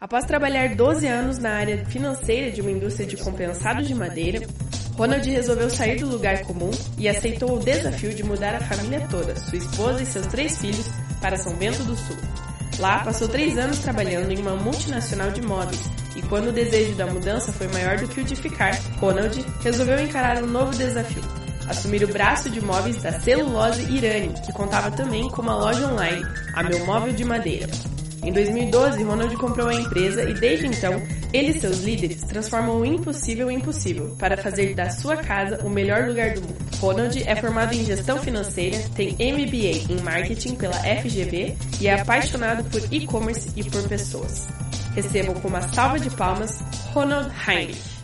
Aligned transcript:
Após 0.00 0.24
trabalhar 0.24 0.76
12 0.76 1.08
anos 1.08 1.38
na 1.38 1.54
área 1.54 1.84
financeira 1.86 2.52
de 2.52 2.60
uma 2.60 2.70
indústria 2.70 3.04
de 3.04 3.16
compensados 3.16 3.88
de 3.88 3.96
madeira, 3.96 4.46
Ronald 4.96 5.28
resolveu 5.28 5.68
sair 5.68 5.98
do 5.98 6.06
lugar 6.06 6.42
comum 6.42 6.70
e 6.96 7.08
aceitou 7.08 7.56
o 7.56 7.58
desafio 7.58 8.14
de 8.14 8.22
mudar 8.22 8.54
a 8.54 8.60
família 8.60 9.04
toda, 9.10 9.34
sua 9.34 9.58
esposa 9.58 10.00
e 10.00 10.06
seus 10.06 10.26
três 10.28 10.56
filhos, 10.56 10.86
para 11.20 11.36
São 11.36 11.52
Bento 11.56 11.82
do 11.82 11.96
Sul. 11.96 12.16
Lá, 12.78 13.00
passou 13.00 13.26
três 13.26 13.58
anos 13.58 13.80
trabalhando 13.80 14.30
em 14.30 14.38
uma 14.38 14.54
multinacional 14.54 15.32
de 15.32 15.42
móveis, 15.42 15.90
e 16.14 16.22
quando 16.22 16.50
o 16.50 16.52
desejo 16.52 16.94
da 16.94 17.06
mudança 17.08 17.52
foi 17.52 17.66
maior 17.66 17.96
do 17.96 18.06
que 18.06 18.20
o 18.20 18.24
de 18.24 18.36
ficar, 18.36 18.78
Ronald 19.00 19.44
resolveu 19.64 19.98
encarar 19.98 20.40
um 20.44 20.46
novo 20.46 20.70
desafio, 20.76 21.24
assumir 21.68 22.04
o 22.04 22.12
braço 22.12 22.48
de 22.48 22.60
móveis 22.60 23.02
da 23.02 23.18
Celulose 23.18 23.82
Irani, 23.92 24.32
que 24.46 24.52
contava 24.52 24.92
também 24.92 25.28
com 25.28 25.42
uma 25.42 25.56
loja 25.56 25.88
online, 25.88 26.24
a 26.54 26.62
Meu 26.62 26.86
Móvel 26.86 27.12
de 27.12 27.24
Madeira. 27.24 27.66
Em 28.22 28.32
2012, 28.32 29.02
Ronald 29.02 29.36
comprou 29.36 29.68
a 29.68 29.74
empresa 29.74 30.22
e 30.22 30.34
desde 30.34 30.66
então, 30.66 31.02
ele 31.32 31.50
e 31.50 31.60
seus 31.60 31.82
líderes 31.82 32.22
transformam 32.22 32.80
o 32.80 32.84
impossível 32.84 33.50
em 33.50 33.60
possível 33.60 34.14
para 34.18 34.36
fazer 34.36 34.74
da 34.74 34.90
sua 34.90 35.16
casa 35.16 35.64
o 35.64 35.70
melhor 35.70 36.08
lugar 36.08 36.34
do 36.34 36.42
mundo. 36.42 36.56
Ronald 36.80 37.22
é 37.26 37.36
formado 37.36 37.74
em 37.74 37.84
gestão 37.84 38.18
financeira, 38.18 38.78
tem 38.94 39.12
MBA 39.12 39.92
em 39.92 40.00
marketing 40.02 40.56
pela 40.56 40.74
FGV 40.74 41.56
e 41.80 41.86
é 41.86 42.00
apaixonado 42.00 42.64
por 42.70 42.82
e-commerce 42.92 43.50
e 43.56 43.64
por 43.64 43.86
pessoas. 43.88 44.48
Recebam 44.94 45.34
com 45.34 45.48
uma 45.48 45.62
salva 45.68 45.98
de 45.98 46.10
palmas 46.10 46.60
Ronald 46.92 47.30
Heinrich. 47.48 47.97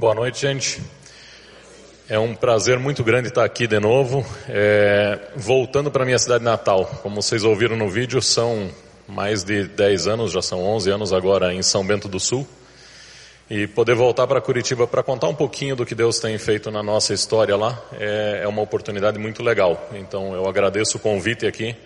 Boa 0.00 0.14
noite, 0.14 0.40
gente. 0.40 0.80
É 2.08 2.18
um 2.18 2.34
prazer 2.34 2.78
muito 2.78 3.04
grande 3.04 3.28
estar 3.28 3.44
aqui 3.44 3.66
de 3.66 3.78
novo. 3.78 4.24
É, 4.48 5.18
voltando 5.36 5.90
para 5.90 6.06
minha 6.06 6.18
cidade 6.18 6.42
natal. 6.42 6.86
Como 7.02 7.20
vocês 7.20 7.44
ouviram 7.44 7.76
no 7.76 7.86
vídeo, 7.90 8.22
são 8.22 8.70
mais 9.06 9.44
de 9.44 9.64
10 9.64 10.06
anos, 10.06 10.32
já 10.32 10.40
são 10.40 10.64
11 10.64 10.90
anos 10.90 11.12
agora 11.12 11.52
em 11.52 11.62
São 11.62 11.86
Bento 11.86 12.08
do 12.08 12.18
Sul. 12.18 12.48
E 13.50 13.66
poder 13.66 13.94
voltar 13.94 14.26
para 14.26 14.40
Curitiba 14.40 14.86
para 14.86 15.02
contar 15.02 15.28
um 15.28 15.34
pouquinho 15.34 15.76
do 15.76 15.84
que 15.84 15.94
Deus 15.94 16.18
tem 16.18 16.38
feito 16.38 16.70
na 16.70 16.82
nossa 16.82 17.12
história 17.12 17.54
lá 17.54 17.78
é, 17.92 18.40
é 18.44 18.48
uma 18.48 18.62
oportunidade 18.62 19.18
muito 19.18 19.42
legal. 19.42 19.90
Então 19.92 20.32
eu 20.32 20.48
agradeço 20.48 20.96
o 20.96 21.00
convite 21.00 21.46
aqui. 21.46 21.76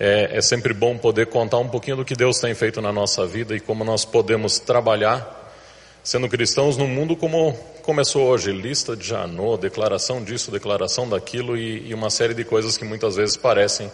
É, 0.00 0.38
é 0.38 0.42
sempre 0.42 0.74
bom 0.74 0.98
poder 0.98 1.26
contar 1.26 1.58
um 1.58 1.68
pouquinho 1.68 1.98
do 1.98 2.04
que 2.04 2.16
Deus 2.16 2.40
tem 2.40 2.52
feito 2.54 2.82
na 2.82 2.92
nossa 2.92 3.24
vida 3.24 3.54
e 3.54 3.60
como 3.60 3.84
nós 3.84 4.04
podemos 4.04 4.58
trabalhar 4.58 5.45
sendo 6.06 6.28
cristãos 6.28 6.76
no 6.76 6.86
mundo 6.86 7.16
como 7.16 7.52
começou 7.82 8.28
hoje, 8.28 8.52
lista 8.52 8.94
de 8.94 9.08
Janot, 9.08 9.60
declaração 9.60 10.22
disso, 10.22 10.52
declaração 10.52 11.08
daquilo 11.08 11.56
e, 11.56 11.88
e 11.88 11.92
uma 11.92 12.10
série 12.10 12.32
de 12.32 12.44
coisas 12.44 12.78
que 12.78 12.84
muitas 12.84 13.16
vezes 13.16 13.36
parecem 13.36 13.90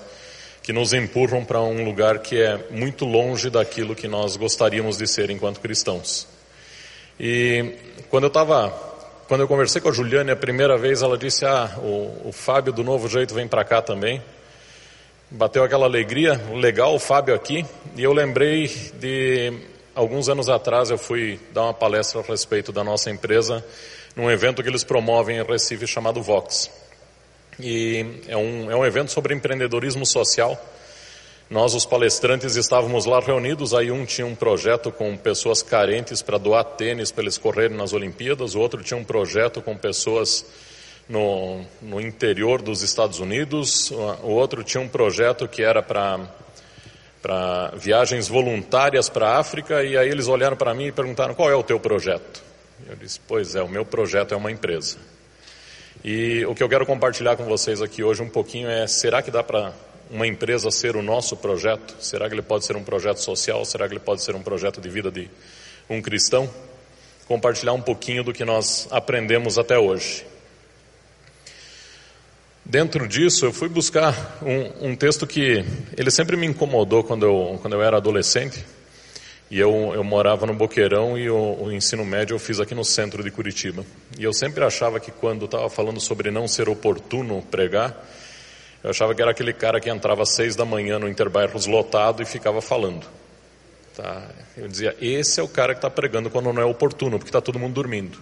que 0.62 0.74
nos 0.74 0.92
empurram 0.92 1.42
para 1.42 1.62
um 1.62 1.82
lugar 1.82 2.18
que 2.18 2.38
é 2.38 2.66
muito 2.70 3.06
longe 3.06 3.48
daquilo 3.48 3.94
que 3.94 4.06
nós 4.06 4.36
gostaríamos 4.36 4.98
de 4.98 5.06
ser 5.06 5.30
enquanto 5.30 5.58
cristãos. 5.58 6.28
E 7.18 7.76
quando 8.10 8.24
eu 8.24 8.28
estava, 8.28 8.68
quando 9.26 9.40
eu 9.40 9.48
conversei 9.48 9.80
com 9.80 9.88
a 9.88 9.92
Juliane 9.92 10.32
a 10.32 10.36
primeira 10.36 10.76
vez, 10.76 11.00
ela 11.00 11.16
disse: 11.16 11.46
Ah, 11.46 11.78
o, 11.78 12.28
o 12.28 12.32
Fábio 12.32 12.74
do 12.74 12.84
Novo 12.84 13.08
Jeito 13.08 13.32
vem 13.32 13.48
para 13.48 13.64
cá 13.64 13.80
também. 13.80 14.22
Bateu 15.30 15.64
aquela 15.64 15.86
alegria, 15.86 16.38
legal 16.52 16.94
o 16.94 16.98
Fábio 16.98 17.34
aqui, 17.34 17.64
e 17.96 18.02
eu 18.02 18.12
lembrei 18.12 18.68
de 19.00 19.71
Alguns 19.94 20.30
anos 20.30 20.48
atrás 20.48 20.88
eu 20.88 20.96
fui 20.96 21.38
dar 21.52 21.64
uma 21.64 21.74
palestra 21.74 22.20
a 22.20 22.22
respeito 22.22 22.72
da 22.72 22.82
nossa 22.82 23.10
empresa 23.10 23.62
num 24.16 24.30
evento 24.30 24.62
que 24.62 24.68
eles 24.68 24.82
promovem 24.82 25.36
em 25.36 25.44
Recife 25.44 25.86
chamado 25.86 26.22
Vox. 26.22 26.70
E 27.60 28.22
é 28.26 28.34
um, 28.34 28.70
é 28.70 28.74
um 28.74 28.86
evento 28.86 29.12
sobre 29.12 29.34
empreendedorismo 29.34 30.06
social. 30.06 30.58
Nós, 31.50 31.74
os 31.74 31.84
palestrantes, 31.84 32.56
estávamos 32.56 33.04
lá 33.04 33.20
reunidos. 33.20 33.74
Aí 33.74 33.90
um 33.90 34.06
tinha 34.06 34.26
um 34.26 34.34
projeto 34.34 34.90
com 34.90 35.14
pessoas 35.14 35.62
carentes 35.62 36.22
para 36.22 36.38
doar 36.38 36.64
tênis 36.64 37.12
para 37.12 37.24
eles 37.24 37.36
correrem 37.36 37.76
nas 37.76 37.92
Olimpíadas. 37.92 38.54
O 38.54 38.60
outro 38.60 38.82
tinha 38.82 38.98
um 38.98 39.04
projeto 39.04 39.60
com 39.60 39.76
pessoas 39.76 40.46
no, 41.06 41.66
no 41.82 42.00
interior 42.00 42.62
dos 42.62 42.80
Estados 42.80 43.20
Unidos. 43.20 43.90
O 44.22 44.30
outro 44.30 44.64
tinha 44.64 44.80
um 44.80 44.88
projeto 44.88 45.46
que 45.46 45.62
era 45.62 45.82
para 45.82 46.18
para 47.22 47.68
viagens 47.76 48.26
voluntárias 48.26 49.08
para 49.08 49.28
a 49.28 49.38
África 49.38 49.82
e 49.84 49.96
aí 49.96 50.08
eles 50.08 50.26
olharam 50.26 50.56
para 50.56 50.74
mim 50.74 50.86
e 50.86 50.92
perguntaram 50.92 51.34
qual 51.34 51.48
é 51.48 51.54
o 51.54 51.62
teu 51.62 51.78
projeto. 51.78 52.42
Eu 52.86 52.96
disse, 52.96 53.20
pois 53.26 53.54
é, 53.54 53.62
o 53.62 53.68
meu 53.68 53.84
projeto 53.84 54.34
é 54.34 54.36
uma 54.36 54.50
empresa. 54.50 54.98
E 56.04 56.44
o 56.46 56.54
que 56.54 56.62
eu 56.62 56.68
quero 56.68 56.84
compartilhar 56.84 57.36
com 57.36 57.44
vocês 57.44 57.80
aqui 57.80 58.02
hoje 58.02 58.20
um 58.20 58.28
pouquinho 58.28 58.68
é, 58.68 58.88
será 58.88 59.22
que 59.22 59.30
dá 59.30 59.40
para 59.40 59.72
uma 60.10 60.26
empresa 60.26 60.68
ser 60.70 60.96
o 60.96 61.02
nosso 61.02 61.36
projeto? 61.36 61.94
Será 62.00 62.28
que 62.28 62.34
ele 62.34 62.42
pode 62.42 62.64
ser 62.64 62.76
um 62.76 62.82
projeto 62.82 63.18
social? 63.18 63.64
Será 63.64 63.86
que 63.86 63.94
ele 63.94 64.00
pode 64.00 64.20
ser 64.22 64.34
um 64.34 64.42
projeto 64.42 64.80
de 64.80 64.88
vida 64.88 65.10
de 65.10 65.30
um 65.88 66.02
cristão? 66.02 66.50
Compartilhar 67.28 67.72
um 67.72 67.80
pouquinho 67.80 68.24
do 68.24 68.32
que 68.32 68.44
nós 68.44 68.88
aprendemos 68.90 69.58
até 69.58 69.78
hoje. 69.78 70.26
Dentro 72.72 73.06
disso, 73.06 73.44
eu 73.44 73.52
fui 73.52 73.68
buscar 73.68 74.38
um, 74.40 74.92
um, 74.92 74.96
texto 74.96 75.26
que 75.26 75.62
ele 75.94 76.10
sempre 76.10 76.38
me 76.38 76.46
incomodou 76.46 77.04
quando 77.04 77.26
eu, 77.26 77.58
quando 77.60 77.74
eu 77.74 77.82
era 77.82 77.98
adolescente. 77.98 78.64
E 79.50 79.60
eu, 79.60 79.92
eu 79.94 80.02
morava 80.02 80.46
no 80.46 80.54
Boqueirão 80.54 81.18
e 81.18 81.28
o, 81.28 81.64
o 81.64 81.70
ensino 81.70 82.02
médio 82.02 82.34
eu 82.34 82.38
fiz 82.38 82.58
aqui 82.60 82.74
no 82.74 82.82
centro 82.82 83.22
de 83.22 83.30
Curitiba. 83.30 83.84
E 84.18 84.24
eu 84.24 84.32
sempre 84.32 84.64
achava 84.64 84.98
que 84.98 85.10
quando 85.10 85.44
estava 85.44 85.68
falando 85.68 86.00
sobre 86.00 86.30
não 86.30 86.48
ser 86.48 86.66
oportuno 86.66 87.42
pregar, 87.42 88.08
eu 88.82 88.88
achava 88.88 89.14
que 89.14 89.20
era 89.20 89.32
aquele 89.32 89.52
cara 89.52 89.78
que 89.78 89.90
entrava 89.90 90.22
às 90.22 90.30
seis 90.30 90.56
da 90.56 90.64
manhã 90.64 90.98
no 90.98 91.10
Interbairros 91.10 91.66
lotado 91.66 92.22
e 92.22 92.24
ficava 92.24 92.62
falando. 92.62 93.06
Tá? 93.94 94.30
Eu 94.56 94.66
dizia, 94.66 94.96
esse 94.98 95.38
é 95.38 95.42
o 95.42 95.48
cara 95.48 95.74
que 95.74 95.78
está 95.78 95.90
pregando 95.90 96.30
quando 96.30 96.50
não 96.50 96.62
é 96.62 96.64
oportuno, 96.64 97.18
porque 97.18 97.28
está 97.28 97.42
todo 97.42 97.58
mundo 97.58 97.74
dormindo. 97.74 98.18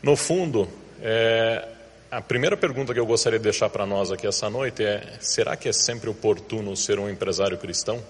No 0.00 0.14
fundo, 0.14 0.68
é, 1.02 1.66
a 2.12 2.20
primeira 2.20 2.58
pergunta 2.58 2.92
que 2.92 3.00
eu 3.00 3.06
gostaria 3.06 3.38
de 3.38 3.42
deixar 3.42 3.70
para 3.70 3.86
nós 3.86 4.12
aqui 4.12 4.26
essa 4.26 4.50
noite 4.50 4.84
é: 4.84 5.02
será 5.18 5.56
que 5.56 5.66
é 5.66 5.72
sempre 5.72 6.10
oportuno 6.10 6.76
ser 6.76 6.98
um 6.98 7.08
empresário 7.08 7.56
cristão? 7.56 8.04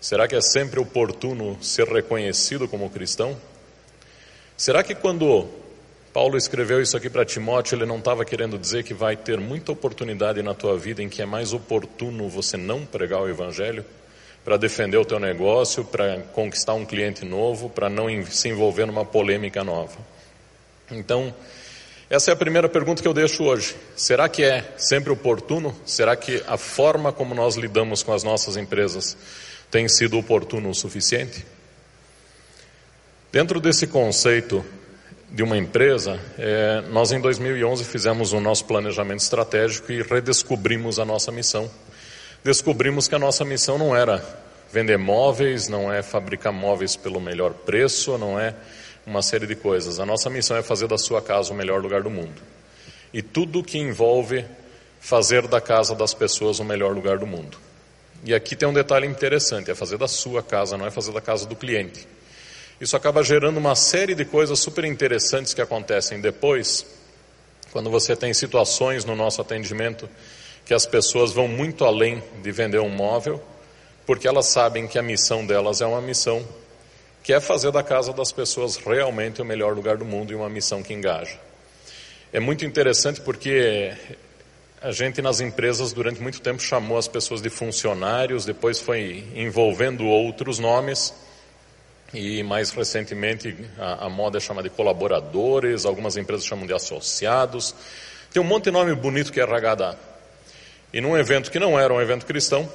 Será 0.00 0.28
que 0.28 0.36
é 0.36 0.40
sempre 0.40 0.78
oportuno 0.78 1.58
ser 1.60 1.88
reconhecido 1.88 2.68
como 2.68 2.88
cristão? 2.88 3.36
Será 4.56 4.84
que 4.84 4.94
quando 4.94 5.44
Paulo 6.12 6.36
escreveu 6.36 6.80
isso 6.80 6.96
aqui 6.96 7.10
para 7.10 7.24
Timóteo, 7.24 7.74
ele 7.74 7.84
não 7.84 7.98
estava 7.98 8.24
querendo 8.24 8.56
dizer 8.56 8.84
que 8.84 8.94
vai 8.94 9.16
ter 9.16 9.40
muita 9.40 9.72
oportunidade 9.72 10.40
na 10.40 10.54
tua 10.54 10.78
vida 10.78 11.02
em 11.02 11.08
que 11.08 11.20
é 11.20 11.26
mais 11.26 11.52
oportuno 11.52 12.28
você 12.28 12.56
não 12.56 12.86
pregar 12.86 13.20
o 13.20 13.28
evangelho 13.28 13.84
para 14.44 14.56
defender 14.56 14.98
o 14.98 15.04
teu 15.04 15.18
negócio, 15.18 15.84
para 15.84 16.20
conquistar 16.32 16.74
um 16.74 16.86
cliente 16.86 17.24
novo, 17.24 17.68
para 17.68 17.90
não 17.90 18.06
se 18.26 18.48
envolver 18.48 18.86
numa 18.86 19.04
polêmica 19.04 19.64
nova? 19.64 19.98
Então, 20.92 21.34
essa 22.08 22.30
é 22.30 22.34
a 22.34 22.36
primeira 22.36 22.68
pergunta 22.68 23.02
que 23.02 23.08
eu 23.08 23.12
deixo 23.12 23.42
hoje. 23.42 23.74
Será 23.96 24.28
que 24.28 24.44
é 24.44 24.74
sempre 24.76 25.10
oportuno? 25.10 25.74
Será 25.84 26.14
que 26.14 26.42
a 26.46 26.56
forma 26.56 27.12
como 27.12 27.34
nós 27.34 27.56
lidamos 27.56 28.04
com 28.04 28.12
as 28.12 28.22
nossas 28.22 28.56
empresas 28.56 29.16
tem 29.72 29.88
sido 29.88 30.16
oportuno 30.16 30.70
o 30.70 30.74
suficiente? 30.74 31.44
Dentro 33.32 33.60
desse 33.60 33.88
conceito 33.88 34.64
de 35.32 35.42
uma 35.42 35.56
empresa, 35.56 36.20
é, 36.38 36.80
nós 36.88 37.10
em 37.10 37.20
2011 37.20 37.84
fizemos 37.84 38.32
o 38.32 38.40
nosso 38.40 38.64
planejamento 38.66 39.20
estratégico 39.20 39.90
e 39.90 40.00
redescobrimos 40.00 41.00
a 41.00 41.04
nossa 41.04 41.32
missão. 41.32 41.68
Descobrimos 42.44 43.08
que 43.08 43.16
a 43.16 43.18
nossa 43.18 43.44
missão 43.44 43.76
não 43.76 43.96
era 43.96 44.24
vender 44.72 44.96
móveis, 44.96 45.68
não 45.68 45.92
é 45.92 46.02
fabricar 46.02 46.52
móveis 46.52 46.94
pelo 46.94 47.20
melhor 47.20 47.52
preço, 47.52 48.16
não 48.16 48.38
é 48.38 48.54
uma 49.06 49.22
série 49.22 49.46
de 49.46 49.54
coisas. 49.54 50.00
A 50.00 50.04
nossa 50.04 50.28
missão 50.28 50.56
é 50.56 50.62
fazer 50.62 50.88
da 50.88 50.98
sua 50.98 51.22
casa 51.22 51.52
o 51.52 51.56
melhor 51.56 51.80
lugar 51.80 52.02
do 52.02 52.10
mundo. 52.10 52.42
E 53.12 53.22
tudo 53.22 53.62
que 53.62 53.78
envolve 53.78 54.44
fazer 55.00 55.46
da 55.46 55.60
casa 55.60 55.94
das 55.94 56.12
pessoas 56.12 56.58
o 56.58 56.64
melhor 56.64 56.92
lugar 56.92 57.18
do 57.18 57.26
mundo. 57.26 57.56
E 58.24 58.34
aqui 58.34 58.56
tem 58.56 58.68
um 58.68 58.72
detalhe 58.72 59.06
interessante: 59.06 59.70
é 59.70 59.74
fazer 59.74 59.96
da 59.96 60.08
sua 60.08 60.42
casa, 60.42 60.76
não 60.76 60.86
é 60.86 60.90
fazer 60.90 61.12
da 61.12 61.20
casa 61.20 61.46
do 61.46 61.54
cliente. 61.54 62.06
Isso 62.80 62.96
acaba 62.96 63.22
gerando 63.22 63.56
uma 63.56 63.74
série 63.74 64.14
de 64.14 64.24
coisas 64.24 64.58
super 64.58 64.84
interessantes 64.84 65.54
que 65.54 65.62
acontecem 65.62 66.20
depois, 66.20 66.84
quando 67.72 67.88
você 67.88 68.14
tem 68.14 68.34
situações 68.34 69.04
no 69.04 69.14
nosso 69.14 69.40
atendimento 69.40 70.08
que 70.64 70.74
as 70.74 70.84
pessoas 70.84 71.32
vão 71.32 71.46
muito 71.46 71.84
além 71.84 72.22
de 72.42 72.50
vender 72.50 72.80
um 72.80 72.88
móvel, 72.88 73.40
porque 74.04 74.26
elas 74.26 74.46
sabem 74.46 74.88
que 74.88 74.98
a 74.98 75.02
missão 75.02 75.46
delas 75.46 75.80
é 75.80 75.86
uma 75.86 76.00
missão 76.00 76.44
que 77.26 77.32
é 77.32 77.40
fazer 77.40 77.72
da 77.72 77.82
casa 77.82 78.12
das 78.12 78.30
pessoas 78.30 78.76
realmente 78.76 79.42
o 79.42 79.44
melhor 79.44 79.74
lugar 79.74 79.96
do 79.96 80.04
mundo 80.04 80.30
e 80.30 80.36
uma 80.36 80.48
missão 80.48 80.80
que 80.80 80.94
engaja. 80.94 81.36
É 82.32 82.38
muito 82.38 82.64
interessante 82.64 83.20
porque 83.20 83.92
a 84.80 84.92
gente 84.92 85.20
nas 85.20 85.40
empresas 85.40 85.92
durante 85.92 86.22
muito 86.22 86.40
tempo 86.40 86.62
chamou 86.62 86.96
as 86.96 87.08
pessoas 87.08 87.42
de 87.42 87.50
funcionários, 87.50 88.44
depois 88.44 88.80
foi 88.80 89.24
envolvendo 89.34 90.06
outros 90.06 90.60
nomes. 90.60 91.12
e 92.14 92.44
mais 92.44 92.70
recentemente 92.70 93.56
a, 93.76 94.06
a 94.06 94.08
moda 94.08 94.38
é 94.38 94.40
chamada 94.40 94.68
de 94.68 94.76
colaboradores, 94.76 95.84
algumas 95.84 96.16
empresas 96.16 96.46
chamam 96.46 96.64
de 96.64 96.74
associados. 96.74 97.74
Tem 98.32 98.40
um 98.40 98.46
monte 98.46 98.66
de 98.66 98.70
nome 98.70 98.94
bonito 98.94 99.32
que 99.32 99.40
é 99.40 99.42
RH 99.42 99.74
dá. 99.74 99.96
E 100.92 101.00
num 101.00 101.16
evento 101.16 101.50
que 101.50 101.58
não 101.58 101.76
era 101.76 101.92
um 101.92 102.00
evento 102.00 102.24
cristão, 102.24 102.70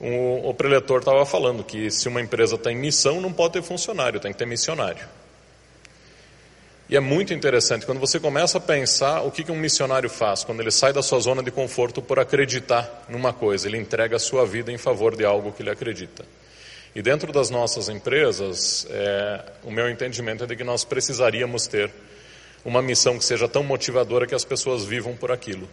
o, 0.00 0.50
o 0.50 0.54
preletor 0.54 0.98
estava 0.98 1.24
falando 1.24 1.64
que 1.64 1.90
se 1.90 2.08
uma 2.08 2.20
empresa 2.20 2.58
tem 2.58 2.76
missão, 2.76 3.20
não 3.20 3.32
pode 3.32 3.54
ter 3.54 3.62
funcionário, 3.62 4.20
tem 4.20 4.32
que 4.32 4.38
ter 4.38 4.46
missionário. 4.46 5.06
E 6.88 6.96
é 6.96 7.00
muito 7.00 7.34
interessante 7.34 7.84
quando 7.84 7.98
você 7.98 8.20
começa 8.20 8.58
a 8.58 8.60
pensar 8.60 9.22
o 9.22 9.30
que, 9.30 9.42
que 9.42 9.50
um 9.50 9.58
missionário 9.58 10.08
faz 10.08 10.44
quando 10.44 10.60
ele 10.60 10.70
sai 10.70 10.92
da 10.92 11.02
sua 11.02 11.18
zona 11.18 11.42
de 11.42 11.50
conforto 11.50 12.00
por 12.00 12.20
acreditar 12.20 13.06
numa 13.08 13.32
coisa, 13.32 13.66
ele 13.66 13.76
entrega 13.76 14.16
a 14.16 14.20
sua 14.20 14.46
vida 14.46 14.70
em 14.70 14.78
favor 14.78 15.16
de 15.16 15.24
algo 15.24 15.50
que 15.50 15.62
ele 15.62 15.70
acredita. 15.70 16.24
E 16.94 17.02
dentro 17.02 17.32
das 17.32 17.50
nossas 17.50 17.88
empresas, 17.88 18.86
é, 18.88 19.44
o 19.64 19.70
meu 19.70 19.90
entendimento 19.90 20.44
é 20.44 20.46
de 20.46 20.54
que 20.54 20.64
nós 20.64 20.84
precisaríamos 20.84 21.66
ter 21.66 21.90
uma 22.64 22.80
missão 22.80 23.18
que 23.18 23.24
seja 23.24 23.48
tão 23.48 23.62
motivadora 23.62 24.26
que 24.26 24.34
as 24.34 24.44
pessoas 24.44 24.84
vivam 24.84 25.16
por 25.16 25.32
aquilo. 25.32 25.68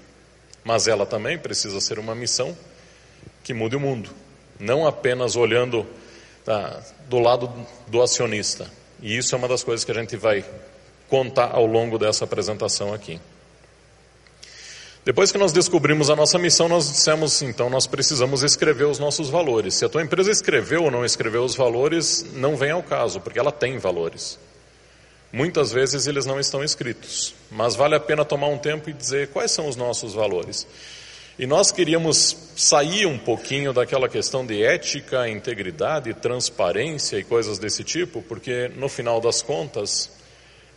Mas 0.63 0.87
ela 0.87 1.05
também 1.05 1.37
precisa 1.37 1.79
ser 1.79 1.99
uma 1.99 2.15
missão 2.15 2.57
que 3.43 3.53
mude 3.53 3.75
o 3.75 3.79
mundo, 3.79 4.09
não 4.59 4.87
apenas 4.87 5.35
olhando 5.35 5.85
tá, 6.45 6.81
do 7.09 7.19
lado 7.19 7.51
do 7.87 8.01
acionista. 8.01 8.69
E 9.01 9.17
isso 9.17 9.35
é 9.35 9.37
uma 9.37 9.47
das 9.47 9.63
coisas 9.63 9.83
que 9.83 9.91
a 9.91 9.95
gente 9.95 10.15
vai 10.15 10.45
contar 11.09 11.51
ao 11.51 11.65
longo 11.65 11.99
dessa 11.99 12.23
apresentação 12.23 12.93
aqui. 12.93 13.19
Depois 15.05 15.33
que 15.33 15.37
nós 15.37 15.51
descobrimos 15.51 16.09
a 16.09 16.15
nossa 16.15 16.39
missão, 16.39 16.69
nós 16.69 16.89
dissemos, 16.89 17.41
então, 17.41 17.69
nós 17.69 17.85
precisamos 17.85 18.41
escrever 18.41 18.85
os 18.85 18.99
nossos 18.99 19.29
valores. 19.29 19.75
Se 19.75 19.83
a 19.83 19.89
tua 19.89 20.01
empresa 20.01 20.31
escreveu 20.31 20.83
ou 20.83 20.91
não 20.91 21.03
escreveu 21.03 21.43
os 21.43 21.55
valores, 21.55 22.25
não 22.35 22.55
vem 22.55 22.71
ao 22.71 22.81
caso, 22.81 23.19
porque 23.19 23.37
ela 23.37 23.51
tem 23.51 23.77
valores. 23.77 24.39
Muitas 25.33 25.73
vezes 25.73 26.07
eles 26.07 26.25
não 26.25 26.39
estão 26.39 26.63
escritos, 26.63 27.35
mas 27.51 27.75
vale 27.75 27.95
a 27.95 27.99
pena 27.99 28.23
tomar 28.23 28.47
um 28.47 28.57
tempo 28.57 28.89
e 28.89 28.93
dizer 28.93 29.27
quais 29.29 29.51
são 29.51 29.67
os 29.67 29.75
nossos 29.75 30.13
valores. 30.13 30.65
E 31.37 31.47
nós 31.47 31.71
queríamos 31.71 32.37
sair 32.55 33.07
um 33.07 33.17
pouquinho 33.17 33.73
daquela 33.73 34.07
questão 34.07 34.45
de 34.45 34.63
ética, 34.63 35.27
integridade, 35.27 36.13
transparência 36.13 37.17
e 37.17 37.23
coisas 37.23 37.57
desse 37.57 37.83
tipo, 37.83 38.21
porque 38.21 38.69
no 38.75 38.87
final 38.87 39.19
das 39.19 39.41
contas, 39.41 40.11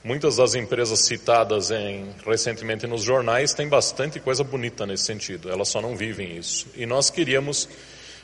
muitas 0.03 0.37
das 0.37 0.55
empresas 0.55 1.01
citadas 1.01 1.71
em, 1.71 2.07
recentemente 2.27 2.87
nos 2.87 3.03
jornais 3.03 3.53
têm 3.53 3.69
bastante 3.69 4.19
coisa 4.19 4.43
bonita 4.43 4.87
nesse 4.87 5.05
sentido, 5.05 5.51
elas 5.51 5.69
só 5.69 5.83
não 5.83 5.95
vivem 5.95 6.39
isso. 6.39 6.67
E 6.75 6.87
nós 6.87 7.11
queríamos 7.11 7.69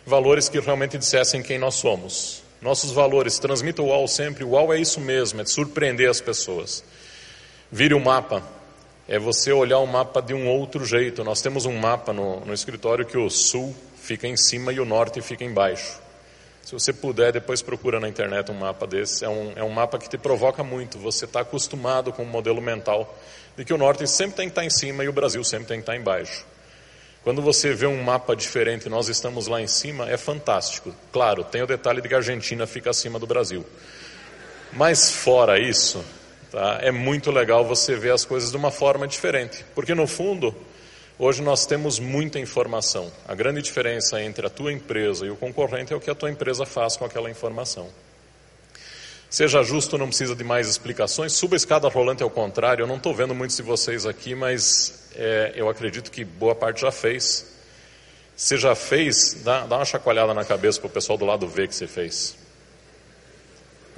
valores 0.07 0.49
que 0.49 0.59
realmente 0.59 0.97
dissessem 0.97 1.43
quem 1.43 1.59
nós 1.59 1.75
somos. 1.75 2.43
Nossos 2.63 2.93
valores, 2.93 3.39
transmita 3.39 3.83
o 3.83 3.89
UAU 3.89 4.09
sempre, 4.09 4.43
o 4.43 4.51
UAU 4.51 4.73
é 4.73 4.81
isso 4.81 5.01
mesmo, 5.01 5.43
é 5.43 5.45
de 5.45 5.51
surpreender 5.51 6.09
as 6.09 6.21
pessoas. 6.21 6.83
Vire 7.71 7.93
o 7.93 8.01
mapa, 8.01 8.43
é 9.13 9.19
você 9.19 9.53
olhar 9.53 9.79
o 9.79 9.87
mapa 9.87 10.23
de 10.23 10.33
um 10.33 10.49
outro 10.49 10.87
jeito. 10.87 11.23
Nós 11.23 11.43
temos 11.43 11.67
um 11.67 11.77
mapa 11.77 12.15
no, 12.15 12.41
no 12.47 12.55
escritório 12.55 13.05
que 13.05 13.19
o 13.19 13.29
sul 13.29 13.77
fica 13.95 14.27
em 14.27 14.39
cima 14.39 14.73
e 14.73 14.81
o 14.81 14.87
norte 14.87 15.21
fica 15.21 15.45
embaixo. 15.45 16.01
Se 16.63 16.73
você 16.73 16.95
puder, 16.95 17.31
depois 17.31 17.61
procura 17.61 18.01
na 18.01 18.09
internet 18.09 18.51
um 18.51 18.55
mapa 18.55 18.87
desse. 18.87 19.23
É 19.23 19.29
um, 19.29 19.53
é 19.55 19.63
um 19.63 19.69
mapa 19.69 19.99
que 19.99 20.09
te 20.09 20.17
provoca 20.17 20.65
muito. 20.65 20.97
Você 20.97 21.27
está 21.27 21.41
acostumado 21.41 22.11
com 22.11 22.23
o 22.23 22.25
um 22.25 22.29
modelo 22.31 22.63
mental 22.63 23.15
de 23.55 23.67
que 23.67 23.75
o 23.75 23.77
norte 23.77 24.07
sempre 24.07 24.35
tem 24.35 24.47
que 24.47 24.53
estar 24.53 24.63
tá 24.63 24.67
em 24.67 24.71
cima 24.71 25.05
e 25.05 25.09
o 25.11 25.13
Brasil 25.13 25.45
sempre 25.45 25.67
tem 25.67 25.77
que 25.77 25.83
estar 25.83 25.93
tá 25.93 25.99
embaixo. 25.99 26.47
Quando 27.23 27.43
você 27.43 27.75
vê 27.75 27.87
um 27.87 28.03
mapa 28.03 28.35
diferente 28.35 28.89
nós 28.89 29.11
estamos 29.11 29.47
lá 29.47 29.61
em 29.61 29.67
cima, 29.67 30.09
é 30.09 30.17
fantástico. 30.17 30.91
Claro, 31.13 31.45
tem 31.45 31.61
o 31.61 31.67
detalhe 31.67 32.01
de 32.01 32.09
que 32.09 32.15
a 32.15 32.17
Argentina 32.17 32.67
fica 32.67 32.89
acima 32.89 33.19
do 33.19 33.27
Brasil. 33.27 33.63
Mas 34.73 35.11
fora 35.11 35.61
isso, 35.61 36.03
Tá? 36.53 36.81
É 36.83 36.91
muito 36.91 37.31
legal 37.31 37.65
você 37.65 37.97
ver 37.97 38.13
as 38.13 38.27
coisas 38.27 38.51
de 38.51 38.57
uma 38.59 38.71
forma 38.71 39.09
diferente, 39.09 39.65
porque 39.75 39.95
no 39.95 40.07
fundo, 40.07 40.55
hoje 41.19 41.41
nós 41.41 41.65
temos 41.65 41.99
muita 41.99 42.39
informação. 42.39 43.11
A 43.27 43.35
grande 43.35 43.63
diferença 43.63 44.23
entre 44.23 44.47
a 44.47 44.51
tua 44.51 44.71
empresa 44.71 45.25
e 45.25 45.31
o 45.31 45.37
concorrente 45.37 45.95
é 45.95 45.97
o 45.97 46.01
que 46.01 46.11
a 46.11 46.15
tua 46.15 46.31
empresa 46.31 46.67
faz 46.67 46.95
com 46.95 47.07
aquela 47.07 47.31
informação. 47.31 47.89
Seja 49.31 49.63
justo, 49.63 49.97
não 49.97 50.09
precisa 50.09 50.37
de 50.37 50.45
mais 50.45 50.69
explicações. 50.69 51.33
Suba 51.33 51.55
a 51.55 51.57
escada 51.57 51.89
rolante 51.89 52.23
ao 52.23 52.29
contrário. 52.29 52.83
Eu 52.83 52.87
não 52.87 52.97
estou 52.97 53.15
vendo 53.15 53.35
muitos 53.35 53.57
de 53.57 53.63
vocês 53.63 54.05
aqui, 54.05 54.35
mas 54.35 55.09
é, 55.15 55.55
eu 55.57 55.71
acredito 55.71 56.11
que 56.11 56.23
boa 56.23 56.55
parte 56.55 56.83
já 56.83 56.93
fez. 56.93 57.47
Se 58.37 58.59
já 58.59 58.75
fez, 58.75 59.41
dá, 59.43 59.65
dá 59.65 59.77
uma 59.77 59.87
chacoalhada 59.87 60.35
na 60.35 60.45
cabeça 60.45 60.79
para 60.81 60.89
o 60.89 60.91
pessoal 60.91 61.17
do 61.17 61.25
lado 61.25 61.49
ver 61.49 61.67
que 61.67 61.75
você 61.75 61.87
fez. 61.87 62.42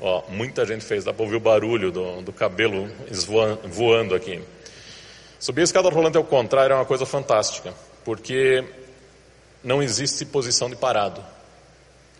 Ó, 0.00 0.22
muita 0.28 0.64
gente 0.66 0.84
fez, 0.84 1.04
dá 1.04 1.12
para 1.12 1.24
ouvir 1.24 1.36
o 1.36 1.40
barulho 1.40 1.90
do, 1.90 2.22
do 2.22 2.32
cabelo 2.32 2.90
voando 3.64 4.14
aqui. 4.14 4.42
Subir 5.38 5.60
a 5.60 5.64
escada 5.64 5.88
rolante 5.88 6.16
ao 6.16 6.24
contrário 6.24 6.72
é 6.72 6.76
uma 6.76 6.84
coisa 6.84 7.06
fantástica, 7.06 7.72
porque 8.04 8.64
não 9.62 9.82
existe 9.82 10.24
posição 10.24 10.68
de 10.68 10.76
parado. 10.76 11.22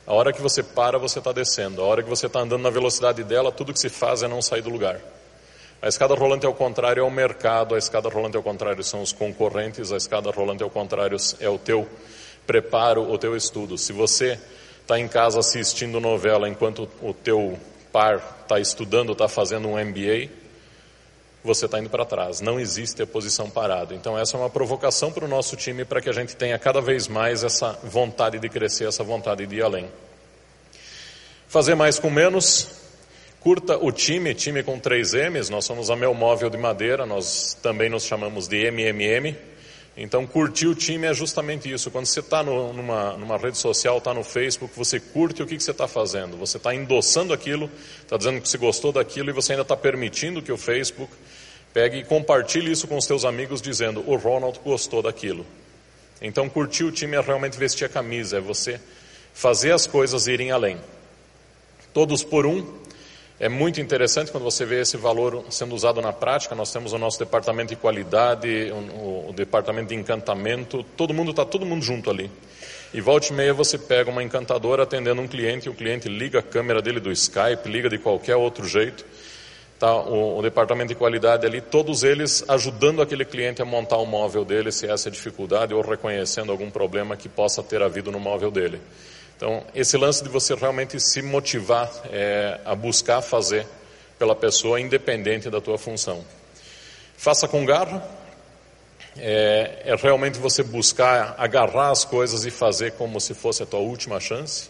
A 0.06 0.12
hora 0.12 0.32
que 0.32 0.43
você 0.43 0.62
para, 0.62 0.99
você 0.99 1.19
está 1.19 1.32
descendo. 1.32 1.81
A 1.81 1.85
hora 1.87 2.03
que 2.03 2.09
você 2.09 2.26
está 2.26 2.41
andando 2.41 2.62
na 2.62 2.71
velocidade 2.71 3.25
dela, 3.25 3.50
tudo 3.50 3.73
que 3.73 3.79
se 3.79 3.88
faz 3.88 4.23
é 4.23 4.29
não 4.29 4.43
sair 4.43 4.61
do 4.61 4.69
lugar. 4.69 5.00
A 5.81 5.88
escada 5.88 6.15
rolante 6.15 6.47
ao 6.47 6.55
contrário 6.55 7.00
é 7.00 7.05
o 7.05 7.11
mercado, 7.11 7.75
a 7.75 7.79
escada 7.79 8.09
rolante 8.09 8.37
ao 8.37 8.43
contrário 8.43 8.82
são 8.82 9.03
os 9.03 9.12
concorrentes, 9.12 9.93
a 9.93 9.97
escada 9.97 10.31
rolante 10.31 10.62
ao 10.62 10.71
contrário 10.71 11.17
é 11.41 11.49
o 11.49 11.59
teu 11.59 11.88
preparo, 12.47 13.11
o 13.11 13.19
teu 13.19 13.37
estudo. 13.37 13.76
Se 13.76 13.93
você 13.93 14.38
está 14.84 15.00
em 15.00 15.08
casa 15.08 15.40
assistindo 15.40 15.98
novela 15.98 16.46
enquanto 16.46 16.88
o 17.02 17.14
teu 17.14 17.58
par 17.90 18.40
está 18.42 18.60
estudando, 18.60 19.12
está 19.12 19.26
fazendo 19.26 19.66
um 19.66 19.82
MBA, 19.82 20.28
você 21.42 21.64
está 21.64 21.78
indo 21.78 21.88
para 21.88 22.04
trás. 22.04 22.42
Não 22.42 22.60
existe 22.60 23.02
a 23.02 23.06
posição 23.06 23.48
parada. 23.48 23.94
Então 23.94 24.19
essa 24.19 24.36
é 24.36 24.40
uma 24.40 24.50
provocação 24.50 25.10
para 25.10 25.25
o 25.25 25.28
nosso 25.28 25.56
time 25.56 25.84
para 25.84 26.02
que 26.02 26.10
a 26.10 26.12
gente 26.12 26.36
tenha 26.36 26.58
cada 26.58 26.82
vez 26.82 27.08
mais 27.08 27.42
essa 27.42 27.78
vontade 27.82 28.38
de 28.38 28.48
crescer, 28.48 28.86
essa 28.86 29.02
vontade 29.02 29.46
de 29.46 29.56
ir 29.56 29.62
além. 29.62 29.88
Fazer 31.48 31.75
mais 31.75 31.98
com 31.98 32.10
menos. 32.10 32.69
Curta 33.40 33.76
o 33.78 33.92
time, 33.92 34.34
time 34.34 34.62
com 34.62 34.78
três 34.78 35.12
M's. 35.14 35.48
Nós 35.48 35.64
somos 35.64 35.90
a 35.90 35.96
Meu 35.96 36.14
Móvel 36.14 36.50
de 36.50 36.58
Madeira, 36.58 37.06
nós 37.06 37.56
também 37.62 37.88
nos 37.88 38.04
chamamos 38.04 38.48
de 38.48 38.70
MMM. 38.70 39.34
Então, 39.96 40.26
curtir 40.26 40.67
o 40.67 40.75
time 40.75 41.06
é 41.06 41.14
justamente 41.14 41.70
isso. 41.73 41.91
Quando 41.91 42.06
você 42.06 42.19
está 42.19 42.43
numa, 42.43 43.17
numa 43.17 43.37
rede 43.37 43.56
social, 43.56 43.99
está 43.99 44.12
no 44.12 44.25
Facebook, 44.25 44.76
você 44.76 44.99
curte 44.99 45.43
o 45.43 45.46
que, 45.46 45.56
que 45.56 45.62
você 45.62 45.70
está 45.70 45.87
fazendo. 45.87 46.37
Você 46.37 46.56
está 46.56 46.75
endossando 46.75 47.32
aquilo, 47.32 47.70
está 48.02 48.17
dizendo 48.17 48.41
que 48.41 48.49
você 48.49 48.58
gostou 48.58 48.91
daquilo 48.91 49.31
e 49.31 49.32
você 49.32 49.52
ainda 49.52 49.62
está 49.62 49.76
permitindo 49.76 50.43
que 50.43 50.50
o 50.50 50.56
Facebook 50.56 51.12
pegue 51.73 51.99
e 51.99 52.05
compartilhe 52.05 52.73
isso 52.73 52.88
com 52.88 52.96
os 52.96 53.05
seus 53.05 53.25
amigos, 53.25 53.62
dizendo: 53.62 54.02
o 54.05 54.16
Ronald 54.16 54.59
gostou 54.64 55.00
daquilo. 55.00 55.47
Então, 56.21 56.49
curtir 56.49 56.85
o 56.85 56.90
time 56.90 57.16
é 57.16 57.21
realmente 57.21 57.57
vestir 57.57 57.85
a 57.85 57.88
camisa, 57.88 58.38
é 58.38 58.40
você 58.40 58.80
fazer 59.33 59.73
as 59.73 59.87
coisas 59.87 60.26
irem 60.26 60.50
além. 60.50 60.78
Todos 61.92 62.25
por 62.25 62.47
um, 62.47 62.84
é 63.38 63.49
muito 63.49 63.81
interessante 63.81 64.31
quando 64.31 64.45
você 64.45 64.64
vê 64.64 64.81
esse 64.81 64.97
valor 64.97 65.45
sendo 65.50 65.75
usado 65.75 66.00
na 66.00 66.12
prática. 66.12 66.55
Nós 66.55 66.73
temos 66.73 66.93
o 66.93 66.99
nosso 66.99 67.19
departamento 67.19 67.71
de 67.71 67.76
qualidade, 67.76 68.73
o, 68.73 69.31
o 69.31 69.33
departamento 69.33 69.88
de 69.88 69.95
encantamento, 69.97 70.85
todo 70.97 71.12
mundo 71.12 71.33
está 71.33 71.45
todo 71.45 71.67
mundo 71.67 71.85
junto 71.85 72.11
ali. 72.11 72.31
E 72.93 73.00
volta 73.00 73.33
e 73.33 73.33
meia 73.33 73.53
você 73.53 73.76
pega 73.76 74.09
uma 74.09 74.23
encantadora 74.23 74.85
atendendo 74.85 75.21
um 75.21 75.26
cliente, 75.26 75.67
e 75.67 75.71
o 75.71 75.75
cliente 75.75 76.09
liga 76.09 76.38
a 76.38 76.43
câmera 76.43 76.81
dele 76.81 77.00
do 77.00 77.11
Skype, 77.11 77.69
liga 77.69 77.88
de 77.88 77.99
qualquer 77.99 78.37
outro 78.37 78.69
jeito. 78.69 79.05
Tá, 79.81 79.93
o, 79.93 80.38
o 80.38 80.43
departamento 80.43 80.91
de 80.91 80.95
qualidade 80.95 81.45
ali, 81.45 81.61
todos 81.61 82.05
eles 82.05 82.45
ajudando 82.49 83.03
aquele 83.03 83.25
cliente 83.25 83.61
a 83.61 83.64
montar 83.64 83.97
o 83.97 84.07
móvel 84.07 84.45
dele, 84.45 84.71
se 84.71 84.87
essa 84.87 85.09
é 85.09 85.11
dificuldade, 85.11 85.75
ou 85.75 85.83
reconhecendo 85.83 86.53
algum 86.53 86.71
problema 86.71 87.17
que 87.17 87.29
possa 87.29 87.64
ter 87.64 87.83
havido 87.83 88.12
no 88.12 88.21
móvel 88.21 88.53
dele. 88.53 88.81
Então, 89.37 89.64
esse 89.75 89.97
lance 89.97 90.23
de 90.23 90.29
você 90.29 90.55
realmente 90.55 90.99
se 91.00 91.21
motivar 91.21 91.91
é, 92.11 92.61
a 92.64 92.75
buscar 92.75 93.21
fazer 93.21 93.67
pela 94.19 94.35
pessoa, 94.35 94.81
independente 94.81 95.50
da 95.50 95.61
tua 95.61 95.76
função. 95.76 96.25
Faça 97.17 97.49
com 97.49 97.64
garra, 97.64 98.07
é, 99.17 99.83
é, 99.85 99.97
realmente 99.97 100.38
você 100.38 100.62
buscar 100.62 101.35
agarrar 101.38 101.91
as 101.91 102.05
coisas 102.05 102.45
e 102.45 102.50
fazer 102.50 102.93
como 102.93 103.21
se 103.21 103.35
fosse 103.35 103.62
a 103.62 103.67
tua 103.67 103.81
última 103.81 104.21
chance. 104.21 104.69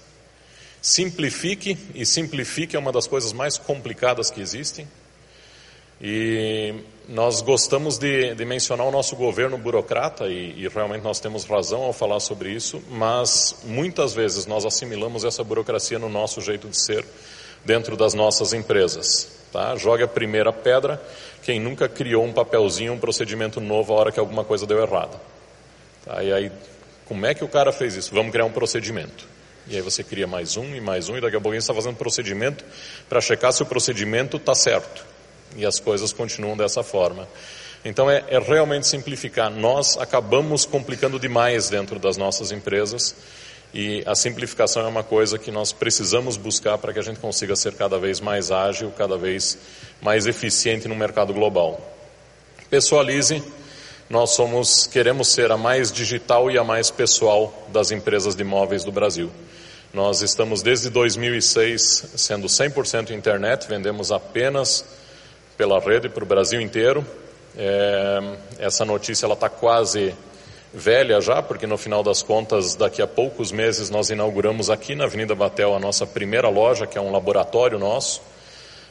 Simplifique, 0.80 1.78
e 1.94 2.04
simplifique 2.04 2.76
é 2.76 2.78
uma 2.78 2.92
das 2.92 3.06
coisas 3.06 3.32
mais 3.32 3.56
complicadas 3.56 4.30
que 4.30 4.40
existem. 4.40 4.86
E 6.00 6.74
nós 7.08 7.40
gostamos 7.40 7.98
de, 7.98 8.34
de, 8.34 8.44
mencionar 8.44 8.86
o 8.86 8.90
nosso 8.90 9.14
governo 9.16 9.58
burocrata, 9.58 10.26
e, 10.26 10.64
e, 10.64 10.68
realmente 10.68 11.02
nós 11.02 11.20
temos 11.20 11.44
razão 11.44 11.82
ao 11.82 11.92
falar 11.92 12.20
sobre 12.20 12.50
isso, 12.50 12.82
mas 12.90 13.56
muitas 13.64 14.14
vezes 14.14 14.46
nós 14.46 14.64
assimilamos 14.64 15.24
essa 15.24 15.44
burocracia 15.44 15.98
no 15.98 16.08
nosso 16.08 16.40
jeito 16.40 16.68
de 16.68 16.78
ser 16.78 17.04
dentro 17.64 17.96
das 17.96 18.14
nossas 18.14 18.52
empresas. 18.52 19.28
Tá? 19.52 19.76
Jogue 19.76 20.02
a 20.02 20.08
primeira 20.08 20.52
pedra 20.52 21.00
quem 21.42 21.60
nunca 21.60 21.88
criou 21.88 22.24
um 22.24 22.32
papelzinho, 22.32 22.94
um 22.94 22.98
procedimento 22.98 23.60
novo 23.60 23.92
a 23.92 23.96
hora 23.96 24.12
que 24.12 24.18
alguma 24.18 24.44
coisa 24.44 24.66
deu 24.66 24.82
errado. 24.82 25.20
Tá? 26.04 26.22
E 26.22 26.32
aí, 26.32 26.50
como 27.06 27.26
é 27.26 27.34
que 27.34 27.44
o 27.44 27.48
cara 27.48 27.70
fez 27.70 27.94
isso? 27.94 28.14
Vamos 28.14 28.32
criar 28.32 28.46
um 28.46 28.50
procedimento. 28.50 29.26
E 29.66 29.76
aí 29.76 29.82
você 29.82 30.02
cria 30.02 30.26
mais 30.26 30.56
um 30.56 30.74
e 30.74 30.80
mais 30.80 31.08
um, 31.08 31.16
e 31.16 31.20
daqui 31.20 31.36
a 31.36 31.40
pouco 31.40 31.54
você 31.54 31.58
está 31.58 31.74
fazendo 31.74 31.96
procedimento 31.96 32.64
para 33.08 33.20
checar 33.20 33.52
se 33.52 33.62
o 33.62 33.66
procedimento 33.66 34.38
está 34.38 34.54
certo. 34.54 35.13
E 35.56 35.64
as 35.64 35.78
coisas 35.78 36.12
continuam 36.12 36.56
dessa 36.56 36.82
forma. 36.82 37.28
Então 37.84 38.10
é, 38.10 38.24
é, 38.28 38.38
realmente 38.38 38.86
simplificar. 38.86 39.50
Nós 39.50 39.98
acabamos 39.98 40.64
complicando 40.64 41.18
demais 41.18 41.68
dentro 41.68 41.98
das 41.98 42.16
nossas 42.16 42.50
empresas 42.50 43.14
e 43.74 44.02
a 44.06 44.14
simplificação 44.14 44.84
é 44.84 44.88
uma 44.88 45.02
coisa 45.02 45.36
que 45.38 45.50
nós 45.50 45.72
precisamos 45.72 46.36
buscar 46.36 46.78
para 46.78 46.92
que 46.92 46.98
a 46.98 47.02
gente 47.02 47.18
consiga 47.18 47.56
ser 47.56 47.74
cada 47.74 47.98
vez 47.98 48.20
mais 48.20 48.50
ágil, 48.50 48.92
cada 48.96 49.18
vez 49.18 49.58
mais 50.00 50.26
eficiente 50.26 50.88
no 50.88 50.94
mercado 50.94 51.34
global. 51.34 51.80
Pessoalize. 52.70 53.42
Nós 54.08 54.30
somos, 54.30 54.86
queremos 54.86 55.28
ser 55.28 55.50
a 55.50 55.56
mais 55.56 55.90
digital 55.90 56.50
e 56.50 56.58
a 56.58 56.62
mais 56.62 56.90
pessoal 56.90 57.66
das 57.72 57.90
empresas 57.90 58.34
de 58.34 58.42
imóveis 58.42 58.84
do 58.84 58.92
Brasil. 58.92 59.30
Nós 59.92 60.22
estamos 60.22 60.62
desde 60.62 60.90
2006 60.90 62.10
sendo 62.16 62.46
100% 62.46 63.10
internet, 63.10 63.66
vendemos 63.66 64.12
apenas 64.12 64.84
pela 65.56 65.78
rede 65.80 66.08
para 66.08 66.24
o 66.24 66.26
Brasil 66.26 66.60
inteiro. 66.60 67.04
É, 67.56 68.20
essa 68.58 68.84
notícia 68.84 69.26
ela 69.26 69.34
está 69.34 69.48
quase 69.48 70.14
velha 70.72 71.20
já, 71.20 71.40
porque 71.40 71.66
no 71.66 71.78
final 71.78 72.02
das 72.02 72.22
contas, 72.22 72.74
daqui 72.74 73.00
a 73.00 73.06
poucos 73.06 73.52
meses, 73.52 73.90
nós 73.90 74.10
inauguramos 74.10 74.68
aqui 74.68 74.94
na 74.94 75.04
Avenida 75.04 75.34
Batel 75.34 75.74
a 75.74 75.78
nossa 75.78 76.04
primeira 76.04 76.48
loja, 76.48 76.86
que 76.86 76.98
é 76.98 77.00
um 77.00 77.12
laboratório 77.12 77.78
nosso. 77.78 78.20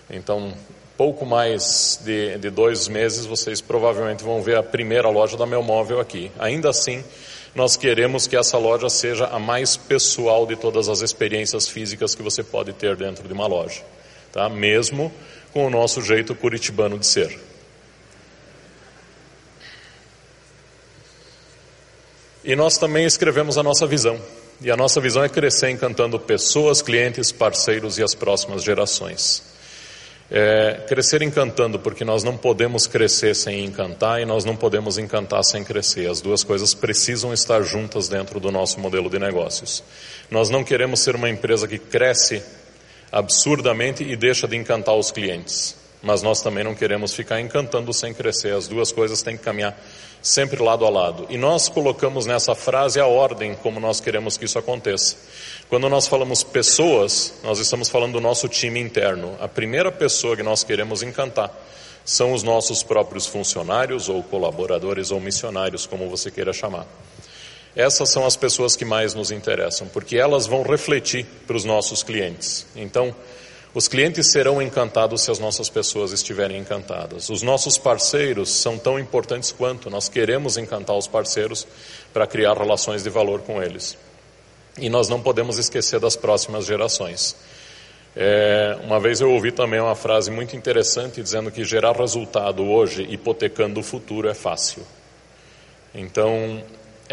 Então, 0.09 0.53
pouco 0.97 1.25
mais 1.25 1.99
de, 2.05 2.37
de 2.37 2.49
dois 2.49 2.87
meses, 2.87 3.25
vocês 3.25 3.59
provavelmente 3.59 4.23
vão 4.23 4.41
ver 4.41 4.57
a 4.57 4.63
primeira 4.63 5.09
loja 5.09 5.35
da 5.35 5.45
Meu 5.45 5.61
Móvel 5.61 5.99
aqui. 5.99 6.31
Ainda 6.39 6.69
assim, 6.69 7.03
nós 7.53 7.75
queremos 7.75 8.27
que 8.27 8.37
essa 8.37 8.57
loja 8.57 8.89
seja 8.89 9.25
a 9.27 9.37
mais 9.37 9.75
pessoal 9.75 10.45
de 10.45 10.55
todas 10.55 10.87
as 10.87 11.01
experiências 11.01 11.67
físicas 11.67 12.15
que 12.15 12.23
você 12.23 12.43
pode 12.43 12.71
ter 12.73 12.95
dentro 12.95 13.27
de 13.27 13.33
uma 13.33 13.45
loja, 13.45 13.81
tá? 14.31 14.47
Mesmo 14.47 15.11
com 15.53 15.67
o 15.67 15.69
nosso 15.69 16.01
jeito 16.01 16.33
curitibano 16.33 16.97
de 16.97 17.05
ser. 17.05 17.39
E 22.43 22.55
nós 22.55 22.77
também 22.77 23.05
escrevemos 23.05 23.57
a 23.57 23.63
nossa 23.63 23.87
visão. 23.87 24.19
E 24.59 24.69
a 24.69 24.75
nossa 24.75 24.99
visão 24.99 25.23
é 25.23 25.29
crescer 25.29 25.69
encantando 25.69 26.19
pessoas, 26.19 26.81
clientes, 26.81 27.31
parceiros 27.31 27.97
e 27.97 28.03
as 28.03 28.13
próximas 28.13 28.63
gerações. 28.63 29.43
É, 30.31 30.81
crescer 30.87 31.21
encantando, 31.21 31.77
porque 31.77 32.03
nós 32.03 32.23
não 32.23 32.35
podemos 32.35 32.87
crescer 32.87 33.35
sem 33.35 33.63
encantar 33.63 34.21
e 34.21 34.25
nós 34.25 34.43
não 34.43 34.55
podemos 34.55 34.97
encantar 34.97 35.43
sem 35.43 35.63
crescer. 35.63 36.09
As 36.09 36.19
duas 36.19 36.43
coisas 36.43 36.73
precisam 36.73 37.31
estar 37.33 37.61
juntas 37.61 38.09
dentro 38.09 38.39
do 38.39 38.51
nosso 38.51 38.79
modelo 38.79 39.09
de 39.09 39.19
negócios. 39.19 39.83
Nós 40.31 40.49
não 40.49 40.63
queremos 40.63 41.01
ser 41.01 41.15
uma 41.15 41.29
empresa 41.29 41.67
que 41.67 41.77
cresce 41.77 42.41
absurdamente 43.13 44.03
e 44.03 44.15
deixa 44.15 44.47
de 44.47 44.57
encantar 44.57 44.95
os 44.95 45.11
clientes. 45.11 45.75
Mas 46.01 46.21
nós 46.21 46.41
também 46.41 46.63
não 46.63 46.75
queremos 46.75 47.13
ficar 47.13 47.39
encantando 47.39 47.93
sem 47.93 48.13
crescer. 48.13 48.53
As 48.53 48.67
duas 48.67 48.91
coisas 48.91 49.21
têm 49.21 49.37
que 49.37 49.43
caminhar 49.43 49.79
sempre 50.21 50.61
lado 50.61 50.85
a 50.85 50.89
lado. 50.89 51.25
E 51.29 51.37
nós 51.37 51.69
colocamos 51.69 52.25
nessa 52.25 52.55
frase 52.55 52.99
a 52.99 53.05
ordem 53.05 53.55
como 53.55 53.79
nós 53.79 54.01
queremos 54.01 54.35
que 54.35 54.43
isso 54.43 54.59
aconteça. 54.59 55.15
Quando 55.69 55.87
nós 55.87 56.07
falamos 56.07 56.43
pessoas, 56.43 57.35
nós 57.43 57.59
estamos 57.59 57.87
falando 57.87 58.13
do 58.13 58.21
nosso 58.21 58.49
time 58.49 58.81
interno. 58.81 59.37
A 59.39 59.47
primeira 59.47 59.91
pessoa 59.91 60.35
que 60.35 60.43
nós 60.43 60.63
queremos 60.63 61.03
encantar 61.03 61.51
são 62.03 62.33
os 62.33 62.43
nossos 62.43 62.83
próprios 62.83 63.25
funcionários 63.25 64.09
ou 64.09 64.21
colaboradores 64.23 65.09
ou 65.11 65.21
missionários, 65.21 65.85
como 65.85 66.09
você 66.09 66.29
queira 66.29 66.51
chamar. 66.51 66.85
Essas 67.75 68.09
são 68.09 68.25
as 68.25 68.35
pessoas 68.35 68.75
que 68.75 68.85
mais 68.85 69.13
nos 69.13 69.31
interessam, 69.31 69.87
porque 69.87 70.17
elas 70.17 70.45
vão 70.45 70.61
refletir 70.61 71.25
para 71.47 71.57
os 71.57 71.65
nossos 71.65 72.03
clientes. 72.03 72.67
Então, 72.75 73.15
os 73.73 73.87
clientes 73.87 74.31
serão 74.31 74.61
encantados 74.61 75.23
se 75.23 75.31
as 75.31 75.39
nossas 75.39 75.67
pessoas 75.67 76.11
estiverem 76.11 76.59
encantadas. 76.59 77.29
Os 77.29 77.41
nossos 77.41 77.75
parceiros 77.75 78.51
são 78.51 78.77
tão 78.77 78.99
importantes 78.99 79.51
quanto. 79.51 79.89
Nós 79.89 80.07
queremos 80.07 80.57
encantar 80.57 80.95
os 80.95 81.07
parceiros 81.07 81.65
para 82.13 82.27
criar 82.27 82.55
relações 82.55 83.01
de 83.01 83.09
valor 83.09 83.41
com 83.41 83.63
eles. 83.63 83.97
E 84.77 84.89
nós 84.89 85.09
não 85.09 85.19
podemos 85.19 85.57
esquecer 85.57 85.99
das 85.99 86.15
próximas 86.15 86.65
gerações. 86.65 87.35
É, 88.15 88.77
uma 88.83 88.99
vez 88.99 89.21
eu 89.21 89.31
ouvi 89.31 89.51
também 89.51 89.79
uma 89.79 89.95
frase 89.95 90.29
muito 90.29 90.55
interessante 90.55 91.19
dizendo 91.19 91.49
que 91.49 91.63
gerar 91.63 91.95
resultado 91.95 92.63
hoje 92.63 93.07
hipotecando 93.09 93.79
o 93.79 93.83
futuro 93.83 94.29
é 94.29 94.35
fácil. 94.35 94.83
Então, 95.95 96.63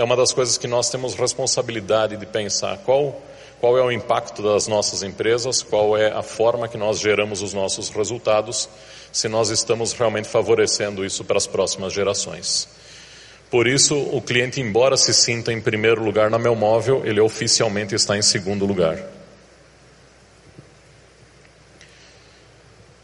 é 0.00 0.04
uma 0.04 0.16
das 0.16 0.33
coisas 0.33 0.57
que 0.57 0.66
nós 0.66 0.88
temos 0.88 1.14
responsabilidade 1.14 2.16
de 2.16 2.25
pensar 2.25 2.78
qual 2.78 3.21
qual 3.61 3.76
é 3.76 3.83
o 3.83 3.92
impacto 3.92 4.42
das 4.42 4.66
nossas 4.66 5.02
empresas, 5.02 5.62
qual 5.62 5.95
é 5.95 6.11
a 6.11 6.23
forma 6.23 6.66
que 6.66 6.78
nós 6.78 6.99
geramos 6.99 7.42
os 7.42 7.52
nossos 7.52 7.90
resultados, 7.90 8.66
se 9.12 9.28
nós 9.28 9.50
estamos 9.50 9.92
realmente 9.92 10.26
favorecendo 10.26 11.04
isso 11.04 11.23
para 11.23 11.37
as 11.37 11.47
próximas 11.47 11.92
gerações. 11.92 12.66
Por 13.50 13.66
isso, 13.66 13.95
o 13.95 14.23
cliente, 14.23 14.62
embora 14.62 14.97
se 14.97 15.12
sinta 15.12 15.52
em 15.52 15.61
primeiro 15.61 16.02
lugar 16.02 16.30
na 16.30 16.38
meu 16.38 16.57
móvel, 16.57 17.02
ele 17.04 17.21
oficialmente 17.21 17.95
está 17.95 18.16
em 18.16 18.23
segundo 18.23 18.64
lugar. 18.64 18.99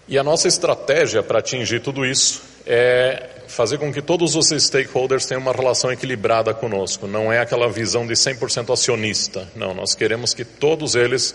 E 0.09 0.17
a 0.17 0.25
nossa 0.25 0.49
estratégia 0.49 1.23
para 1.23 1.41
atingir 1.41 1.81
tudo 1.81 2.07
isso 2.07 2.43
é 2.67 3.36
fazer 3.49 3.79
com 3.79 3.93
que 3.93 4.03
todos 4.03 4.35
os 4.35 4.49
stakeholders 4.49 5.26
tenham 5.26 5.41
uma 5.41 5.53
relação 5.53 5.93
equilibrada 5.93 6.53
conosco. 6.53 7.07
Não 7.07 7.33
é 7.33 7.38
aquela 7.38 7.69
visão 7.69 8.07
de 8.07 8.15
100% 8.15 8.73
acionista. 8.73 9.49
Não, 9.55 9.75
nós 9.75 9.95
queremos 9.95 10.35
que 10.35 10.45
todos 10.45 10.95
eles 10.95 11.35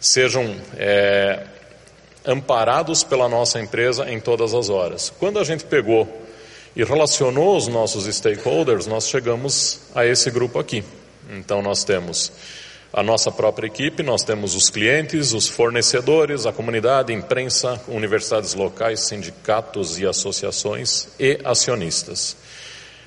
sejam 0.00 0.56
é, 0.76 1.44
amparados 2.24 3.04
pela 3.04 3.28
nossa 3.28 3.60
empresa 3.60 4.10
em 4.10 4.20
todas 4.20 4.54
as 4.54 4.68
horas. 4.68 5.12
Quando 5.18 5.38
a 5.38 5.44
gente 5.44 5.64
pegou 5.64 6.08
e 6.74 6.84
relacionou 6.84 7.56
os 7.56 7.68
nossos 7.68 8.04
stakeholders, 8.14 8.86
nós 8.86 9.08
chegamos 9.08 9.80
a 9.94 10.06
esse 10.06 10.30
grupo 10.30 10.58
aqui. 10.58 10.84
Então 11.30 11.62
nós 11.62 11.84
temos 11.84 12.32
a 12.92 13.02
nossa 13.02 13.32
própria 13.32 13.66
equipe, 13.66 14.02
nós 14.02 14.22
temos 14.22 14.54
os 14.54 14.68
clientes, 14.68 15.32
os 15.32 15.48
fornecedores, 15.48 16.44
a 16.44 16.52
comunidade, 16.52 17.12
imprensa, 17.12 17.80
universidades 17.88 18.54
locais, 18.54 19.00
sindicatos 19.00 19.98
e 19.98 20.06
associações 20.06 21.08
e 21.18 21.40
acionistas. 21.42 22.36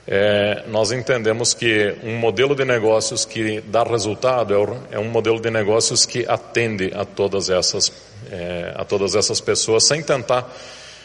É, 0.07 0.63
nós 0.67 0.91
entendemos 0.91 1.53
que 1.53 1.95
um 2.03 2.17
modelo 2.17 2.55
de 2.55 2.65
negócios 2.65 3.25
que 3.25 3.61
dá 3.61 3.83
resultado 3.83 4.53
é, 4.53 4.95
é 4.95 4.99
um 4.99 5.09
modelo 5.09 5.39
de 5.39 5.51
negócios 5.51 6.05
que 6.05 6.25
atende 6.27 6.91
a 6.93 7.05
todas 7.05 7.49
essas, 7.49 7.91
é, 8.31 8.73
a 8.75 8.83
todas 8.83 9.13
essas 9.13 9.39
pessoas, 9.39 9.83
sem 9.83 10.01
tentar 10.01 10.51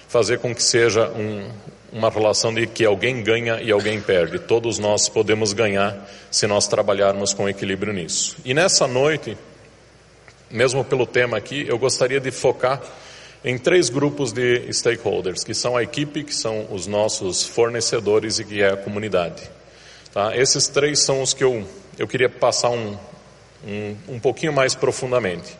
fazer 0.09 0.39
com 0.39 0.55
que 0.55 0.63
seja 0.63 1.09
um, 1.11 1.51
uma 1.93 2.11
relação 2.11 2.55
de 2.55 2.67
que 2.67 2.85
alguém 2.85 3.23
ganha 3.23 3.61
e 3.61 3.71
alguém 3.71 4.01
perde. 4.01 4.39
Todos 4.39 4.79
nós 4.79 5.09
podemos 5.09 5.53
ganhar 5.53 6.09
se 6.31 6.47
nós 6.47 6.69
trabalharmos 6.69 7.35
com 7.35 7.49
equilíbrio 7.49 7.93
nisso. 7.93 8.37
E 8.45 8.55
nessa 8.55 8.87
noite, 8.87 9.37
mesmo 10.51 10.85
pelo 10.85 11.07
tema 11.07 11.37
aqui, 11.37 11.65
eu 11.69 11.79
gostaria 11.79 12.21
de 12.21 12.31
focar 12.31 12.81
em 13.45 13.57
três 13.59 13.89
grupos 13.89 14.33
de 14.33 14.73
stakeholders, 14.73 15.43
que 15.43 15.55
são 15.55 15.77
a 15.77 15.83
equipe, 15.83 16.25
que 16.25 16.35
são 16.35 16.67
os 16.71 16.87
nossos 16.87 17.45
fornecedores 17.47 18.39
e 18.39 18.45
que 18.45 18.63
é 18.63 18.73
a 18.73 18.77
comunidade. 18.77 19.43
Tá? 20.13 20.37
Esses 20.37 20.69
três 20.69 21.01
são 21.01 21.23
os 21.23 21.33
que 21.33 21.43
eu, 21.43 21.67
eu 21.99 22.07
queria 22.07 22.29
passar 22.29 22.71
um, 22.71 22.97
um, 23.67 23.97
um 24.09 24.21
pouquinho 24.21 24.53
mais 24.53 24.75
profundamente. 24.75 25.57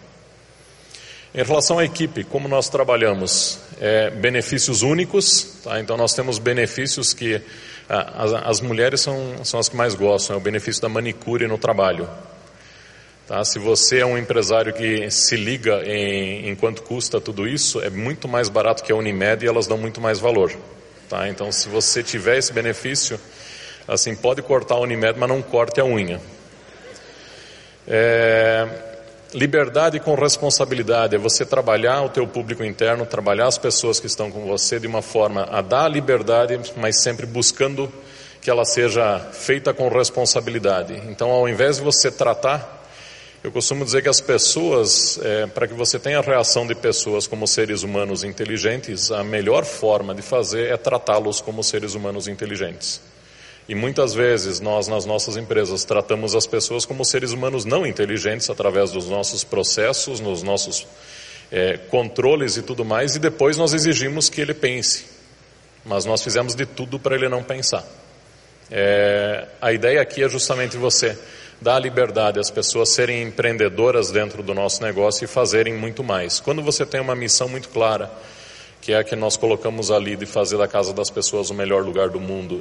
Em 1.33 1.45
relação 1.45 1.79
à 1.79 1.85
equipe, 1.85 2.25
como 2.25 2.49
nós 2.49 2.69
trabalhamos? 2.69 3.61
É, 3.81 4.11
benefícios 4.11 4.83
únicos, 4.83 5.59
tá? 5.65 5.81
então 5.81 5.97
nós 5.97 6.13
temos 6.13 6.39
benefícios 6.39 7.15
que 7.15 7.41
as, 7.89 8.33
as, 8.35 8.61
mulheres 8.61 9.01
são, 9.01 9.43
são 9.43 9.59
as 9.59 9.71
que 9.71 9.77
mais 9.77 9.95
gostam, 9.95 10.37
é 10.37 10.39
o 10.39 10.41
benefício 10.41 10.83
da 10.83 10.89
manicure 10.89 11.49
no 11.49 11.57
trabalho. 11.57 12.07
Tá? 13.27 13.43
Se 13.45 13.59
você 13.59 14.01
é 14.01 14.07
um 14.07 14.19
empresário 14.19 14.75
que 14.75 15.11
se 15.11 15.35
liga 15.35 15.83
em, 15.85 16.51
em 16.51 16.55
quanto 16.55 16.83
custa 16.83 17.21
tudo 17.21 17.49
isso, 17.49 17.81
é 17.81 17.89
muito 17.89 18.29
mais 18.29 18.49
barato 18.49 18.85
que 18.85 18.93
a 18.93 18.97
Unimed 18.97 19.45
e 19.45 19.49
elas 19.49 19.67
dão 19.67 19.79
muito 19.79 20.01
mais 20.01 20.21
valor. 20.21 20.53
Tá? 21.09 21.29
Então, 21.29 21.51
se 21.51 21.69
você 21.69 22.03
tiver 22.03 22.37
esse 22.37 22.53
benefício, 22.53 23.19
assim, 23.89 24.15
pode 24.15 24.43
cortar 24.43 24.75
a 24.75 24.81
Unimed, 24.81 25.19
mas 25.19 25.29
não 25.29 25.41
corte 25.41 25.81
a 25.81 25.85
unha. 25.85 26.21
É, 27.89 28.90
Liberdade 29.33 30.01
com 30.01 30.17
responsabilidade 30.17 31.15
é 31.15 31.19
você 31.19 31.47
trabalhar 31.47 32.03
o 32.03 32.09
teu 32.09 32.27
público 32.27 32.65
interno, 32.65 33.07
trabalhar 33.07 33.47
as 33.47 33.57
pessoas 33.57 34.01
que 34.01 34.09
estão 34.09 34.29
com 34.29 34.45
você 34.45 34.81
de 34.81 34.89
uma 34.89 35.03
forma 35.03 35.47
a 35.53 35.63
dar 35.63 35.89
liberdade, 35.89 36.59
mas 36.77 37.01
sempre 37.01 37.27
buscando 37.27 37.93
que 38.43 38.51
ela 38.51 38.65
seja 38.65 39.21
feita 39.33 39.73
com 39.73 39.89
responsabilidade. 39.89 41.01
Então, 41.09 41.31
ao 41.31 41.49
invés 41.49 41.77
de 41.77 41.83
você 41.85 42.11
tratar, 42.11 42.85
eu 43.45 43.53
costumo 43.53 43.85
dizer 43.85 44.03
que 44.03 44.09
as 44.09 44.21
pessoas, 44.21 45.21
é, 45.23 45.47
para 45.47 45.69
que 45.69 45.75
você 45.75 45.97
tenha 45.97 46.19
a 46.19 46.23
reação 46.23 46.67
de 46.67 46.75
pessoas 46.75 47.29
como 47.29 47.47
seres 47.47 47.85
humanos 47.85 48.25
inteligentes, 48.25 49.13
a 49.13 49.23
melhor 49.23 49.65
forma 49.65 50.13
de 50.13 50.23
fazer 50.23 50.73
é 50.73 50.77
tratá-los 50.77 51.41
como 51.41 51.63
seres 51.63 51.95
humanos 51.95 52.27
inteligentes. 52.27 53.01
E 53.71 53.75
muitas 53.77 54.13
vezes 54.13 54.59
nós, 54.59 54.89
nas 54.89 55.07
nossas 55.07 55.37
empresas, 55.37 55.85
tratamos 55.85 56.35
as 56.35 56.45
pessoas 56.45 56.85
como 56.85 57.05
seres 57.05 57.31
humanos 57.31 57.65
não 57.65 57.87
inteligentes 57.87 58.51
através 58.51 58.91
dos 58.91 59.09
nossos 59.09 59.45
processos, 59.45 60.19
nos 60.19 60.43
nossos 60.43 60.89
é, 61.53 61.77
controles 61.77 62.57
e 62.57 62.63
tudo 62.63 62.85
mais, 62.85 63.15
e 63.15 63.21
depois 63.21 63.57
nós 63.57 63.73
exigimos 63.73 64.29
que 64.29 64.41
ele 64.41 64.55
pense. 64.55 65.07
Mas 65.85 66.05
nós 66.05 66.21
fizemos 66.21 66.57
de 66.57 66.67
tudo 66.67 66.99
para 66.99 67.15
ele 67.15 67.29
não 67.29 67.45
pensar. 67.45 67.87
É, 68.73 69.47
a 69.63 69.73
ideia 69.73 70.03
aqui 70.03 70.25
é 70.25 70.29
justamente 70.29 70.77
você 70.77 71.17
dar 71.61 71.79
liberdade 71.79 72.41
às 72.41 72.51
pessoas 72.51 72.89
serem 72.89 73.23
empreendedoras 73.23 74.11
dentro 74.11 74.43
do 74.43 74.53
nosso 74.53 74.83
negócio 74.83 75.27
e 75.27 75.29
fazerem 75.29 75.75
muito 75.75 76.03
mais. 76.03 76.41
Quando 76.41 76.61
você 76.61 76.85
tem 76.85 77.01
uma 77.01 77.15
missão 77.15 77.49
muito 77.49 77.69
clara, 77.69 78.11
que 78.81 78.93
é 78.93 78.99
a 78.99 79.05
que 79.05 79.15
nós 79.15 79.37
colocamos 79.37 79.93
ali 79.93 80.17
de 80.17 80.27
fazer 80.27 80.59
da 80.59 80.67
casa 80.67 80.93
das 80.93 81.09
pessoas 81.09 81.51
o 81.51 81.55
melhor 81.55 81.85
lugar 81.85 82.09
do 82.09 82.19
mundo, 82.19 82.61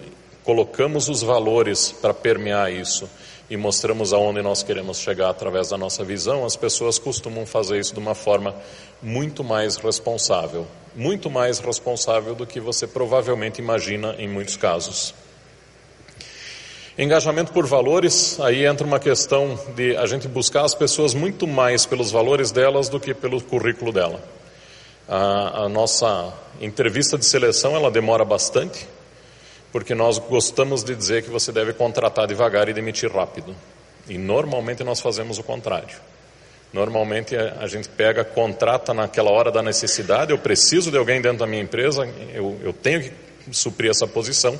colocamos 0.49 1.09
os 1.09 1.21
valores 1.21 1.91
para 1.91 2.11
permear 2.11 2.73
isso 2.73 3.07
e 3.51 3.55
mostramos 3.55 4.11
aonde 4.13 4.41
nós 4.41 4.63
queremos 4.63 4.97
chegar 4.97 5.29
através 5.29 5.69
da 5.69 5.77
nossa 5.77 6.03
visão, 6.03 6.43
as 6.43 6.55
pessoas 6.55 6.97
costumam 6.97 7.45
fazer 7.45 7.79
isso 7.79 7.93
de 7.93 7.99
uma 7.99 8.15
forma 8.15 8.55
muito 8.99 9.43
mais 9.43 9.77
responsável, 9.77 10.65
muito 10.95 11.29
mais 11.29 11.59
responsável 11.59 12.33
do 12.33 12.47
que 12.47 12.59
você 12.59 12.87
provavelmente 12.87 13.61
imagina 13.61 14.15
em 14.17 14.27
muitos 14.27 14.57
casos. 14.57 15.13
Engajamento 16.97 17.53
por 17.53 17.67
valores, 17.67 18.39
aí 18.39 18.65
entra 18.65 18.87
uma 18.87 18.99
questão 18.99 19.55
de 19.75 19.95
a 19.97 20.07
gente 20.07 20.27
buscar 20.27 20.65
as 20.65 20.73
pessoas 20.73 21.13
muito 21.13 21.45
mais 21.45 21.85
pelos 21.85 22.09
valores 22.09 22.51
delas 22.51 22.89
do 22.89 22.99
que 22.99 23.13
pelo 23.13 23.39
currículo 23.39 23.91
dela. 23.91 24.19
A, 25.07 25.65
a 25.65 25.69
nossa 25.69 26.33
entrevista 26.59 27.19
de 27.19 27.25
seleção 27.25 27.75
ela 27.75 27.91
demora 27.91 28.25
bastante, 28.25 28.87
porque 29.71 29.93
nós 29.93 30.17
gostamos 30.17 30.83
de 30.83 30.95
dizer 30.95 31.23
que 31.23 31.29
você 31.29 31.51
deve 31.51 31.73
contratar 31.73 32.27
devagar 32.27 32.69
e 32.69 32.73
demitir 32.73 33.11
rápido. 33.11 33.55
E 34.07 34.17
normalmente 34.17 34.83
nós 34.83 34.99
fazemos 34.99 35.37
o 35.37 35.43
contrário. 35.43 35.97
Normalmente 36.71 37.35
a, 37.35 37.65
gente 37.67 37.89
pega, 37.89 38.23
contrata 38.23 38.93
naquela 38.93 39.31
hora 39.31 39.51
da 39.51 39.63
necessidade, 39.63 40.31
eu 40.31 40.37
preciso 40.37 40.91
de 40.91 40.97
alguém 40.97 41.19
dentro 41.19 41.39
da 41.39 41.47
minha 41.47 41.63
empresa, 41.63 42.07
eu, 42.33 42.59
eu 42.63 42.71
tenho 42.71 43.01
que 43.01 43.11
suprir 43.51 43.89
essa 43.89 44.05
posição 44.05 44.59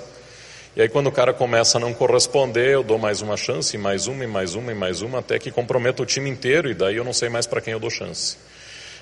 e 0.75 0.81
aí 0.81 0.87
quando 0.87 1.07
o 1.07 1.11
cara 1.11 1.33
começa 1.33 1.77
a 1.77 1.81
não 1.81 1.93
corresponder, 1.93 2.69
eu 2.69 2.83
dou 2.83 2.97
mais 2.97 3.21
uma 3.21 3.35
chance, 3.35 3.77
mais 3.77 4.07
uma, 4.07 4.23
e 4.23 4.27
mais 4.27 4.55
uma, 4.55 4.71
e 4.71 4.75
mais 4.75 5.01
uma, 5.01 5.19
até 5.19 5.37
que 5.39 5.51
comprometa 5.51 6.01
o 6.03 6.05
time 6.05 6.29
inteiro 6.29 6.69
e 6.69 6.73
daí 6.73 6.95
eu 6.95 7.03
não 7.03 7.11
sei 7.11 7.27
mais 7.27 7.47
para 7.47 7.59
quem 7.59 7.73
eu 7.73 7.79
dou 7.79 7.89
chance. 7.89 8.37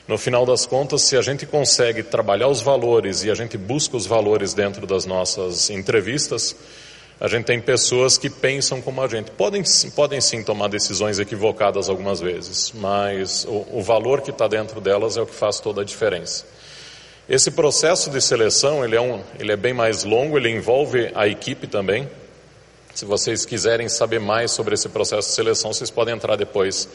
No 0.08 0.18
final 0.18 0.46
das 0.46 0.66
contas, 0.66 1.02
se 1.02 1.18
a 1.18 1.22
gente 1.22 1.46
consegue 1.46 2.02
trabalhar 2.02 2.48
os 2.48 2.62
valores 2.62 3.26
e 3.26 3.30
a 3.30 3.36
gente 3.36 3.58
busca 3.58 3.98
os 3.98 4.06
valores 4.06 4.54
dentro 4.54 4.88
das 4.88 5.06
nossas 5.06 5.70
entrevistas, 5.70 6.56
a 7.20 7.28
gente 7.28 7.46
tem 7.46 7.60
pessoas 7.60 8.18
que 8.18 8.30
pensam 8.30 8.82
como 8.82 9.02
a 9.02 9.08
gente. 9.08 9.32
Podem, 9.32 9.64
podem 9.94 10.22
sim 10.22 10.42
tomar 10.42 10.70
decisões 10.70 11.20
equivocadas 11.20 11.90
algumas 11.90 12.22
vezes, 12.22 12.72
mas 12.74 13.44
o, 13.44 13.66
o 13.74 13.82
valor 13.82 14.22
que 14.22 14.30
está 14.30 14.48
dentro 14.48 14.80
delas 14.80 15.18
é 15.18 15.22
o 15.22 15.26
que 15.26 15.36
faz 15.36 15.60
toda 15.60 15.82
a 15.82 15.84
diferença. 15.84 16.46
Esse 17.28 17.52
processo 17.52 18.10
de 18.10 18.22
seleção 18.22 18.86
ele 18.86 18.96
é, 18.96 19.02
um, 19.02 19.22
ele 19.38 19.52
é 19.52 19.58
bem 19.58 19.74
mais 19.74 20.06
longo, 20.06 20.38
ele 20.38 20.50
envolve 20.50 21.12
a 21.16 21.28
equipe 21.28 21.68
também. 21.68 22.08
Se 22.96 23.04
vocês 23.04 23.46
quiserem 23.46 23.90
saber 23.90 24.20
mais 24.20 24.52
sobre 24.52 24.74
esse 24.74 24.88
processo 24.88 25.28
de 25.28 25.36
seleção, 25.36 25.74
vocês 25.74 25.92
podem 25.92 26.16
entrar 26.16 26.38
depois 26.38 26.88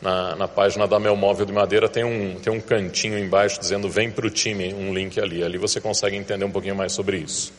na, 0.00 0.34
na 0.34 0.48
página 0.48 0.86
da 0.86 0.98
Meu 0.98 1.14
Móvel 1.14 1.44
de 1.44 1.52
Madeira, 1.52 1.88
tem 1.88 2.04
um, 2.04 2.36
tem 2.36 2.52
um 2.52 2.60
cantinho 2.60 3.18
embaixo 3.18 3.60
dizendo 3.60 3.88
vem 3.88 4.10
para 4.10 4.26
o 4.26 4.30
time, 4.30 4.72
um 4.72 4.94
link 4.94 5.20
ali. 5.20 5.42
Ali 5.42 5.58
você 5.58 5.80
consegue 5.80 6.16
entender 6.16 6.44
um 6.44 6.50
pouquinho 6.50 6.74
mais 6.74 6.92
sobre 6.92 7.18
isso. 7.18 7.52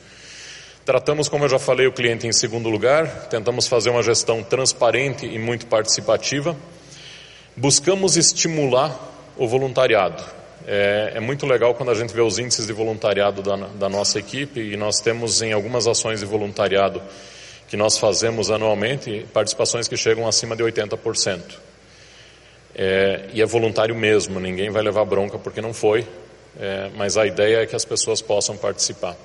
Tratamos, 0.84 1.30
como 1.30 1.46
eu 1.46 1.50
já 1.50 1.60
falei, 1.60 1.86
o 1.86 1.92
cliente 1.92 2.26
em 2.26 2.34
segundo 2.34 2.68
lugar, 2.68 3.28
tentamos 3.30 3.68
fazer 3.68 3.92
uma 3.92 4.02
gestão 4.02 4.42
transparente 4.42 5.28
e 5.28 5.38
muito 5.38 5.68
participativa. 5.68 6.56
Buscamos 7.56 8.18
estimular 8.18 9.00
o 9.38 9.48
voluntariado. 9.48 10.24
É, 10.66 11.14
é, 11.16 11.20
muito 11.20 11.46
legal 11.46 11.76
quando 11.76 11.90
a 11.90 11.96
gente 11.96 12.14
vê 12.14 12.22
os 12.22 12.40
índices 12.40 12.66
de 12.66 12.74
voluntariado 12.74 13.42
da, 13.42 13.56
da, 13.56 13.90
nossa 13.90 14.20
equipe 14.20 14.60
e 14.60 14.78
nós 14.78 15.00
temos 15.00 15.42
em 15.42 15.54
algumas 15.54 15.88
ações 15.88 16.20
de 16.20 16.26
voluntariado 16.26 17.02
que 17.68 17.76
nós 17.76 17.98
fazemos 17.98 18.52
anualmente 18.52 19.26
participações 19.34 19.88
que 19.88 19.98
chegam 19.98 20.28
acima 20.28 20.56
de 20.56 20.64
80%. 20.64 21.71
É, 22.76 23.30
e 23.34 23.42
é 23.42 23.46
voluntário 23.46 23.96
mesmo, 23.96 24.40
ninguém 24.40 24.70
vai 24.70 24.82
levar 24.82 25.04
bronca 25.06 25.38
porque 25.38 25.62
não 25.62 25.74
foi, 25.74 26.08
é, 26.60 26.90
mas 26.96 27.18
a 27.18 27.26
ideia 27.26 27.64
é 27.64 27.66
que 27.66 27.76
as 27.76 27.84
pessoas 27.84 28.22
possam 28.22 28.56
participar. 28.56 29.16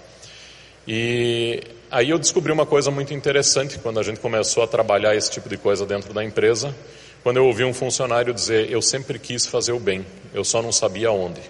E 0.87 1.63
aí 1.91 2.11
eu 2.11 2.19
descobri 2.19 2.53
uma 2.53 2.67
coisa 2.67 2.91
muito 2.91 3.15
interessante 3.15 3.79
quando 3.79 4.01
a 4.01 4.03
gente 4.03 4.21
começou 4.21 4.63
a 4.63 4.67
trabalhar 4.67 5.15
esse 5.15 5.31
tipo 5.31 5.49
de 5.49 5.57
coisa 5.57 5.87
dentro 5.87 6.13
da 6.13 6.25
empresa 6.25 6.75
quando 7.27 7.39
eu 7.39 7.47
ouvi 7.47 7.65
um 7.65 7.75
funcionário 7.75 8.33
dizer: 8.33 8.71
Eu 8.71 8.81
sempre 8.81 9.19
quis 9.19 9.47
fazer 9.47 9.73
o 9.73 9.81
bem, 9.81 10.07
eu 10.33 10.45
só 10.45 10.63
não 10.63 10.71
sabia 10.71 11.11
onde. 11.11 11.41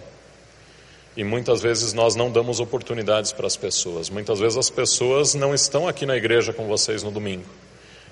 E 1.15 1.23
muitas 1.23 1.61
vezes 1.61 1.93
nós 1.93 2.15
não 2.15 2.31
damos 2.31 2.61
oportunidades 2.61 3.31
para 3.31 3.47
as 3.47 3.59
pessoas. 3.59 4.09
Muitas 4.09 4.39
vezes 4.39 4.57
as 4.57 4.71
pessoas 4.71 5.35
não 5.35 5.55
estão 5.55 5.87
aqui 5.87 6.07
na 6.07 6.17
igreja 6.17 6.51
com 6.51 6.67
vocês 6.67 7.03
no 7.03 7.11
domingo. 7.11 7.45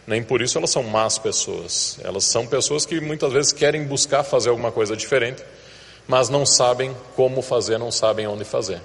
Nem 0.07 0.23
por 0.23 0.43
isso 0.43 0.59
elas 0.59 0.71
são 0.71 0.83
más 0.83 1.19
pessoas. 1.19 1.99
Elas 2.03 2.25
são 2.25 2.47
pessoas 2.47 2.85
que 2.85 3.01
muitas 3.01 3.33
vezes 3.33 3.53
querem 3.53 3.85
buscar 3.85 4.23
fazer 4.23 4.51
alguma 4.51 4.71
coisa 4.71 4.97
diferente, 4.97 5.43
mas 6.07 6.29
não 6.29 6.45
sabem 6.45 6.95
como 7.17 7.41
fazer, 7.41 7.79
não 7.79 7.91
sabem 7.91 8.27
onde 8.27 8.45
fazer. 8.45 8.81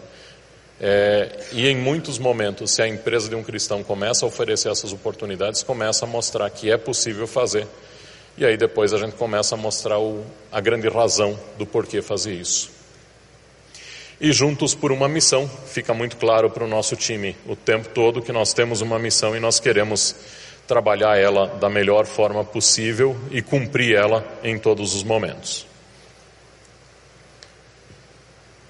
É, 0.81 1.39
e 1.51 1.67
em 1.67 1.75
muitos 1.75 2.17
momentos, 2.17 2.71
se 2.71 2.81
a 2.81 2.87
empresa 2.87 3.27
de 3.27 3.35
um 3.35 3.43
cristão 3.43 3.83
começa 3.83 4.25
a 4.25 4.27
oferecer 4.27 4.69
essas 4.69 4.93
oportunidades, 4.93 5.61
começa 5.61 6.05
a 6.05 6.07
mostrar 6.07 6.49
que 6.49 6.71
é 6.71 6.77
possível 6.77 7.27
fazer 7.27 7.67
e 8.39 8.45
aí 8.45 8.55
depois 8.55 8.93
a 8.93 8.97
gente 8.97 9.15
começa 9.15 9.55
a 9.55 9.57
mostrar 9.57 9.99
o, 9.99 10.23
a 10.49 10.61
grande 10.61 10.87
razão 10.87 11.37
do 11.57 11.65
porquê 11.65 12.01
fazer 12.01 12.33
isso. 12.33 12.71
E 14.21 14.31
juntos 14.31 14.73
por 14.73 14.93
uma 14.93 15.09
missão, 15.09 15.49
fica 15.67 15.93
muito 15.93 16.15
claro 16.15 16.49
para 16.49 16.63
o 16.63 16.67
nosso 16.67 16.95
time 16.95 17.35
o 17.45 17.53
tempo 17.53 17.89
todo 17.89 18.21
que 18.21 18.31
nós 18.31 18.53
temos 18.53 18.79
uma 18.79 18.97
missão 18.97 19.35
e 19.35 19.41
nós 19.41 19.59
queremos 19.59 20.15
trabalhar 20.69 21.17
ela 21.17 21.47
da 21.47 21.67
melhor 21.67 22.05
forma 22.05 22.45
possível 22.45 23.17
e 23.31 23.41
cumprir 23.41 23.95
ela 23.95 24.23
em 24.43 24.59
todos 24.59 24.93
os 24.95 25.03
momentos. 25.03 25.65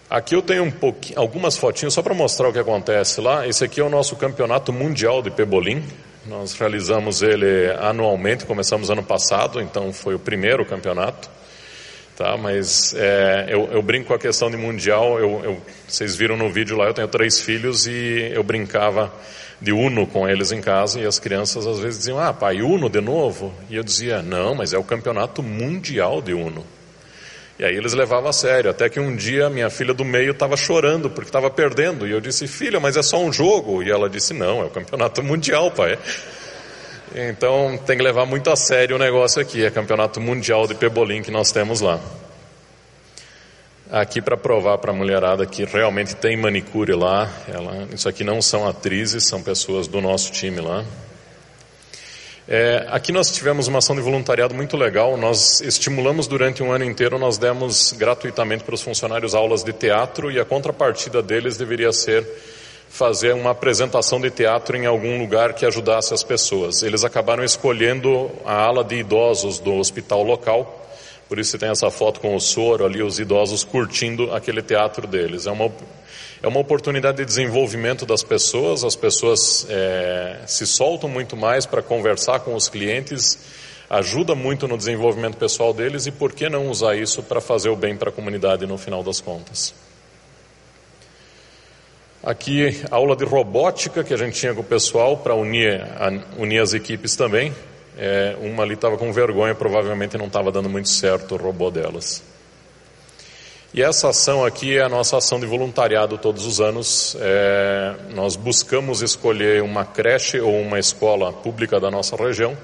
Aqui 0.10 0.34
eu 0.34 0.42
tenho 0.42 0.64
um 0.64 0.74
algumas 1.18 1.58
fotinhas 1.58 1.94
só 1.94 2.02
para 2.02 2.14
mostrar 2.14 2.48
o 2.48 2.54
que 2.54 2.58
acontece 2.58 3.20
lá. 3.20 3.46
Esse 3.46 3.66
aqui 3.66 3.82
é 3.82 3.84
o 3.84 3.90
nosso 3.90 4.16
campeonato 4.16 4.72
mundial 4.72 5.22
de 5.22 5.30
pebolim. 5.30 5.84
Nós 6.26 6.54
realizamos 6.54 7.22
ele 7.22 7.70
anualmente, 7.80 8.46
começamos 8.46 8.90
ano 8.90 9.04
passado, 9.04 9.62
então 9.62 9.92
foi 9.92 10.16
o 10.16 10.20
primeiro 10.20 10.66
campeonato. 10.66 11.30
Tá, 12.16 12.36
mas 12.38 12.94
é, 12.96 13.46
eu, 13.50 13.70
eu, 13.72 13.82
brinco 13.82 14.08
com 14.08 14.14
a 14.14 14.20
questão 14.20 14.50
de 14.50 14.58
mundial. 14.58 15.20
Eu, 15.20 15.42
eu, 15.44 15.62
vocês 15.88 16.16
viram 16.16 16.38
no 16.38 16.50
vídeo 16.50 16.78
lá, 16.78 16.86
eu 16.86 16.94
tenho 16.94 17.08
três 17.08 17.42
filhos 17.42 17.86
e 17.88 18.32
eu 18.34 18.44
brincava 18.44 19.12
de 19.62 19.72
Uno 19.72 20.08
com 20.08 20.28
eles 20.28 20.52
em 20.52 20.62
casa 20.62 21.00
e 21.00 21.06
as 21.06 21.20
crianças 21.20 21.68
às 21.68 21.80
vezes 21.80 22.00
diziam: 22.00 22.20
Ah, 22.20 22.34
pai, 22.34 22.62
Uno 22.62 22.90
de 22.90 23.02
novo? 23.02 23.54
E 23.70 23.76
eu 23.76 23.84
dizia: 23.84 24.22
Não, 24.22 24.56
mas 24.56 24.74
é 24.74 24.78
o 24.78 24.84
campeonato 24.84 25.44
mundial 25.44 26.22
de 26.22 26.34
Uno. 26.34 26.66
E 27.60 27.66
aí 27.66 27.76
eles 27.76 27.94
levavam 27.94 28.30
a 28.30 28.34
sério, 28.34 28.72
até 28.72 28.88
que 28.88 29.02
um 29.02 29.14
dia 29.14 29.50
minha 29.50 29.70
filha 29.70 29.94
do 29.94 30.06
meio 30.06 30.32
estava 30.32 30.56
chorando 30.56 31.10
porque 31.10 31.28
estava 31.28 31.50
perdendo. 31.50 32.08
E 32.08 32.12
eu 32.12 32.22
disse, 32.22 32.48
filha, 32.48 32.80
mas 32.80 32.96
é 32.96 33.04
só 33.04 33.22
um 33.22 33.34
jogo. 33.34 33.84
E 33.84 33.92
ela 33.92 34.10
disse, 34.10 34.34
não, 34.34 34.62
é 34.62 34.66
o 34.66 34.70
campeonato 34.70 35.22
mundial, 35.22 35.70
pai. 35.70 36.00
Então 37.14 37.78
tem 37.86 37.98
que 37.98 38.04
levar 38.04 38.26
muito 38.26 38.50
a 38.50 38.56
sério 38.56 38.96
o 38.96 39.00
negócio 39.00 39.42
aqui, 39.42 39.66
é 39.66 39.70
campeonato 39.70 40.22
mundial 40.22 40.68
de 40.68 40.76
pebolim 40.76 41.22
que 41.22 41.32
nós 41.32 41.52
temos 41.52 41.82
lá. 41.82 42.00
Aqui 43.92 44.22
para 44.22 44.38
provar 44.38 44.78
para 44.78 44.92
a 44.92 44.94
mulherada 44.94 45.48
que 45.48 45.66
realmente 45.66 46.16
tem 46.16 46.38
manicure 46.38 46.94
lá, 46.94 47.28
ela, 47.48 47.88
isso 47.92 48.08
aqui 48.08 48.24
não 48.24 48.40
são 48.40 48.68
atrizes, 48.68 49.28
são 49.28 49.42
pessoas 49.42 49.88
do 49.88 50.00
nosso 50.00 50.32
time 50.32 50.62
lá. 50.62 50.86
É, 52.48 52.86
aqui 52.92 53.12
nós 53.12 53.32
tivemos 53.32 53.68
uma 53.68 53.80
ação 53.80 53.96
de 53.96 54.02
voluntariado 54.04 54.54
muito 54.54 54.78
legal. 54.78 55.18
Nós 55.18 55.60
estimulamos 55.62 56.28
durante 56.28 56.62
um 56.62 56.72
ano 56.72 56.86
inteiro, 56.86 57.18
nós 57.18 57.40
demos 57.40 57.92
gratuitamente 57.94 58.64
para 58.64 58.76
os 58.76 58.82
funcionários 58.84 59.34
aulas 59.34 59.64
de 59.64 59.74
teatro 59.74 60.32
e 60.32 60.40
a 60.40 60.46
contrapartida 60.46 61.24
deles 61.24 61.58
deveria 61.58 61.92
ser 61.92 62.24
fazer 62.90 63.34
uma 63.34 63.52
apresentação 63.52 64.22
de 64.22 64.30
teatro 64.30 64.78
em 64.78 64.86
algum 64.86 65.18
lugar 65.20 65.54
que 65.54 65.66
ajudasse 65.66 66.14
as 66.14 66.24
pessoas. 66.24 66.84
Eles 66.84 67.04
acabaram 67.04 67.44
escolhendo 67.44 68.30
a 68.46 68.54
ala 68.54 68.84
de 68.84 68.98
idosos 68.98 69.58
do 69.58 69.74
hospital 69.74 70.22
local. 70.22 70.89
Por 71.30 71.40
isso 71.40 71.52
você 71.52 71.58
tem 71.60 71.70
essa 71.70 71.90
foto 71.92 72.20
com 72.20 72.36
o 72.36 72.40
soro 72.40 72.84
ali, 72.84 73.02
os 73.02 73.20
idosos 73.20 73.64
curtindo 73.64 74.34
aquele 74.34 74.64
teatro 74.64 75.08
deles. 75.08 75.46
É 75.46 75.52
uma 75.52 75.72
é 76.42 76.48
uma 76.48 76.60
oportunidade 76.60 77.18
de 77.18 77.26
desenvolvimento 77.26 78.06
das 78.06 78.24
pessoas, 78.24 78.86
as 78.86 78.96
pessoas 78.96 79.68
é, 79.70 80.38
se 80.48 80.66
soltam 80.66 81.10
muito 81.10 81.36
mais 81.36 81.66
para 81.66 81.82
conversar 81.82 82.40
com 82.40 82.56
os 82.56 82.70
clientes, 82.70 83.38
ajuda 83.90 84.34
muito 84.36 84.66
no 84.66 84.78
desenvolvimento 84.78 85.36
pessoal 85.36 85.74
deles 85.74 86.06
e 86.06 86.12
por 86.12 86.32
que 86.32 86.48
não 86.48 86.70
usar 86.70 86.96
isso 86.96 87.22
para 87.22 87.42
fazer 87.42 87.68
o 87.68 87.76
bem 87.76 87.98
para 87.98 88.10
a 88.10 88.14
comunidade 88.14 88.66
no 88.66 88.78
final 88.78 89.04
das 89.04 89.20
contas? 89.20 89.74
Aqui, 92.24 92.82
aula 92.90 93.18
de 93.18 93.26
robótica 93.26 94.02
que 94.02 94.14
a 94.14 94.18
gente 94.18 94.40
tinha 94.40 94.54
com 94.54 94.62
o 94.62 94.64
pessoal 94.64 95.18
para 95.18 95.36
unir, 95.36 95.82
unir 96.38 96.60
as 96.60 96.74
equipes 96.74 97.18
também. 97.18 97.54
É, 98.02 98.38
uma 98.40 98.64
ali 98.64 98.76
estava 98.76 98.98
com 98.98 99.12
vergonha, 99.12 99.54
provavelmente 99.54 100.18
não 100.18 100.28
estava 100.28 100.54
dando 100.54 100.70
muito 100.70 100.88
certo 100.88 101.36
o 101.36 101.38
robô 101.38 101.70
delas. 101.70 102.24
E 103.74 103.84
essa 103.84 104.08
ação 104.08 104.46
aqui 104.46 104.78
é 104.78 104.82
a 104.82 104.88
nossa 104.88 105.18
ação 105.18 105.38
de 105.38 105.46
voluntariado 105.46 106.18
todos 106.18 106.46
os 106.46 106.62
anos. 106.62 107.18
É, 107.20 107.96
nós 108.16 108.38
buscamos 108.38 109.02
escolher 109.02 109.62
uma 109.62 109.84
creche 109.84 110.40
ou 110.40 110.62
uma 110.62 110.80
escola 110.80 111.34
pública 111.34 111.78
da 111.78 111.92
nossa 111.92 112.16
região. 112.16 112.58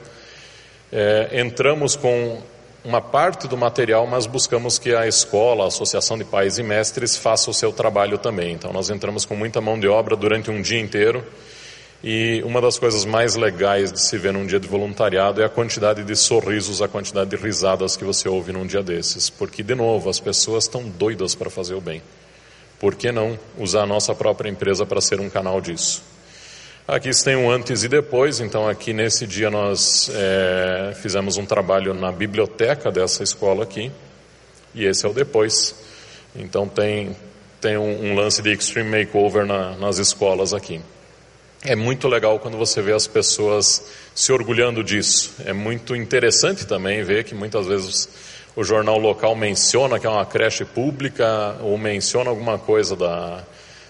É, 0.90 1.42
entramos 1.42 1.98
com 1.98 2.42
uma 2.86 3.02
parte 3.02 3.46
do 3.46 3.58
material, 3.58 4.08
mas 4.08 4.26
buscamos 4.26 4.80
que 4.80 4.96
a 4.96 5.06
escola, 5.06 5.66
a 5.66 5.68
Associação 5.68 6.18
de 6.18 6.24
Pais 6.24 6.60
e 6.60 6.64
Mestres, 6.64 7.18
faça 7.18 7.52
o 7.52 7.54
seu 7.54 7.74
trabalho 7.74 8.18
também. 8.18 8.54
Então, 8.54 8.72
nós 8.72 8.90
entramos 8.90 9.26
com 9.26 9.36
muita 9.36 9.60
mão 9.60 9.78
de 9.78 9.88
obra 9.88 10.16
durante 10.16 10.50
um 10.50 10.62
dia 10.62 10.80
inteiro. 10.80 11.26
E 12.04 12.42
uma 12.44 12.62
das 12.62 12.78
coisas 12.78 13.04
mais 13.04 13.36
legais 13.36 13.92
de 13.92 14.00
se 14.00 14.18
ver 14.18 14.34
num 14.34 14.46
dia 14.46 14.60
de 14.60 14.68
voluntariado 14.68 15.42
é 15.42 15.46
a 15.46 15.50
quantidade 15.50 16.04
de 16.04 16.16
sorrisos, 16.16 16.82
a 16.82 16.88
quantidade 16.88 17.30
de 17.30 17.36
risadas 17.36 17.98
que 17.98 18.04
você 18.04 18.30
ouve 18.30 18.52
num 18.52 18.66
dia 18.66 18.84
desses. 18.84 19.30
Porque, 19.30 19.64
de 19.64 19.74
novo, 19.74 20.10
as 20.10 20.20
pessoas 20.20 20.66
estão 20.66 20.84
doidas 20.88 21.34
para 21.34 21.50
fazer 21.50 21.74
o 21.74 21.82
bem. 21.82 22.02
Por 22.80 22.96
que 22.96 23.12
não 23.12 23.40
usar 23.58 23.84
a 23.84 23.88
nossa 23.88 24.14
própria 24.14 24.50
empresa 24.50 24.86
para 24.86 25.02
ser 25.02 25.20
um 25.20 25.30
canal 25.30 25.60
disso? 25.62 26.04
Aqui 26.88 27.10
tem 27.24 27.36
um 27.36 27.50
antes 27.50 27.84
e 27.84 27.88
depois, 27.88 28.40
então 28.40 28.70
aqui 28.70 28.94
nesse 28.94 29.26
dia 29.26 29.50
nós 29.50 30.08
é, 30.14 30.94
fizemos 31.02 31.36
um 31.36 31.44
trabalho 31.44 31.96
na 31.96 32.12
biblioteca 32.12 32.92
dessa 32.92 33.24
escola 33.24 33.64
aqui, 33.64 33.92
e 34.76 34.86
esse 34.86 35.04
é 35.04 35.10
o 35.10 35.14
depois. 35.14 35.74
Então 36.36 36.68
tem, 36.68 37.16
tem 37.60 37.76
um, 37.76 38.12
um 38.12 38.16
lance 38.16 38.40
de 38.40 38.52
extreme 38.52 39.00
makeover 39.00 39.48
na, 39.48 39.72
nas 39.78 39.98
escolas 39.98 40.54
aqui. 40.54 40.80
É 41.68 41.76
muito 41.76 42.08
legal 42.08 42.38
quando 42.38 42.58
você 42.58 42.80
vê 42.80 42.94
as 42.94 43.08
pessoas 43.08 43.84
se 44.14 44.32
orgulhando 44.32 44.84
disso. 44.84 45.34
É 45.44 45.52
muito 45.52 45.96
interessante 45.96 46.64
também 46.68 47.02
ver 47.02 47.24
que 47.24 47.34
muitas 47.34 47.66
vezes 47.66 48.08
o 48.56 48.64
jornal 48.64 49.00
local 49.00 49.36
menciona 49.36 50.00
que 50.00 50.06
é 50.06 50.10
uma 50.10 50.28
creche 50.28 50.64
pública 50.64 51.58
ou 51.62 51.76
menciona 51.76 52.30
alguma 52.30 52.60
coisa 52.60 52.96
da, 52.96 53.44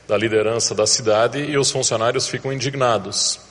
da 0.07 0.17
liderança 0.17 0.73
da 0.73 0.87
cidade 0.87 1.39
e 1.39 1.57
os 1.57 1.69
funcionários 1.69 2.29
ficam 2.29 2.53
indignados. 2.53 3.41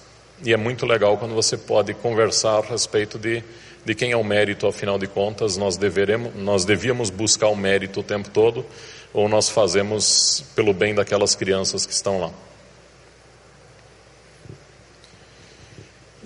E 0.43 0.55
é 0.55 0.57
muito 0.57 0.87
legal 0.87 1.19
quando 1.19 1.35
você 1.35 1.59
pode 1.59 1.93
conversar 1.93 2.61
a 2.61 2.63
respeito 2.63 3.19
de, 3.19 3.45
de 3.85 3.95
quem 3.95 4.13
é 4.13 4.17
o 4.17 4.25
mérito, 4.25 4.67
afinal 4.67 4.99
de 4.99 5.07
contas, 5.07 5.59
nós, 5.59 5.77
deveremos, 5.77 6.35
nós 6.35 6.65
devíamos 6.65 7.11
buscar 7.11 7.49
o 7.49 7.57
mérito 7.57 8.01
o 8.01 8.03
tempo 8.03 8.31
todo, 8.31 8.65
ou 9.13 9.29
nós 9.29 9.51
fazemos 9.51 10.43
pelo 10.57 10.73
bem 10.73 10.95
daquelas 10.95 11.35
crianças 11.35 11.85
que 11.85 11.93
estão 11.93 12.19
lá. 12.19 12.31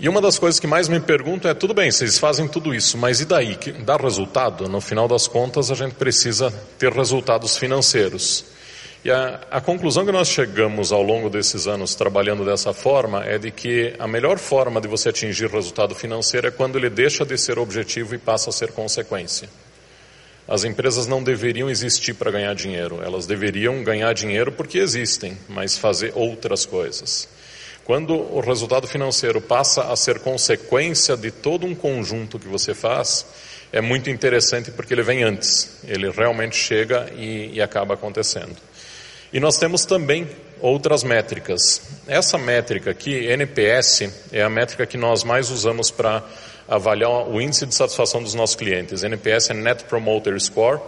E 0.01 0.09
uma 0.09 0.21
das 0.21 0.39
coisas 0.39 0.61
que 0.61 0.67
mais 0.67 0.89
me 0.89 1.01
pergunto 1.01 1.49
é: 1.49 1.55
tudo 1.55 1.75
bem, 1.75 1.91
vocês 1.91 2.19
fazem 2.19 2.47
tudo 2.47 2.73
isso, 2.73 2.97
mas 2.97 3.21
e 3.21 3.25
daí? 3.25 3.57
Que 3.57 3.73
dá 3.73 3.97
resultado? 3.97 4.69
No 4.69 4.81
final 4.81 5.09
das 5.09 5.27
contas, 5.27 5.73
a 5.73 5.75
gente 5.75 5.95
precisa 5.95 6.53
ter 6.79 6.93
resultados 6.93 7.57
financeiros. 7.57 8.45
E 9.05 9.11
a, 9.11 9.41
a, 9.51 9.61
conclusão 9.61 10.05
que 10.05 10.13
nós 10.13 10.29
chegamos 10.29 10.93
ao 10.93 11.03
longo 11.03 11.29
desses 11.29 11.67
anos 11.67 11.97
trabalhando 11.97 12.45
dessa 12.45 12.73
forma 12.73 13.25
é 13.25 13.39
de 13.39 13.51
que 13.51 13.95
a 13.99 14.07
melhor 14.07 14.39
forma 14.39 14.81
de 14.81 14.87
você 14.87 15.09
atingir 15.09 15.49
resultado 15.49 15.95
financeiro 15.95 16.47
é 16.47 16.51
quando 16.51 16.77
ele 16.77 16.91
deixa 16.91 17.25
de 17.25 17.37
ser 17.37 17.59
objetivo 17.59 18.15
e 18.15 18.19
passa 18.19 18.51
a 18.51 18.53
ser 18.53 18.73
consequência. 18.73 19.49
As 20.47 20.65
empresas 20.65 21.07
não 21.07 21.23
deveriam 21.23 21.71
existir 21.71 22.15
para 22.15 22.31
ganhar 22.31 22.55
dinheiro, 22.55 23.01
elas 23.03 23.27
deveriam 23.27 23.83
ganhar 23.83 24.13
dinheiro 24.13 24.51
porque 24.53 24.79
existem, 24.79 25.37
mas 25.49 25.77
fazer 25.77 26.13
outras 26.15 26.65
coisas. 26.65 27.29
Quando 27.89 28.15
o 28.15 28.41
resultado 28.41 28.87
financeiro 28.87 29.41
passa 29.41 29.91
a 29.91 29.97
ser 29.97 30.19
consequência 30.19 31.17
de 31.17 31.31
todo 31.31 31.65
um 31.65 31.75
conjunto 31.75 32.39
que 32.39 32.47
você 32.47 32.75
faz, 32.75 33.25
é 33.73 33.81
muito 33.81 34.11
interessante 34.11 34.71
porque 34.71 34.93
ele 34.93 35.01
vem 35.03 35.23
antes, 35.23 35.79
ele 35.85 36.11
realmente 36.11 36.55
chega 36.55 37.11
e, 37.17 37.55
e 37.55 37.63
acaba 37.63 37.95
acontecendo. 37.95 38.55
E 39.33 39.41
nós 39.41 39.57
temos 39.57 39.87
também 39.87 40.29
outras 40.61 41.03
métricas. 41.03 41.81
Essa 42.07 42.37
métrica 42.37 42.91
aqui, 42.91 43.27
NPS, 43.27 44.11
é 44.33 44.43
a 44.43 44.51
métrica 44.51 44.85
que 44.85 44.99
nós 44.99 45.25
mais 45.25 45.49
usamos 45.49 45.91
para 45.91 46.23
avaliar 46.69 47.27
o 47.27 47.41
índice 47.41 47.65
de 47.65 47.75
satisfação 47.75 48.23
dos 48.23 48.35
nossos 48.35 48.55
clientes. 48.57 49.03
NPS 49.03 49.49
é 49.49 49.55
Net 49.55 49.85
Promoter 49.85 50.39
Score 50.39 50.79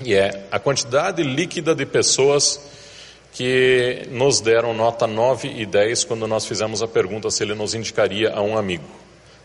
e 0.00 0.14
é 0.14 0.46
a 0.50 0.58
quantidade 0.58 1.22
líquida 1.22 1.74
de 1.74 1.84
pessoas 1.84 2.58
que 3.36 4.08
nos 4.10 4.40
deram 4.40 4.72
nota 4.72 5.06
9 5.06 5.46
e 5.46 5.66
10 5.66 6.04
quando 6.04 6.26
nós 6.26 6.46
fizemos 6.46 6.82
a 6.82 6.88
pergunta 6.88 7.30
se 7.30 7.44
ele 7.44 7.54
nos 7.54 7.74
indicaria 7.74 8.32
a 8.32 8.40
um 8.40 8.56
amigo. 8.56 8.86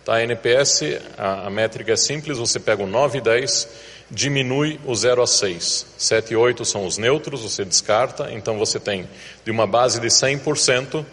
Tá, 0.05 0.23
NPS, 0.23 0.83
a, 1.17 1.47
a 1.47 1.49
métrica 1.49 1.91
é 1.91 1.97
simples, 1.97 2.37
você 2.37 2.57
pega 2.57 2.81
o 2.81 2.87
9 2.87 3.17
e 3.17 3.21
10 3.21 3.67
diminui 4.09 4.79
o 4.85 4.95
0 4.95 5.21
a 5.21 5.27
6. 5.27 5.85
7 5.97 6.31
e 6.31 6.35
8 6.37 6.63
são 6.63 6.85
os 6.85 6.97
neutros, 6.97 7.41
você 7.41 7.65
descarta, 7.65 8.31
então 8.31 8.57
você 8.57 8.79
tem 8.79 9.09
de 9.43 9.51
uma 9.51 9.67
base 9.67 9.99
de 9.99 10.07
100%, 10.07 11.05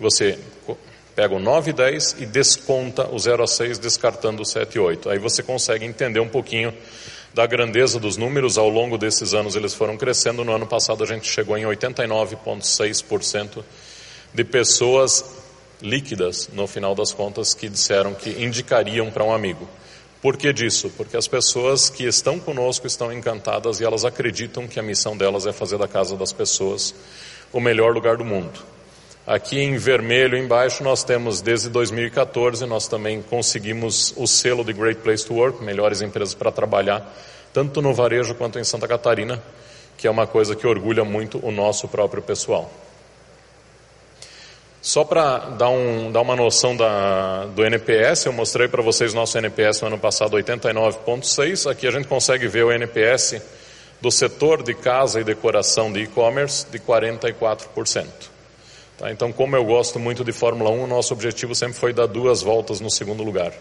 você 0.00 0.36
pega 1.14 1.36
o 1.36 1.38
9 1.38 1.70
e 1.70 1.72
10 1.72 2.16
e 2.18 2.26
desconta 2.26 3.08
o 3.12 3.18
0 3.18 3.44
a 3.44 3.46
6, 3.46 3.78
descartando 3.78 4.42
o 4.42 4.44
7 4.44 4.74
e 4.74 4.80
8. 4.80 5.08
Aí 5.08 5.18
você 5.20 5.40
consegue 5.40 5.84
entender 5.84 6.18
um 6.18 6.28
pouquinho 6.28 6.74
da 7.34 7.46
grandeza 7.46 7.98
dos 7.98 8.16
números, 8.16 8.56
ao 8.56 8.68
longo 8.68 8.96
desses 8.96 9.34
anos 9.34 9.56
eles 9.56 9.74
foram 9.74 9.96
crescendo, 9.96 10.44
no 10.44 10.54
ano 10.54 10.68
passado 10.68 11.02
a 11.02 11.06
gente 11.06 11.28
chegou 11.28 11.58
em 11.58 11.64
89,6% 11.64 13.64
de 14.32 14.44
pessoas 14.44 15.24
líquidas, 15.82 16.48
no 16.52 16.68
final 16.68 16.94
das 16.94 17.12
contas, 17.12 17.52
que 17.52 17.68
disseram 17.68 18.14
que 18.14 18.30
indicariam 18.30 19.10
para 19.10 19.24
um 19.24 19.32
amigo. 19.32 19.68
Por 20.22 20.36
que 20.36 20.52
disso? 20.52 20.92
Porque 20.96 21.16
as 21.16 21.26
pessoas 21.26 21.90
que 21.90 22.04
estão 22.04 22.38
conosco 22.38 22.86
estão 22.86 23.12
encantadas 23.12 23.80
e 23.80 23.84
elas 23.84 24.04
acreditam 24.04 24.68
que 24.68 24.78
a 24.78 24.82
missão 24.82 25.16
delas 25.16 25.44
é 25.44 25.52
fazer 25.52 25.76
da 25.76 25.88
casa 25.88 26.16
das 26.16 26.32
pessoas 26.32 26.94
o 27.52 27.60
melhor 27.60 27.92
lugar 27.92 28.16
do 28.16 28.24
mundo. 28.24 28.73
Aqui 29.26 29.58
em 29.58 29.78
vermelho 29.78 30.36
embaixo 30.36 30.84
nós 30.84 31.02
temos 31.02 31.40
desde 31.40 31.70
2014 31.70 32.66
nós 32.66 32.86
também 32.86 33.22
conseguimos 33.22 34.12
o 34.18 34.26
selo 34.26 34.62
de 34.62 34.74
Great 34.74 35.00
Place 35.00 35.24
to 35.24 35.32
Work, 35.32 35.64
melhores 35.64 36.02
empresas 36.02 36.34
para 36.34 36.52
trabalhar, 36.52 37.10
tanto 37.50 37.80
no 37.80 37.94
varejo 37.94 38.34
quanto 38.34 38.58
em 38.58 38.64
Santa 38.64 38.86
Catarina, 38.86 39.42
que 39.96 40.06
é 40.06 40.10
uma 40.10 40.26
coisa 40.26 40.54
que 40.54 40.66
orgulha 40.66 41.04
muito 41.06 41.40
o 41.42 41.50
nosso 41.50 41.88
próprio 41.88 42.22
pessoal. 42.22 42.70
Só 44.82 45.02
para 45.04 45.38
dar, 45.38 45.70
um, 45.70 46.12
dar, 46.12 46.20
uma 46.20 46.36
noção 46.36 46.76
da, 46.76 47.46
do 47.46 47.64
NPS, 47.64 48.26
eu 48.26 48.32
mostrei 48.34 48.68
para 48.68 48.82
vocês 48.82 49.14
nosso 49.14 49.38
NPS 49.38 49.80
no 49.80 49.86
ano 49.86 49.98
passado 49.98 50.36
89.6. 50.36 51.70
Aqui 51.70 51.86
a 51.86 51.90
gente 51.90 52.06
consegue 52.06 52.46
ver 52.46 52.64
o 52.66 52.70
NPS 52.70 53.40
do 54.02 54.10
setor 54.10 54.62
de 54.62 54.74
casa 54.74 55.18
e 55.18 55.24
decoração 55.24 55.90
de 55.90 56.00
e-commerce 56.00 56.66
de 56.70 56.78
44%. 56.78 58.33
Tá? 58.98 59.10
Então, 59.10 59.32
como 59.32 59.56
eu 59.56 59.64
gosto 59.64 59.98
muito 59.98 60.24
de 60.24 60.32
Fórmula 60.32 60.70
1, 60.70 60.86
nosso 60.86 61.12
objetivo 61.12 61.54
sempre 61.54 61.74
foi 61.74 61.92
dar 61.92 62.06
duas 62.06 62.42
voltas 62.42 62.80
no 62.80 62.90
segundo 62.90 63.22
lugar. 63.22 63.52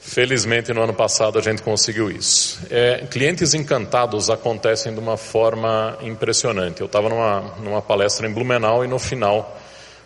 Felizmente, 0.00 0.72
no 0.72 0.82
ano 0.82 0.92
passado, 0.92 1.38
a 1.38 1.42
gente 1.42 1.62
conseguiu 1.62 2.10
isso. 2.10 2.60
É, 2.68 3.06
clientes 3.08 3.54
encantados 3.54 4.28
acontecem 4.28 4.92
de 4.92 4.98
uma 4.98 5.16
forma 5.16 5.96
impressionante. 6.02 6.80
Eu 6.80 6.86
estava 6.86 7.08
numa, 7.08 7.40
numa 7.60 7.80
palestra 7.80 8.28
em 8.28 8.32
Blumenau 8.32 8.84
e 8.84 8.88
no 8.88 8.98
final, 8.98 9.56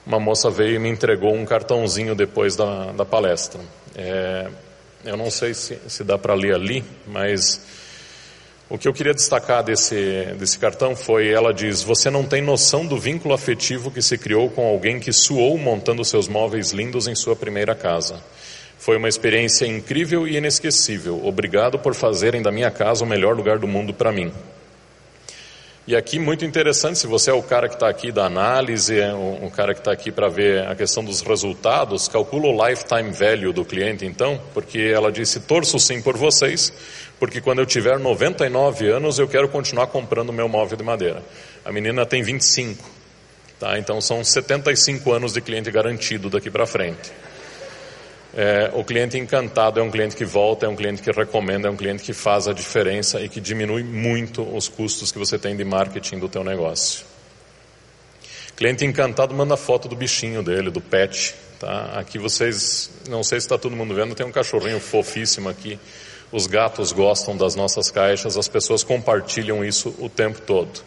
uma 0.06 0.20
moça 0.20 0.50
veio 0.50 0.76
e 0.76 0.78
me 0.78 0.90
entregou 0.90 1.34
um 1.34 1.46
cartãozinho 1.46 2.14
depois 2.14 2.54
da, 2.54 2.92
da 2.92 3.06
palestra. 3.06 3.60
É, 3.96 4.48
eu 5.02 5.16
não 5.16 5.30
sei 5.30 5.54
se, 5.54 5.78
se 5.88 6.04
dá 6.04 6.18
para 6.18 6.34
ler 6.34 6.54
ali, 6.54 6.84
mas 7.06 7.60
o 8.68 8.76
que 8.76 8.88
eu 8.88 8.92
queria 8.92 9.14
destacar 9.14 9.62
desse, 9.62 10.34
desse 10.38 10.58
cartão 10.58 10.96
foi: 10.96 11.28
ela 11.28 11.54
diz, 11.54 11.82
você 11.82 12.10
não 12.10 12.24
tem 12.24 12.42
noção 12.42 12.84
do 12.84 12.98
vínculo 12.98 13.32
afetivo 13.32 13.90
que 13.90 14.02
se 14.02 14.18
criou 14.18 14.50
com 14.50 14.66
alguém 14.66 14.98
que 14.98 15.12
suou 15.12 15.56
montando 15.56 16.04
seus 16.04 16.26
móveis 16.26 16.72
lindos 16.72 17.06
em 17.06 17.14
sua 17.14 17.36
primeira 17.36 17.74
casa. 17.74 18.20
Foi 18.78 18.96
uma 18.96 19.08
experiência 19.08 19.66
incrível 19.66 20.26
e 20.26 20.36
inesquecível. 20.36 21.24
Obrigado 21.24 21.78
por 21.78 21.94
fazerem 21.94 22.42
da 22.42 22.52
minha 22.52 22.70
casa 22.70 23.04
o 23.04 23.06
melhor 23.06 23.36
lugar 23.36 23.58
do 23.58 23.66
mundo 23.66 23.94
para 23.94 24.12
mim. 24.12 24.32
E 25.86 25.94
aqui, 25.94 26.18
muito 26.18 26.44
interessante, 26.44 26.98
se 26.98 27.06
você 27.06 27.30
é 27.30 27.32
o 27.32 27.40
cara 27.40 27.68
que 27.68 27.74
está 27.74 27.88
aqui 27.88 28.10
da 28.10 28.26
análise, 28.26 28.98
é 28.98 29.14
o, 29.14 29.48
cara 29.54 29.72
que 29.72 29.78
está 29.78 29.92
aqui 29.92 30.10
para 30.10 30.28
ver 30.28 30.66
a 30.66 30.74
questão 30.74 31.04
dos 31.04 31.20
resultados, 31.20 32.08
calcula 32.08 32.48
o 32.48 32.68
lifetime 32.68 33.12
value 33.12 33.52
do 33.52 33.64
cliente, 33.64 34.04
então, 34.04 34.40
porque 34.52 34.80
ela 34.80 35.12
disse: 35.12 35.38
torço 35.38 35.78
sim 35.78 36.02
por 36.02 36.16
vocês, 36.16 36.72
porque 37.20 37.40
quando 37.40 37.60
eu 37.60 37.66
tiver 37.66 38.00
99 38.00 38.88
anos 38.90 39.20
eu 39.20 39.28
quero 39.28 39.48
continuar 39.48 39.86
comprando 39.86 40.32
meu 40.32 40.48
móvel 40.48 40.76
de 40.76 40.82
madeira. 40.82 41.22
A 41.64 41.70
menina 41.70 42.04
tem 42.04 42.20
25, 42.20 42.84
tá? 43.60 43.78
então 43.78 44.00
são 44.00 44.24
75 44.24 45.12
anos 45.12 45.34
de 45.34 45.40
cliente 45.40 45.70
garantido 45.70 46.28
daqui 46.28 46.50
para 46.50 46.66
frente. 46.66 47.12
É, 48.38 48.70
o 48.74 48.84
cliente 48.84 49.16
encantado 49.16 49.80
é 49.80 49.82
um 49.82 49.90
cliente 49.90 50.14
que 50.14 50.26
volta, 50.26 50.66
é 50.66 50.68
um 50.68 50.76
cliente 50.76 51.00
que 51.00 51.10
recomenda, 51.10 51.68
é 51.68 51.70
um 51.70 51.76
cliente 51.76 52.02
que 52.02 52.12
faz 52.12 52.46
a 52.46 52.52
diferença 52.52 53.18
e 53.18 53.30
que 53.30 53.40
diminui 53.40 53.82
muito 53.82 54.42
os 54.42 54.68
custos 54.68 55.10
que 55.10 55.18
você 55.18 55.38
tem 55.38 55.56
de 55.56 55.64
marketing 55.64 56.18
do 56.18 56.28
teu 56.28 56.44
negócio. 56.44 57.06
Cliente 58.54 58.84
encantado 58.84 59.34
manda 59.34 59.56
foto 59.56 59.88
do 59.88 59.96
bichinho 59.96 60.42
dele, 60.42 60.70
do 60.70 60.82
pet. 60.82 61.34
Tá? 61.58 61.98
Aqui 61.98 62.18
vocês, 62.18 62.90
não 63.08 63.24
sei 63.24 63.40
se 63.40 63.46
está 63.46 63.56
todo 63.56 63.74
mundo 63.74 63.94
vendo, 63.94 64.14
tem 64.14 64.26
um 64.26 64.30
cachorrinho 64.30 64.80
fofíssimo 64.80 65.48
aqui. 65.48 65.78
Os 66.30 66.46
gatos 66.46 66.92
gostam 66.92 67.34
das 67.34 67.54
nossas 67.54 67.90
caixas, 67.90 68.36
as 68.36 68.48
pessoas 68.48 68.84
compartilham 68.84 69.64
isso 69.64 69.94
o 69.98 70.10
tempo 70.10 70.42
todo. 70.42 70.82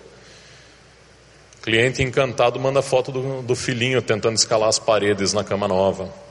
Cliente 1.64 2.04
encantado 2.04 2.60
manda 2.60 2.84
foto 2.84 3.12
do, 3.12 3.42
do 3.42 3.56
filhinho 3.56 4.04
tentando 4.04 4.36
escalar 4.36 4.70
as 4.70 4.78
paredes 4.78 5.34
na 5.34 5.44
cama 5.44 5.68
nova. 5.68 6.29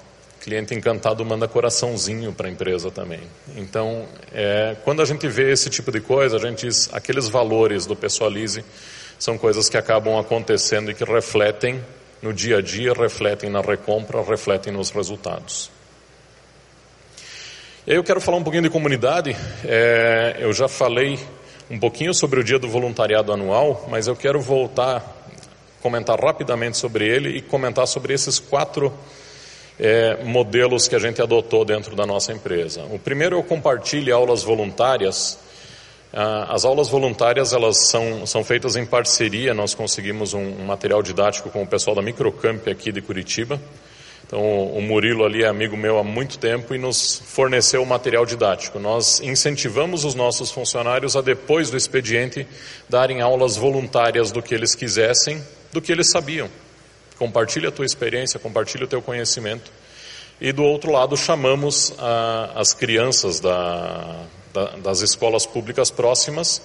Cliente 0.49 0.75
encantado 0.75 1.23
manda 1.27 1.47
coraçãozinho 1.47 2.33
para 2.33 2.49
a 2.49 2.51
empresa 2.51 2.91
também. 2.91 3.21
Então, 3.55 4.07
é, 4.33 4.77
quando 4.83 5.03
a 5.03 5.05
gente 5.05 5.29
vê 5.29 5.53
esse 5.53 5.69
tipo 5.69 5.93
de 5.93 6.01
coisa, 6.01 6.37
a 6.37 6.41
gente 6.41 6.67
diz 6.67 6.89
aqueles 6.91 7.29
valores 7.29 7.85
do 7.85 7.95
Pessoalize 7.95 8.65
são 9.19 9.37
coisas 9.37 9.69
que 9.69 9.77
acabam 9.77 10.19
acontecendo 10.19 10.91
e 10.91 10.95
que 10.95 11.05
refletem 11.05 11.85
no 12.23 12.33
dia 12.33 12.57
a 12.57 12.63
dia, 12.63 12.95
refletem 12.95 13.51
na 13.51 13.61
recompra, 13.61 14.23
refletem 14.23 14.73
nos 14.73 14.89
resultados. 14.89 15.71
E 17.87 17.91
aí 17.91 17.99
eu 17.99 18.03
quero 18.03 18.19
falar 18.19 18.39
um 18.39 18.43
pouquinho 18.43 18.63
de 18.63 18.71
comunidade. 18.71 19.37
É, 19.67 20.39
eu 20.39 20.55
já 20.55 20.67
falei 20.67 21.19
um 21.71 21.79
pouquinho 21.79 22.15
sobre 22.15 22.41
o 22.41 22.43
dia 22.43 22.59
do 22.59 22.71
voluntariado 22.71 23.35
anual, 23.35 23.87
mas 23.91 24.07
eu 24.07 24.17
quero 24.17 24.41
voltar, 24.41 25.05
comentar 25.83 26.19
rapidamente 26.19 26.79
sobre 26.79 27.07
ele 27.07 27.37
e 27.37 27.43
comentar 27.43 27.87
sobre 27.87 28.15
esses 28.15 28.39
quatro 28.39 28.91
é, 29.79 30.23
modelos 30.25 30.89
que 30.89 30.97
a 30.97 30.99
gente 30.99 31.23
adotou 31.23 31.65
dentro 31.65 31.95
da 31.95 32.07
nossa 32.07 32.33
empresa. 32.33 32.83
O 32.91 32.99
primeiro 32.99 33.37
é 33.37 33.39
o 33.39 33.43
compartilhe 33.43 34.11
aulas 34.11 34.43
voluntárias 34.43 35.39
ah, 36.13 36.55
as 36.55 36.65
aulas 36.65 36.89
voluntárias 36.89 37.53
elas 37.53 37.89
são, 37.89 38.27
são 38.27 38.43
feitas 38.43 38.77
em 38.77 38.87
parceria, 38.87 39.53
nós 39.53 39.75
conseguimos 39.75 40.33
um, 40.33 40.41
um 40.41 40.65
material 40.65 41.03
didático 41.03 41.51
com 41.51 41.63
o 41.63 41.67
pessoal 41.67 41.95
da 41.95 42.03
Microcamp 42.03 42.67
aqui 42.69 42.91
de 42.91 43.03
Curitiba. 43.03 43.61
Então, 44.27 44.43
o 44.43 44.83
Murilo 44.83 45.25
ali 45.25 45.43
é 45.43 45.49
amigo 45.49 45.75
meu 45.75 45.99
há 45.99 46.05
muito 46.05 46.39
tempo 46.39 46.75
e 46.75 46.79
nos 46.79 47.23
forneceu 47.25 47.83
o 47.83 47.87
material 47.87 48.27
didático. 48.27 48.79
Nós 48.79 49.21
incentivamos 49.21 50.05
os 50.05 50.15
nossos 50.15 50.51
funcionários 50.51 51.17
a, 51.17 51.23
depois 51.23 51.71
do 51.71 51.79
expediente, 51.79 52.47
darem 52.89 53.23
aulas 53.23 53.57
voluntárias 53.57 54.31
do 54.31 54.43
que 54.43 54.55
eles 54.55 54.75
quisessem, 54.75 55.43
do 55.73 55.81
que 55.81 55.91
eles 55.91 56.11
sabiam. 56.11 56.49
Compartilha 57.19 57.69
a 57.69 57.73
tua 57.73 57.85
experiência, 57.85 58.39
compartilha 58.39 58.85
o 58.85 58.89
teu 58.89 59.03
conhecimento. 59.03 59.71
E 60.41 60.53
do 60.53 60.63
outro 60.63 60.93
lado, 60.93 61.17
chamamos 61.17 61.93
ah, 61.99 62.53
as 62.55 62.73
crianças 62.73 63.41
da, 63.41 64.25
da, 64.53 64.65
das 64.77 65.01
escolas 65.01 65.45
públicas 65.45 65.91
próximas 65.91 66.63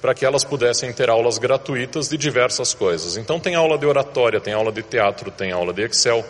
para 0.00 0.14
que 0.14 0.24
elas 0.24 0.44
pudessem 0.44 0.92
ter 0.92 1.10
aulas 1.10 1.38
gratuitas 1.38 2.08
de 2.08 2.16
diversas 2.16 2.72
coisas. 2.72 3.16
Então 3.16 3.40
tem 3.40 3.54
aula 3.54 3.76
de 3.76 3.86
oratória, 3.86 4.40
tem 4.40 4.54
aula 4.54 4.70
de 4.70 4.82
teatro, 4.82 5.30
tem 5.30 5.50
aula 5.50 5.72
de 5.72 5.82
Excel, 5.82 6.24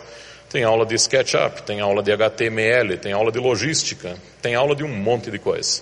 tem 0.49 0.63
aula 0.63 0.85
de 0.85 0.95
SketchUp, 0.95 1.61
tem 1.63 1.79
aula 1.79 2.01
de 2.01 2.11
HTML, 2.11 2.97
tem 2.97 3.13
aula 3.13 3.31
de 3.31 3.39
logística, 3.39 4.17
tem 4.41 4.55
aula 4.55 4.75
de 4.75 4.83
um 4.83 4.87
monte 4.87 5.29
de 5.29 5.37
coisa. 5.37 5.81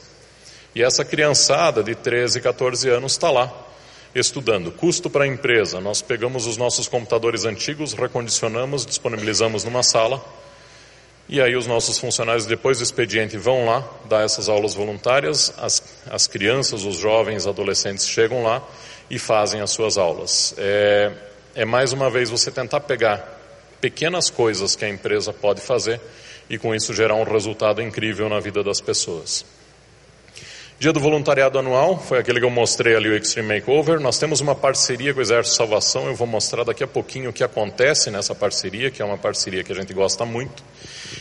E 0.74 0.84
essa 0.84 1.06
criançada 1.06 1.82
de 1.82 1.96
13, 1.96 2.42
14 2.42 2.90
anos 2.90 3.14
está 3.14 3.32
lá 3.32 3.65
estudando. 4.16 4.72
Custo 4.72 5.10
para 5.10 5.26
a 5.26 5.28
empresa: 5.28 5.80
nós 5.82 6.02
pegamos 6.02 6.48
os 6.48 6.58
nossos 6.58 6.88
computadores 6.88 7.46
antigos, 7.46 7.94
recondicionamos, 7.94 8.86
disponibilizamos 8.86 9.64
numa 9.64 9.84
sala 9.84 10.24
e 11.28 11.42
aí 11.42 11.56
os 11.56 11.66
nossos 11.66 11.98
funcionários, 11.98 12.46
depois 12.46 12.78
do 12.78 12.84
expediente, 12.84 13.36
vão 13.36 13.66
lá 13.66 13.84
dar 14.08 14.24
essas 14.24 14.48
aulas 14.48 14.76
voluntárias, 14.76 15.52
as, 15.58 15.82
as 16.08 16.28
crianças, 16.28 16.84
os 16.84 16.98
jovens, 16.98 17.48
adolescentes 17.48 18.08
chegam 18.08 18.44
lá 18.44 18.62
e 19.10 19.18
fazem 19.18 19.60
as 19.60 19.72
suas 19.72 19.98
aulas. 19.98 20.54
É, 20.56 21.12
é 21.56 21.66
mais 21.66 21.94
uma 21.94 22.12
vez 22.12 22.30
você 22.30 22.52
tentar 22.52 22.82
pegar 22.82 23.40
pequenas 23.82 24.30
coisas 24.30 24.76
que 24.76 24.86
a 24.86 24.90
empresa 24.90 25.34
pode 25.34 25.62
fazer 25.62 26.00
e 26.48 26.60
com 26.60 26.76
isso 26.76 26.94
gerar 26.94 27.16
um 27.16 27.24
resultado 27.24 27.82
incrível 27.82 28.30
na 28.30 28.40
vida 28.40 28.64
das 28.64 28.80
pessoas. 28.80 29.44
Dia 30.78 30.92
do 30.92 31.00
voluntariado 31.00 31.58
anual, 31.58 31.98
foi 31.98 32.20
aquele 32.20 32.38
que 32.38 32.46
eu 32.46 32.50
mostrei 32.50 32.98
ali 32.98 33.08
o 33.08 33.16
Extreme 33.16 33.48
Makeover. 33.48 33.98
Nós 33.98 34.20
temos 34.20 34.42
uma 34.42 34.54
parceria 34.54 35.14
com 35.14 35.20
o 35.20 35.22
Exército 35.22 35.56
Salvação, 35.56 36.08
eu 36.08 36.16
vou 36.16 36.28
mostrar 36.28 36.66
daqui 36.66 36.84
a 36.84 36.88
pouquinho 36.88 37.30
o 37.30 37.34
que 37.34 37.46
acontece 37.46 38.12
nessa 38.12 38.36
parceria, 38.36 38.92
que 38.92 39.02
é 39.02 39.06
uma 39.06 39.18
parceria 39.18 39.64
que 39.64 39.72
a 39.72 39.76
gente 39.76 39.94
gosta 39.94 40.26
muito. 40.26 40.62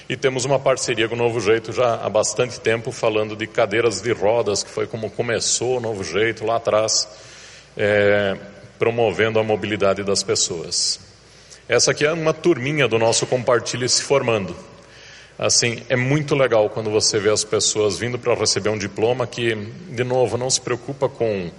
E 0.08 0.16
temos 0.16 0.44
uma 0.44 0.58
parceria 0.58 1.08
com 1.08 1.14
o 1.14 1.18
Novo 1.18 1.40
Jeito 1.40 1.72
já 1.72 1.94
há 1.94 2.10
bastante 2.10 2.58
tempo, 2.58 2.90
falando 2.90 3.36
de 3.36 3.46
cadeiras 3.46 4.00
de 4.00 4.12
rodas, 4.12 4.64
que 4.64 4.70
foi 4.70 4.88
como 4.88 5.08
começou 5.08 5.76
o 5.76 5.80
Novo 5.80 6.02
Jeito 6.02 6.44
lá 6.44 6.56
atrás, 6.56 7.06
é, 7.76 8.36
promovendo 8.76 9.38
a 9.38 9.44
mobilidade 9.44 10.02
das 10.02 10.24
pessoas. 10.24 10.98
Essa 11.68 11.92
aqui 11.92 12.04
é 12.04 12.12
uma 12.12 12.34
turminha 12.34 12.88
do 12.88 12.98
nosso 12.98 13.24
compartilhe 13.24 13.88
se 13.88 14.02
formando. 14.02 14.73
Assim, 15.38 15.82
é 15.88 15.96
muito 15.96 16.34
legal 16.36 16.70
quando 16.70 16.90
você 16.90 17.18
vê 17.18 17.30
as 17.30 17.42
pessoas 17.42 17.98
vindo 17.98 18.18
para 18.18 18.34
receber 18.34 18.70
um 18.70 18.78
diploma 18.78 19.26
que, 19.26 19.54
de 19.90 20.04
novo, 20.04 20.36
não 20.38 20.48
se 20.48 20.60
preocupa 20.60 21.08
com 21.08 21.50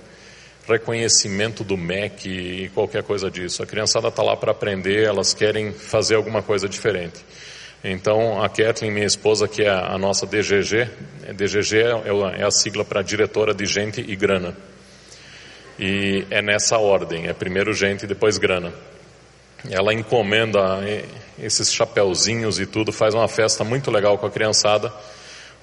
reconhecimento 0.68 1.64
do 1.64 1.76
MEC 1.76 2.30
e 2.30 2.70
qualquer 2.70 3.04
coisa 3.04 3.30
disso. 3.30 3.62
A 3.62 3.66
criançada 3.66 4.08
está 4.08 4.24
lá 4.24 4.36
para 4.38 4.52
aprender, 4.52 5.06
elas 5.06 5.34
querem 5.34 5.74
fazer 5.74 6.16
alguma 6.16 6.42
coisa 6.42 6.70
diferente. 6.70 7.20
Então, 7.84 8.42
a 8.42 8.50
Kathleen, 8.50 8.92
minha 8.92 9.06
esposa, 9.06 9.48
que 9.48 9.62
é 9.62 9.70
a 9.70 9.98
nossa 9.98 10.26
DGG, 10.26 10.90
DGG 11.36 11.78
é, 11.78 12.42
é 12.42 12.44
a 12.44 12.52
sigla 12.52 12.84
para 12.84 13.02
diretora 13.02 13.54
de 13.54 13.66
gente 13.66 14.02
e 14.02 14.16
grana. 14.16 14.56
E 15.78 16.26
é 16.32 16.42
nessa 16.42 16.78
ordem, 16.78 17.28
é 17.28 17.34
primeiro 17.34 17.74
gente 17.74 18.04
e 18.04 18.08
depois 18.08 18.38
grana. 18.38 18.74
Ela 19.70 19.94
encomenda 19.94 20.80
esses 21.40 21.74
chapéuzinhos 21.74 22.60
e 22.60 22.66
tudo, 22.66 22.92
faz 22.92 23.14
uma 23.14 23.28
festa 23.28 23.64
muito 23.64 23.90
legal 23.92 24.18
com 24.18 24.26
a 24.26 24.32
criançada. 24.32 24.92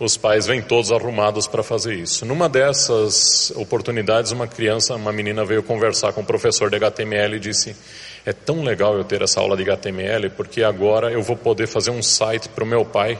Os 0.00 0.16
pais 0.16 0.46
vêm 0.46 0.60
todos 0.60 0.90
arrumados 0.90 1.46
para 1.46 1.62
fazer 1.62 1.94
isso. 1.94 2.26
Numa 2.26 2.48
dessas 2.48 3.52
oportunidades, 3.54 4.32
uma 4.32 4.48
criança, 4.48 4.96
uma 4.96 5.12
menina 5.12 5.44
veio 5.44 5.62
conversar 5.62 6.12
com 6.12 6.22
o 6.22 6.24
professor 6.24 6.68
de 6.68 6.76
HTML 6.76 7.36
e 7.36 7.40
disse: 7.40 7.76
É 8.26 8.32
tão 8.32 8.64
legal 8.64 8.96
eu 8.96 9.04
ter 9.04 9.22
essa 9.22 9.40
aula 9.40 9.56
de 9.56 9.62
HTML, 9.62 10.30
porque 10.30 10.62
agora 10.62 11.12
eu 11.12 11.22
vou 11.22 11.36
poder 11.36 11.68
fazer 11.68 11.90
um 11.90 12.02
site 12.02 12.48
para 12.48 12.64
o 12.64 12.66
meu 12.66 12.84
pai 12.84 13.18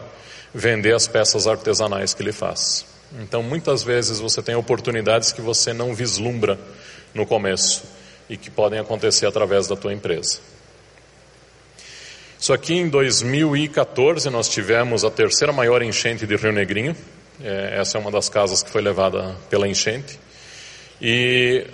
vender 0.53 0.95
as 0.95 1.07
peças 1.07 1.47
artesanais 1.47 2.14
que 2.14 2.23
ele 2.23 2.33
faz. 2.33 2.85
Então, 3.21 3.42
muitas 3.42 3.83
vezes 3.83 4.18
você 4.18 4.42
tem 4.42 4.55
oportunidades 4.55 5.33
que 5.33 5.40
você 5.40 5.73
não 5.73 5.95
vislumbra 5.95 6.59
no 7.14 7.27
começo 7.27 7.85
e 8.29 8.37
que 8.37 8.51
podem 8.51 8.81
acontecer 8.81 9.27
através 9.27 9.68
da 9.68 9.77
tua 9.77 9.92
empresa. 9.92 10.40
Isso 12.43 12.53
aqui 12.53 12.75
em 12.75 12.89
2014 12.89 14.29
nós 14.29 14.49
tivemos 14.49 15.05
a 15.05 15.11
terceira 15.13 15.53
maior 15.53 15.81
enchente 15.81 16.27
de 16.27 16.35
Rio 16.35 16.51
Negrinho. 16.51 16.97
É, 17.41 17.79
essa 17.79 17.97
é 17.97 18.01
uma 18.01 18.11
das 18.11 18.29
casas 18.29 18.65
que 18.65 18.69
foi 18.69 18.83
levada 18.83 19.37
pela 19.49 19.69
enchente. 19.69 20.19
E 21.01 21.65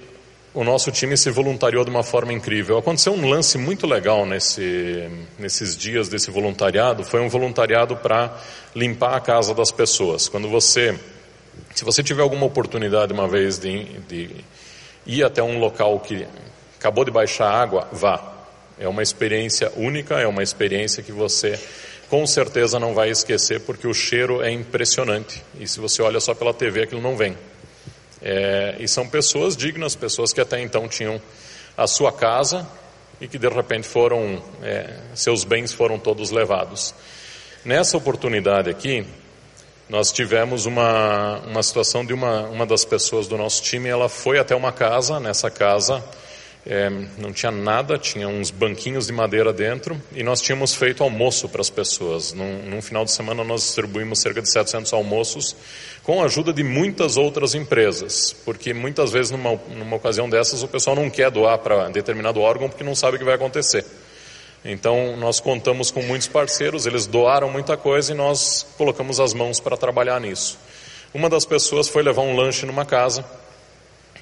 o 0.53 0.63
nosso 0.63 0.93
time 0.93 1.17
se 1.17 1.31
voluntariou 1.31 1.87
de 1.87 1.91
uma 1.91 2.03
forma 2.03 2.35
incrível. 2.35 2.77
Aconteceu 2.77 3.15
um 3.15 3.27
lance 3.27 3.57
muito 3.57 3.87
legal 3.87 4.27
nesse, 4.27 5.09
nesses 5.39 5.75
dias 5.75 6.07
desse 6.07 6.31
voluntariado. 6.31 7.03
Foi 7.03 7.23
um 7.23 7.31
voluntariado 7.31 7.97
para 7.97 8.39
limpar 8.77 9.17
a 9.17 9.21
casa 9.23 9.55
das 9.55 9.73
pessoas. 9.73 10.29
Quando 10.29 10.51
você, 10.51 10.95
se 11.75 11.83
você 11.83 12.03
tiver 12.03 12.21
alguma 12.21 12.45
oportunidade 12.45 13.11
uma 13.11 13.27
vez 13.27 13.59
de, 13.59 13.85
de 14.01 14.45
ir 15.07 15.25
até 15.25 15.43
um 15.43 15.59
local 15.59 15.99
que 16.01 16.27
acabou 16.79 17.07
de 17.07 17.11
baixar 17.11 17.51
água, 17.51 17.89
vá. 17.91 18.38
É 18.81 18.87
uma 18.87 19.03
experiência 19.03 19.73
única, 19.77 20.21
é 20.21 20.27
uma 20.27 20.43
experiência 20.43 21.03
que 21.03 21.11
você 21.11 21.59
com 22.09 22.27
certeza 22.27 22.79
não 22.79 22.95
vai 22.95 23.11
esquecer, 23.11 23.61
porque 23.61 23.87
o 23.87 23.93
cheiro 23.93 24.43
é 24.43 24.51
impressionante. 24.51 25.43
E 25.59 25.67
se 25.67 25.79
você 25.81 26.01
olha 26.01 26.21
só 26.21 26.35
pela 26.35 26.55
TV, 26.55 26.83
aquilo 26.83 27.03
não 27.03 27.17
vem. 27.17 27.37
É, 28.23 28.77
e 28.79 28.88
são 28.88 29.09
pessoas 29.09 29.57
dignas, 29.57 29.95
pessoas 29.95 30.33
que 30.33 30.41
até 30.41 30.61
então 30.61 30.88
tinham 30.88 31.21
a 31.77 31.87
sua 31.87 32.12
casa 32.12 32.67
e 33.21 33.29
que 33.29 33.38
de 33.38 33.49
repente 33.49 33.87
foram, 33.87 34.43
é, 34.62 34.95
seus 35.14 35.45
bens 35.45 35.73
foram 35.73 35.99
todos 35.99 36.31
levados. 36.31 36.95
Nessa 37.64 37.97
oportunidade 37.97 38.71
aqui, 38.71 39.05
nós 39.88 40.12
tivemos 40.12 40.67
uma, 40.67 41.38
uma 41.41 41.62
situação 41.62 42.05
de 42.05 42.12
uma, 42.12 42.43
uma 42.43 42.64
das 42.64 42.85
pessoas 42.85 43.27
do 43.27 43.37
nosso 43.37 43.62
time, 43.62 43.88
ela 43.88 44.09
foi 44.09 44.38
até 44.38 44.55
uma 44.55 44.73
casa, 44.73 45.19
nessa 45.19 45.51
casa 45.51 46.03
é, 46.69 46.91
não 47.17 47.33
tinha 47.33 47.51
nada, 47.51 47.97
tinha 47.97 48.29
uns 48.29 48.51
banquinhos 48.51 49.07
de 49.07 49.13
madeira 49.13 49.55
dentro 49.55 49.99
e 50.13 50.23
nós 50.23 50.43
tínhamos 50.43 50.75
feito 50.75 51.03
almoço 51.03 51.49
para 51.49 51.63
as 51.63 51.71
pessoas. 51.71 52.35
Num, 52.35 52.59
num, 52.65 52.83
final 52.83 53.07
de 53.07 53.11
semana 53.11 53.43
nós 53.43 53.63
distribuímos 53.63 54.21
cerca 54.21 54.43
de 54.43 54.53
700 54.53 54.93
almoços 54.93 55.57
com 56.03 56.23
a 56.23 56.27
ajuda 56.27 56.53
de 56.53 56.63
muitas 56.63 57.17
outras 57.17 57.55
empresas, 57.55 58.37
porque 58.45 58.75
muitas 58.75 59.11
vezes 59.11 59.31
numa, 59.31 59.59
numa 59.75 59.97
ocasião 59.97 60.29
dessas 60.29 60.63
o 60.63 60.69
pessoal 60.69 60.95
não 60.95 61.09
quer 61.09 61.31
doar 61.31 61.59
para 61.59 61.89
determinado 61.89 62.39
órgão 62.41 62.69
porque 62.69 62.85
não 62.85 62.95
sabe 62.95 63.17
o 63.17 63.19
que 63.19 63.25
vai 63.25 63.35
acontecer. 63.35 63.87
Então 64.63 65.17
nós 65.17 65.41
contamos 65.41 65.91
com 65.91 66.03
muitos 66.03 66.29
parceiros, 66.29 66.85
eles 66.85 67.07
doaram 67.07 67.51
muita 67.51 67.79
coisa 67.79 68.13
e 68.13 68.15
nós 68.15 68.67
colocamos 68.77 69.19
as 69.21 69.33
mãos 69.33 69.59
para 69.59 69.75
trabalhar 69.75 70.21
nisso. 70.21 70.59
Uma 71.15 71.31
das 71.31 71.47
pessoas 71.47 71.89
foi 71.89 72.03
levar 72.03 72.21
um 72.21 72.37
lanche 72.37 72.67
numa 72.67 72.85
casa 72.85 73.25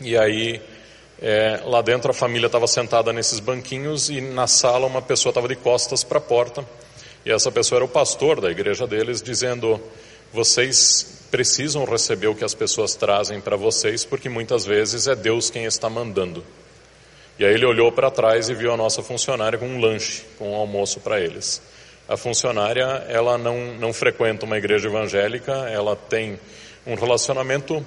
e 0.01 0.17
aí 0.17 0.63
É, 1.20 1.61
lá 1.64 1.81
dentro 1.81 2.11
a 2.11 2.14
família 2.14 2.46
estava 2.46 2.66
sentada 2.66 3.11
nesses 3.12 3.40
banquinhos 3.40 4.11
e 4.11 4.20
na 4.20 4.46
sala 4.46 4.87
uma 4.87 5.00
pessoa 5.00 5.31
estava 5.31 5.48
de 5.48 5.57
costas 5.57 6.05
para 6.05 6.18
a 6.18 6.20
porta 6.20 6.62
e 7.24 7.31
essa 7.31 7.50
pessoa 7.50 7.79
era 7.79 7.85
o 7.87 7.88
pastor 7.88 8.38
da 8.38 8.50
igreja 8.50 8.87
deles 8.87 9.22
dizendo 9.22 9.81
vocês 10.31 11.26
precisam 11.31 11.85
receber 11.87 12.26
o 12.26 12.35
que 12.35 12.44
as 12.44 12.52
pessoas 12.52 12.94
trazem 12.94 13.40
para 13.40 13.57
vocês 13.57 14.05
porque 14.05 14.29
muitas 14.29 14.66
vezes 14.66 15.07
é 15.07 15.16
Deus 15.16 15.48
quem 15.48 15.64
está 15.64 15.88
mandando. 15.88 16.44
E 17.38 17.44
aí 17.44 17.55
ele 17.55 17.66
olhou 17.66 17.90
para 17.90 18.11
trás 18.11 18.48
e 18.48 18.55
viu 18.55 18.72
a 18.72 18.76
nossa 18.76 19.02
funcionária 19.02 19.59
com 19.59 19.66
um 19.66 19.81
lanche, 19.81 20.22
com 20.38 20.52
um 20.52 20.55
almoço 20.55 21.00
para 21.00 21.20
eles. 21.20 21.62
A 22.09 22.16
funcionária, 22.16 22.85
ela 23.09 23.37
não, 23.37 23.74
não 23.74 23.92
frequenta 23.92 24.46
uma 24.46 24.57
igreja 24.57 24.88
evangélica, 24.88 25.52
ela 25.68 25.96
tem 25.96 26.38
um 26.87 26.94
relacionamento 26.94 27.85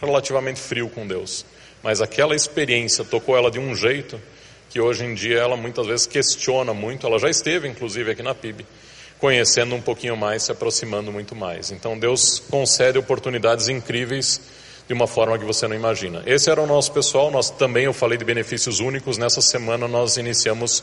relativamente 0.00 0.60
frio 0.60 0.88
com 0.88 1.06
Deus. 1.06 1.44
Mas 1.86 2.02
aquela 2.02 2.34
experiência 2.34 3.04
tocou 3.04 3.36
ela 3.36 3.48
de 3.48 3.60
um 3.60 3.72
jeito 3.72 4.20
que 4.68 4.80
hoje 4.80 5.04
em 5.04 5.14
dia 5.14 5.38
ela 5.38 5.56
muitas 5.56 5.86
vezes 5.86 6.04
questiona 6.04 6.74
muito. 6.74 7.06
Ela 7.06 7.16
já 7.16 7.30
esteve, 7.30 7.68
inclusive, 7.68 8.10
aqui 8.10 8.24
na 8.24 8.34
PIB, 8.34 8.66
conhecendo 9.20 9.72
um 9.72 9.80
pouquinho 9.80 10.16
mais, 10.16 10.42
se 10.42 10.50
aproximando 10.50 11.12
muito 11.12 11.36
mais. 11.36 11.70
Então 11.70 11.96
Deus 11.96 12.40
concede 12.40 12.98
oportunidades 12.98 13.68
incríveis 13.68 14.40
de 14.88 14.92
uma 14.92 15.06
forma 15.06 15.38
que 15.38 15.44
você 15.44 15.68
não 15.68 15.76
imagina. 15.76 16.24
Esse 16.26 16.50
era 16.50 16.60
o 16.60 16.66
nosso 16.66 16.90
pessoal. 16.90 17.30
Nós 17.30 17.50
também 17.50 17.84
eu 17.84 17.92
falei 17.92 18.18
de 18.18 18.24
benefícios 18.24 18.80
únicos. 18.80 19.16
Nessa 19.16 19.40
semana 19.40 19.86
nós 19.86 20.16
iniciamos 20.16 20.82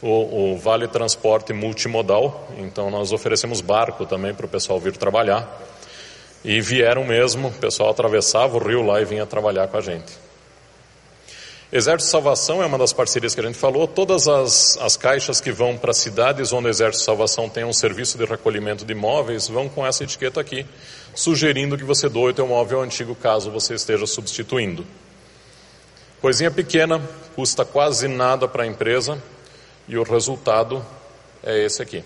o, 0.00 0.52
o 0.52 0.56
Vale 0.56 0.86
Transporte 0.86 1.52
Multimodal. 1.52 2.48
Então 2.58 2.92
nós 2.92 3.10
oferecemos 3.10 3.60
barco 3.60 4.06
também 4.06 4.32
para 4.32 4.46
o 4.46 4.48
pessoal 4.48 4.78
vir 4.78 4.96
trabalhar. 4.96 5.66
E 6.44 6.60
vieram 6.60 7.02
mesmo, 7.04 7.48
o 7.48 7.52
pessoal 7.54 7.90
atravessava 7.90 8.56
o 8.56 8.64
rio 8.64 8.82
lá 8.82 9.00
e 9.00 9.04
vinha 9.04 9.26
trabalhar 9.26 9.66
com 9.66 9.78
a 9.78 9.80
gente. 9.80 10.22
Exército 11.74 12.04
de 12.04 12.10
Salvação 12.12 12.62
é 12.62 12.66
uma 12.66 12.78
das 12.78 12.92
parcerias 12.92 13.34
que 13.34 13.40
a 13.40 13.44
gente 13.44 13.58
falou. 13.58 13.88
Todas 13.88 14.28
as, 14.28 14.78
as 14.80 14.96
caixas 14.96 15.40
que 15.40 15.50
vão 15.50 15.76
para 15.76 15.92
cidades 15.92 16.52
onde 16.52 16.68
o 16.68 16.70
Exército 16.70 17.00
de 17.00 17.04
Salvação 17.04 17.48
tem 17.48 17.64
um 17.64 17.72
serviço 17.72 18.16
de 18.16 18.24
recolhimento 18.24 18.84
de 18.84 18.92
imóveis 18.92 19.48
vão 19.48 19.68
com 19.68 19.84
essa 19.84 20.04
etiqueta 20.04 20.40
aqui, 20.40 20.64
sugerindo 21.16 21.76
que 21.76 21.82
você 21.82 22.08
doe 22.08 22.30
o 22.30 22.34
teu 22.34 22.46
móvel 22.46 22.80
antigo 22.80 23.12
caso 23.16 23.50
você 23.50 23.74
esteja 23.74 24.06
substituindo. 24.06 24.86
Coisinha 26.20 26.48
pequena, 26.48 27.02
custa 27.34 27.64
quase 27.64 28.06
nada 28.06 28.46
para 28.46 28.62
a 28.62 28.66
empresa 28.68 29.20
e 29.88 29.98
o 29.98 30.04
resultado 30.04 30.80
é 31.42 31.58
esse 31.58 31.82
aqui. 31.82 32.04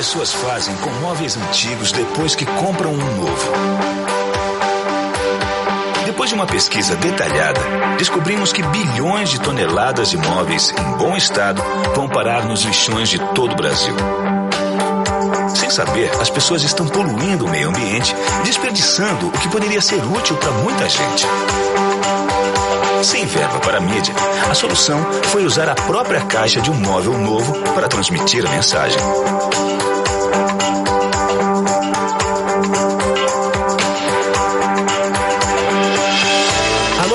pessoas 0.00 0.32
fazem 0.32 0.74
com 0.78 0.90
móveis 1.30 1.36
antigos 1.36 1.92
depois 1.92 2.34
que 2.34 2.44
compram 2.44 2.92
um 2.92 3.16
novo? 3.16 3.52
Depois 6.06 6.30
de 6.30 6.34
uma 6.34 6.46
pesquisa 6.46 6.96
detalhada, 6.96 7.60
descobrimos 7.98 8.52
que 8.52 8.62
bilhões 8.62 9.30
de 9.30 9.40
toneladas 9.40 10.10
de 10.10 10.16
móveis 10.16 10.72
em 10.76 10.96
bom 10.96 11.16
estado 11.16 11.62
vão 11.94 12.08
parar 12.08 12.44
nos 12.46 12.62
lixões 12.62 13.08
de 13.08 13.18
todo 13.34 13.52
o 13.52 13.56
Brasil. 13.56 13.94
Sem 15.54 15.70
saber, 15.70 16.10
as 16.20 16.30
pessoas 16.30 16.62
estão 16.62 16.86
poluindo 16.86 17.46
o 17.46 17.48
meio 17.48 17.68
ambiente, 17.68 18.14
desperdiçando 18.44 19.28
o 19.28 19.32
que 19.32 19.48
poderia 19.48 19.80
ser 19.80 20.02
útil 20.04 20.36
para 20.36 20.50
muita 20.52 20.88
gente. 20.88 21.26
Sem 23.02 23.24
verba 23.26 23.58
para 23.60 23.78
a 23.78 23.80
mídia, 23.80 24.14
a 24.50 24.54
solução 24.54 25.00
foi 25.24 25.44
usar 25.44 25.68
a 25.68 25.74
própria 25.74 26.20
caixa 26.22 26.60
de 26.60 26.70
um 26.70 26.74
móvel 26.74 27.16
novo 27.18 27.52
para 27.74 27.88
transmitir 27.88 28.46
a 28.46 28.50
mensagem. 28.50 29.00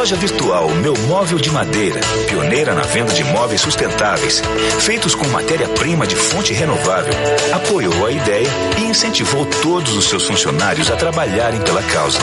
Loja 0.06 0.16
virtual 0.18 0.70
Meu 0.70 0.94
Móvel 1.08 1.40
de 1.40 1.50
Madeira, 1.50 2.00
pioneira 2.28 2.76
na 2.76 2.84
venda 2.84 3.12
de 3.12 3.24
móveis 3.24 3.62
sustentáveis, 3.62 4.40
feitos 4.82 5.16
com 5.16 5.28
matéria-prima 5.30 6.06
de 6.06 6.16
fonte 6.16 6.54
renovável, 6.54 7.12
apoiou 7.52 8.06
a 8.06 8.12
ideia 8.12 8.48
e 8.78 8.84
incentivou 8.84 9.48
todos 9.64 9.98
os 9.98 10.06
seus 10.08 10.24
funcionários 10.24 10.92
a 10.92 10.96
trabalharem 10.96 11.60
pela 11.62 11.82
causa. 11.82 12.20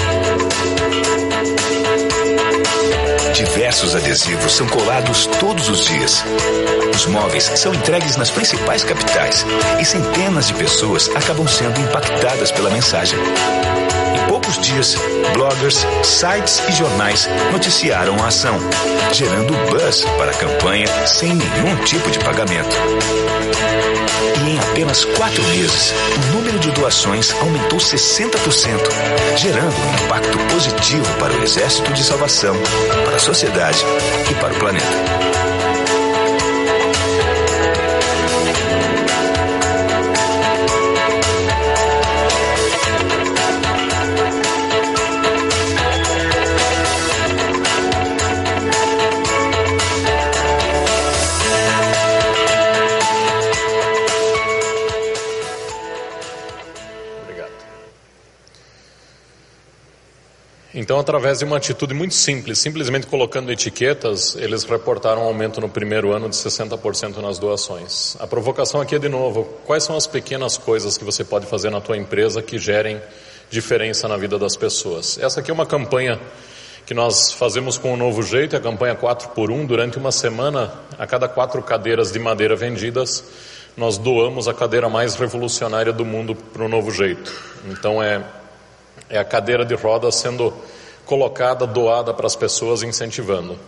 Diversos 3.34 3.96
adesivos 3.96 4.52
são 4.52 4.68
colados 4.68 5.26
todos 5.40 5.68
os 5.68 5.84
dias. 5.84 6.24
Os 6.94 7.06
móveis 7.06 7.50
são 7.56 7.74
entregues 7.74 8.16
nas 8.16 8.30
principais 8.30 8.84
capitais 8.84 9.44
e 9.80 9.84
centenas 9.84 10.46
de 10.46 10.54
pessoas 10.54 11.10
acabam 11.16 11.48
sendo 11.48 11.80
impactadas 11.80 12.52
pela 12.52 12.70
mensagem 12.70 13.18
poucos 14.52 14.58
dias, 14.58 14.96
bloggers, 15.32 15.86
sites 16.02 16.62
e 16.68 16.72
jornais 16.72 17.28
noticiaram 17.50 18.16
a 18.22 18.28
ação, 18.28 18.58
gerando 19.12 19.52
buzz 19.70 20.04
para 20.18 20.30
a 20.30 20.34
campanha 20.34 20.86
sem 21.06 21.34
nenhum 21.34 21.76
tipo 21.84 22.10
de 22.10 22.18
pagamento. 22.18 22.76
E 24.44 24.50
em 24.50 24.58
apenas 24.58 25.04
quatro 25.04 25.42
meses, 25.44 25.92
o 26.16 26.36
número 26.36 26.58
de 26.58 26.70
doações 26.72 27.32
aumentou 27.40 27.78
60%, 27.78 28.36
gerando 29.36 29.74
um 29.74 30.04
impacto 30.04 30.38
positivo 30.52 31.18
para 31.18 31.32
o 31.32 31.42
Exército 31.42 31.92
de 31.92 32.02
Salvação, 32.02 32.56
para 33.04 33.16
a 33.16 33.20
sociedade 33.20 33.84
e 34.30 34.34
para 34.34 34.52
o 34.52 34.58
planeta. 34.58 35.71
Então, 60.82 60.98
através 60.98 61.38
de 61.38 61.44
uma 61.44 61.58
atitude 61.58 61.94
muito 61.94 62.12
simples, 62.12 62.58
simplesmente 62.58 63.06
colocando 63.06 63.52
etiquetas, 63.52 64.34
eles 64.34 64.64
reportaram 64.64 65.22
um 65.22 65.26
aumento 65.26 65.60
no 65.60 65.68
primeiro 65.68 66.10
ano 66.10 66.28
de 66.28 66.34
60% 66.34 67.18
nas 67.18 67.38
doações. 67.38 68.16
A 68.18 68.26
provocação 68.26 68.80
aqui 68.80 68.96
é 68.96 68.98
de 68.98 69.08
novo, 69.08 69.44
quais 69.64 69.84
são 69.84 69.96
as 69.96 70.08
pequenas 70.08 70.58
coisas 70.58 70.98
que 70.98 71.04
você 71.04 71.22
pode 71.22 71.46
fazer 71.46 71.70
na 71.70 71.80
tua 71.80 71.96
empresa 71.96 72.42
que 72.42 72.58
gerem 72.58 73.00
diferença 73.48 74.08
na 74.08 74.16
vida 74.16 74.36
das 74.40 74.56
pessoas? 74.56 75.18
Essa 75.18 75.38
aqui 75.38 75.52
é 75.52 75.54
uma 75.54 75.66
campanha 75.66 76.18
que 76.84 76.94
nós 76.94 77.30
fazemos 77.32 77.78
com 77.78 77.92
um 77.92 77.96
novo 77.96 78.20
jeito, 78.20 78.56
é 78.56 78.58
a 78.58 78.60
campanha 78.60 78.96
4 78.96 79.28
por 79.28 79.52
1. 79.52 79.64
Durante 79.66 79.98
uma 79.98 80.10
semana, 80.10 80.74
a 80.98 81.06
cada 81.06 81.28
quatro 81.28 81.62
cadeiras 81.62 82.10
de 82.10 82.18
madeira 82.18 82.56
vendidas, 82.56 83.22
nós 83.76 83.98
doamos 83.98 84.48
a 84.48 84.52
cadeira 84.52 84.88
mais 84.88 85.14
revolucionária 85.14 85.92
do 85.92 86.04
mundo 86.04 86.34
para 86.34 86.64
o 86.64 86.68
novo 86.68 86.90
jeito. 86.90 87.32
Então 87.68 88.02
é, 88.02 88.20
é 89.08 89.16
a 89.16 89.24
cadeira 89.24 89.64
de 89.64 89.76
rodas 89.76 90.16
sendo 90.16 90.52
colocada, 91.06 91.66
doada 91.66 92.12
para 92.14 92.26
as 92.26 92.36
pessoas, 92.36 92.82
incentivando. 92.82 93.58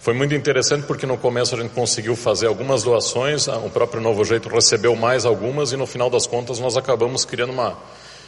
Foi 0.00 0.12
muito 0.12 0.34
interessante 0.34 0.86
porque 0.86 1.06
no 1.06 1.16
começo 1.16 1.54
a 1.54 1.58
gente 1.58 1.70
conseguiu 1.72 2.14
fazer 2.14 2.46
algumas 2.46 2.82
doações, 2.82 3.48
o 3.48 3.70
próprio 3.70 4.02
Novo 4.02 4.22
Jeito 4.24 4.50
recebeu 4.50 4.94
mais 4.94 5.24
algumas 5.24 5.72
e 5.72 5.76
no 5.76 5.86
final 5.86 6.10
das 6.10 6.26
contas 6.26 6.60
nós 6.60 6.76
acabamos 6.76 7.24
criando 7.24 7.54
uma 7.54 7.74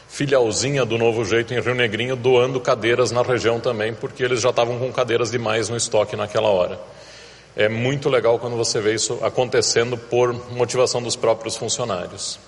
filialzinha 0.08 0.84
do 0.86 0.96
Novo 0.96 1.24
Jeito 1.24 1.52
em 1.52 1.60
Rio 1.60 1.74
Negrinho 1.74 2.16
doando 2.16 2.60
cadeiras 2.60 3.10
na 3.10 3.22
região 3.22 3.60
também, 3.60 3.92
porque 3.92 4.22
eles 4.22 4.40
já 4.40 4.50
estavam 4.50 4.78
com 4.78 4.90
cadeiras 4.90 5.30
demais 5.30 5.68
no 5.68 5.76
estoque 5.76 6.16
naquela 6.16 6.48
hora. 6.48 6.80
É 7.54 7.68
muito 7.68 8.08
legal 8.08 8.38
quando 8.38 8.56
você 8.56 8.80
vê 8.80 8.94
isso 8.94 9.18
acontecendo 9.22 9.98
por 9.98 10.32
motivação 10.52 11.02
dos 11.02 11.16
próprios 11.16 11.56
funcionários. 11.56 12.38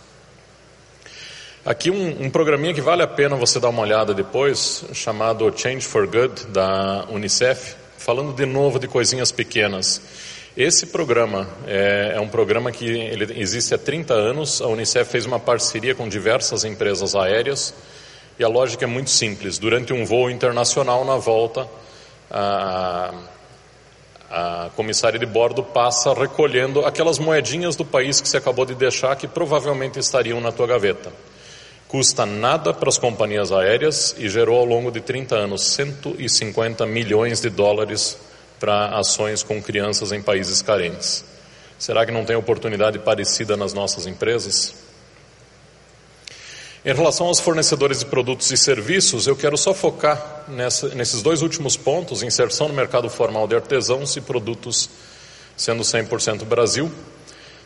Aqui 1.66 1.90
um, 1.90 2.24
um, 2.24 2.30
programinha 2.30 2.72
que 2.72 2.80
vale 2.80 3.02
a 3.02 3.06
pena 3.06 3.34
você 3.34 3.58
dar 3.58 3.68
uma 3.68 3.82
olhada 3.82 4.14
depois, 4.14 4.84
chamado 4.92 5.52
Change 5.54 5.84
for 5.84 6.06
Good, 6.06 6.46
da 6.46 7.04
Unicef, 7.10 7.74
falando 7.98 8.32
de 8.32 8.46
novo 8.46 8.78
de 8.78 8.86
coisinhas 8.86 9.32
pequenas. 9.32 10.00
Esse 10.56 10.86
programa 10.86 11.48
é, 11.66 12.12
é, 12.14 12.20
um 12.20 12.28
programa 12.28 12.70
que 12.70 12.86
ele 12.86 13.40
existe 13.40 13.74
há 13.74 13.78
30 13.78 14.14
anos. 14.14 14.62
A 14.62 14.68
Unicef 14.68 15.10
fez 15.10 15.26
uma 15.26 15.38
parceria 15.38 15.94
com 15.94 16.08
diversas 16.08 16.64
empresas 16.64 17.14
aéreas 17.16 17.74
e 18.38 18.44
a 18.44 18.48
lógica 18.48 18.84
é 18.84 18.88
muito 18.88 19.10
simples. 19.10 19.58
Durante 19.58 19.92
um 19.92 20.04
voo 20.04 20.30
internacional, 20.30 21.04
na 21.04 21.16
volta, 21.16 21.68
a, 22.30 23.12
a 24.30 24.70
comissária 24.76 25.18
de 25.18 25.26
bordo 25.26 25.62
passa 25.62 26.14
recolhendo 26.14 26.86
aquelas 26.86 27.18
moedinhas 27.18 27.74
do 27.74 27.84
país 27.84 28.20
que 28.20 28.28
você 28.28 28.36
acabou 28.36 28.64
de 28.64 28.76
deixar 28.76 29.16
que 29.16 29.26
provavelmente 29.26 29.98
estariam 29.98 30.40
na 30.40 30.52
tua 30.52 30.66
gaveta. 30.66 31.12
Custa 31.88 32.26
nada 32.26 32.74
para 32.74 32.90
as 32.90 32.98
companhias 32.98 33.50
aéreas 33.50 34.14
e 34.18 34.28
gerou 34.28 34.58
ao 34.58 34.64
longo 34.64 34.90
de 34.90 35.00
30 35.00 35.34
anos 35.34 35.62
150 35.72 36.84
milhões 36.84 37.40
de 37.40 37.48
dólares 37.48 38.18
para 38.60 38.98
ações 38.98 39.42
com 39.42 39.62
crianças 39.62 40.12
em 40.12 40.20
países 40.20 40.60
carentes. 40.60 41.24
Será 41.78 42.04
que 42.04 42.12
não 42.12 42.24
tem 42.24 42.36
oportunidade 42.36 42.98
parecida 42.98 43.56
nas 43.56 43.72
nossas 43.72 44.06
empresas? 44.06 44.74
Em 46.84 46.92
relação 46.94 47.26
aos 47.26 47.40
fornecedores 47.40 48.00
de 48.00 48.06
produtos 48.06 48.50
e 48.50 48.56
serviços, 48.56 49.26
eu 49.26 49.34
quero 49.34 49.56
só 49.56 49.72
focar 49.72 50.44
nessa, 50.48 50.88
nesses 50.94 51.22
dois 51.22 51.42
últimos 51.42 51.76
pontos: 51.76 52.22
inserção 52.22 52.68
no 52.68 52.74
mercado 52.74 53.08
formal 53.08 53.48
de 53.48 53.54
artesãos 53.54 54.16
e 54.16 54.20
produtos 54.20 54.90
sendo 55.56 55.82
100% 55.82 56.44
Brasil. 56.44 56.90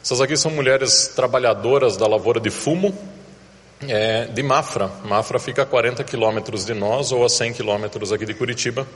Essas 0.03 0.21
aqui 0.21 0.37
são 0.37 0.51
mulheres 0.51 1.09
trabalhadoras 1.15 1.97
da 1.97 2.07
lavoura 2.07 2.41
de 2.41 2.51
fumo, 2.51 2.97
é, 3.89 4.27
de 4.27 4.43
Mafra. 4.43 4.91
Mafra 5.05 5.39
fica 5.39 5.63
a 5.63 5.67
40 5.67 6.05
quilômetros 6.05 6.65
de 6.65 6.75
nós 6.75 7.13
ou 7.13 7.25
a 7.25 7.29
100 7.29 7.55
quilômetros 7.55 8.13
aqui 8.13 8.25
de 8.25 8.35
Curitiba. 8.35 8.87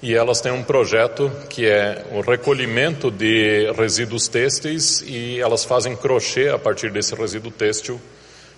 E 0.00 0.14
elas 0.14 0.40
têm 0.40 0.52
um 0.52 0.62
projeto 0.62 1.30
que 1.48 1.66
é 1.66 2.06
o 2.12 2.20
recolhimento 2.20 3.10
de 3.10 3.70
resíduos 3.72 4.28
têxteis 4.28 5.02
e 5.04 5.40
elas 5.40 5.64
fazem 5.64 5.96
crochê 5.96 6.48
a 6.48 6.58
partir 6.58 6.92
desse 6.92 7.14
resíduo 7.16 7.50
têxtil, 7.50 8.00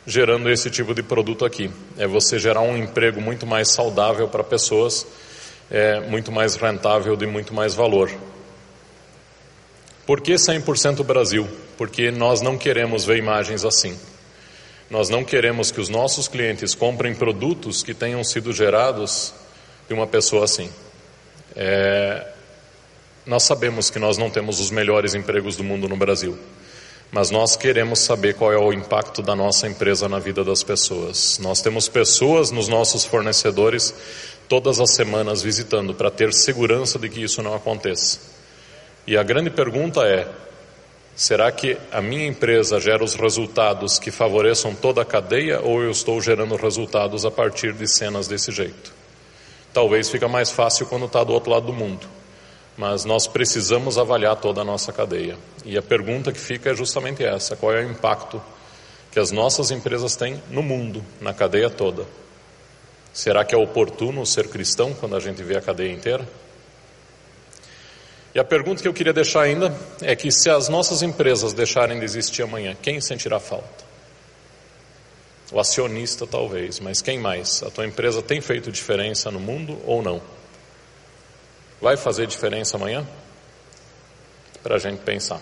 gerando 0.07 0.51
esse 0.51 0.71
tipo 0.71 0.95
de 0.95 1.03
produto 1.03 1.47
aqui. 1.47 1.71
É 1.97 2.07
você 2.07 2.39
gerar 2.39 2.61
um 2.61 2.77
emprego 2.77 3.23
muito 3.23 3.47
mais 3.47 3.69
saudável 3.71 4.29
para 4.29 4.45
pessoas, 4.45 5.07
é 5.71 6.01
muito 6.01 6.31
mais 6.31 6.57
rentável, 6.57 7.17
de 7.17 7.27
muito 7.27 7.55
mais 7.55 7.75
valor. 7.75 8.11
Por 10.05 10.21
que 10.21 10.35
100% 10.35 11.03
Brasil? 11.05 11.49
Porque 11.79 12.11
nós 12.11 12.43
não 12.43 12.59
queremos 12.59 13.05
ver 13.05 13.17
imagens 13.17 13.65
assim. 13.65 13.97
Nós 14.91 15.09
não 15.09 15.25
queremos 15.25 15.71
que 15.71 15.81
os 15.81 15.89
nossos 15.89 16.27
clientes 16.27 16.75
comprem 16.75 17.15
produtos 17.15 17.85
que 17.85 17.95
tenham 17.95 18.25
sido 18.25 18.53
gerados 18.53 19.33
de 19.87 19.95
uma 19.95 20.05
pessoa 20.05 20.45
assim. 20.45 20.69
É, 21.55 22.27
nós 23.25 23.45
sabemos 23.45 23.89
que 23.89 24.01
nós 24.01 24.19
não 24.19 24.29
temos 24.29 24.59
os 24.59 24.73
melhores 24.73 25.15
empregos 25.15 25.57
do 25.57 25.63
mundo 25.63 25.89
no 25.89 25.97
Brasil, 25.97 26.37
mas 27.13 27.31
nós 27.31 27.55
queremos 27.55 28.01
saber 28.01 28.35
qual 28.35 28.53
é 28.53 28.59
o 28.59 28.73
impacto 28.73 29.23
da 29.23 29.37
nossa 29.37 29.69
empresa 29.69 30.09
na 30.09 30.19
vida 30.19 30.43
das 30.43 30.65
pessoas. 30.65 31.39
Nós 31.39 31.63
temos 31.63 31.89
pessoas 31.89 32.51
nos 32.51 32.67
nossos 32.67 33.05
fornecedores 33.05 33.95
todas 34.49 34.81
as 34.81 34.93
semanas 34.95 35.41
visitando 35.41 35.95
para 35.95 36.11
ter 36.11 36.33
segurança 36.33 36.99
de 36.99 37.09
que 37.09 37.23
isso 37.23 37.41
não 37.41 37.55
aconteça. 37.55 38.19
E 39.07 39.17
a 39.17 39.23
grande 39.23 39.51
pergunta 39.51 40.01
é: 40.01 40.27
Será 41.21 41.53
que 41.53 41.77
a 41.93 42.01
minha 42.01 42.27
empresa 42.27 42.81
gera 42.81 43.05
os 43.05 43.13
resultados 43.13 43.99
que 43.99 44.11
favoreçam 44.11 44.75
toda 44.75 45.03
a 45.03 45.05
cadeia 45.05 45.61
ou 45.61 45.83
eu 45.83 45.91
estou 45.91 46.19
gerando 46.19 46.57
resultados 46.57 47.27
a 47.27 47.31
partir 47.31 47.75
de 47.75 47.87
cenas 47.87 48.27
desse 48.27 48.51
jeito? 48.51 48.91
Talvez 49.71 50.09
fica 50.09 50.27
mais 50.27 50.51
fácil 50.51 50.87
quando 50.87 51.05
está 51.05 51.23
do 51.23 51.35
outro 51.35 51.51
lado 51.51 51.67
do 51.67 51.75
mundo, 51.75 52.07
mas 52.75 53.05
nós 53.05 53.27
precisamos 53.27 53.99
avaliar 53.99 54.37
toda 54.37 54.63
a 54.63 54.65
nossa 54.65 54.95
cadeia. 54.95 55.37
E 55.63 55.77
a 55.77 55.83
pergunta 55.83 56.33
que 56.33 56.41
fica 56.41 56.71
é 56.71 56.75
justamente 56.75 57.23
essa: 57.23 57.55
qual 57.55 57.75
é 57.75 57.85
o 57.85 57.91
impacto 57.91 58.41
que 59.13 59.21
as 59.21 59.31
nossas 59.31 59.71
empresas 59.71 60.17
têm 60.17 60.43
no 60.49 60.63
mundo, 60.63 61.05
na 61.21 61.35
cadeia 61.35 61.69
toda? 61.69 62.07
Será 63.13 63.45
que 63.45 63.55
é 63.55 63.59
oportuno 63.59 64.25
ser 64.25 64.49
cristão 64.49 64.95
quando 64.95 65.17
a 65.17 65.21
gente 65.21 65.43
vê 65.43 65.59
a 65.59 65.61
cadeia 65.61 65.93
inteira? 65.93 66.27
E 68.35 68.39
a 68.39 68.45
pergunta 68.45 68.81
que 68.81 68.87
eu 68.87 68.95
queria 68.95 69.13
deixar 69.13 69.43
ainda 69.43 69.77
é 70.03 70.15
que 70.15 70.31
se 70.31 70.49
as 70.49 70.69
nossas 70.69 71.03
empresas 71.03 71.53
deixarem 71.53 71.99
de 71.99 72.05
existir 72.05 72.43
amanhã, 72.43 72.77
quem 72.81 73.01
sentirá 73.01 73.41
falta? 73.41 73.91
O 75.51 75.59
acionista 75.59 76.27
talvez, 76.27 76.79
mas 76.79 77.03
quem 77.03 77.19
mais? 77.19 77.61
A 77.65 77.71
tua 77.71 77.85
empresa 77.85 78.23
tem 78.23 78.41
feito 78.41 78.71
diferença 78.71 79.33
no 79.33 79.41
mundo 79.41 79.77
ou 79.85 80.01
não? 80.01 80.23
Vai 81.81 81.97
fazer 81.97 82.29
diferença 82.29 82.77
amanhã? 82.77 83.05
Para 84.63 84.77
a 84.77 84.79
gente 84.79 85.01
pensar. 85.01 85.41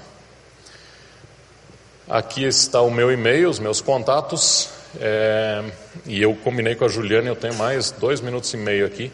Aqui 2.08 2.44
está 2.44 2.80
o 2.80 2.90
meu 2.90 3.12
e-mail, 3.12 3.50
os 3.50 3.58
meus 3.58 3.82
contatos, 3.82 4.70
é, 4.98 5.62
e 6.06 6.22
eu 6.22 6.34
combinei 6.36 6.74
com 6.74 6.86
a 6.86 6.88
Juliana, 6.88 7.28
eu 7.28 7.36
tenho 7.36 7.52
mais 7.54 7.90
dois 7.90 8.22
minutos 8.22 8.54
e 8.54 8.56
meio 8.56 8.86
aqui 8.86 9.12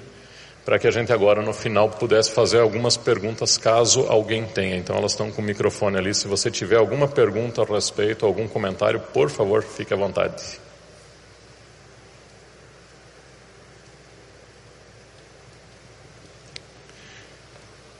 para 0.64 0.78
que 0.78 0.86
a 0.86 0.90
gente 0.90 1.12
agora 1.12 1.42
no 1.42 1.52
final 1.52 1.90
pudesse 1.90 2.30
fazer 2.30 2.60
algumas 2.60 2.96
perguntas 2.96 3.58
caso 3.58 4.06
alguém 4.08 4.44
tenha. 4.46 4.76
Então 4.76 4.96
elas 4.96 5.12
estão 5.12 5.30
com 5.30 5.42
o 5.42 5.44
microfone 5.44 5.98
ali. 5.98 6.14
Se 6.14 6.26
você 6.26 6.50
tiver 6.50 6.76
alguma 6.76 7.06
pergunta 7.06 7.62
a 7.62 7.64
respeito, 7.64 8.24
algum 8.24 8.48
comentário, 8.48 8.98
por 8.98 9.28
favor, 9.28 9.62
fique 9.62 9.92
à 9.92 9.96
vontade. 9.96 10.42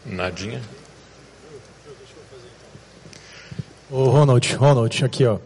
Nadinha. 0.07 0.63
Ô 3.91 4.05
Ronald, 4.05 4.55
Ronald, 4.57 5.05
aqui 5.05 5.27
ó. 5.27 5.39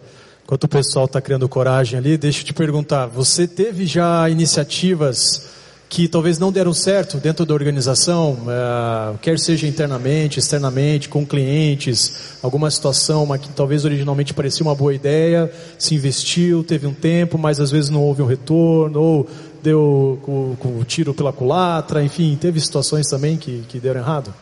Enquanto 0.45 0.65
o 0.65 0.69
pessoal 0.69 1.05
está 1.05 1.21
criando 1.21 1.49
coragem 1.49 1.99
ali, 1.99 2.17
deixa 2.17 2.41
eu 2.41 2.45
te 2.45 2.55
perguntar, 2.55 3.07
você 3.07 3.47
teve 3.47 3.87
já 3.87 4.29
iniciativas 4.31 5.58
que 5.89 6.07
talvez 6.07 6.39
não 6.39 6.53
deram 6.53 6.73
certo 6.75 7.17
dentro 7.17 7.47
da 7.47 7.55
organização, 7.55 8.33
uh, 8.33 9.19
quer 9.19 9.39
seja 9.39 9.67
internamente, 9.67 10.39
externamente, 10.39 11.09
com 11.09 11.25
clientes, 11.25 12.37
alguma 12.43 12.71
situação 12.71 13.25
uma 13.25 13.39
que 13.39 13.49
talvez 13.49 13.85
originalmente 13.85 14.35
parecia 14.35 14.65
uma 14.65 14.75
boa 14.75 14.95
ideia, 14.95 15.51
se 15.79 15.95
investiu, 15.95 16.63
teve 16.63 16.87
um 16.87 16.93
tempo, 16.93 17.39
mas 17.39 17.59
às 17.59 17.71
vezes 17.71 17.89
não 17.89 18.03
houve 18.03 18.21
um 18.21 18.27
retorno, 18.27 19.01
ou 19.01 19.31
deu 19.63 20.19
com, 20.23 20.57
com 20.59 20.85
tiro 20.85 21.15
pela 21.15 21.33
culatra, 21.33 22.03
enfim, 22.05 22.37
teve 22.39 22.61
situações 22.61 23.07
também 23.09 23.37
que, 23.37 23.65
que 23.69 23.81
deram 23.81 24.01
errado? 24.01 24.35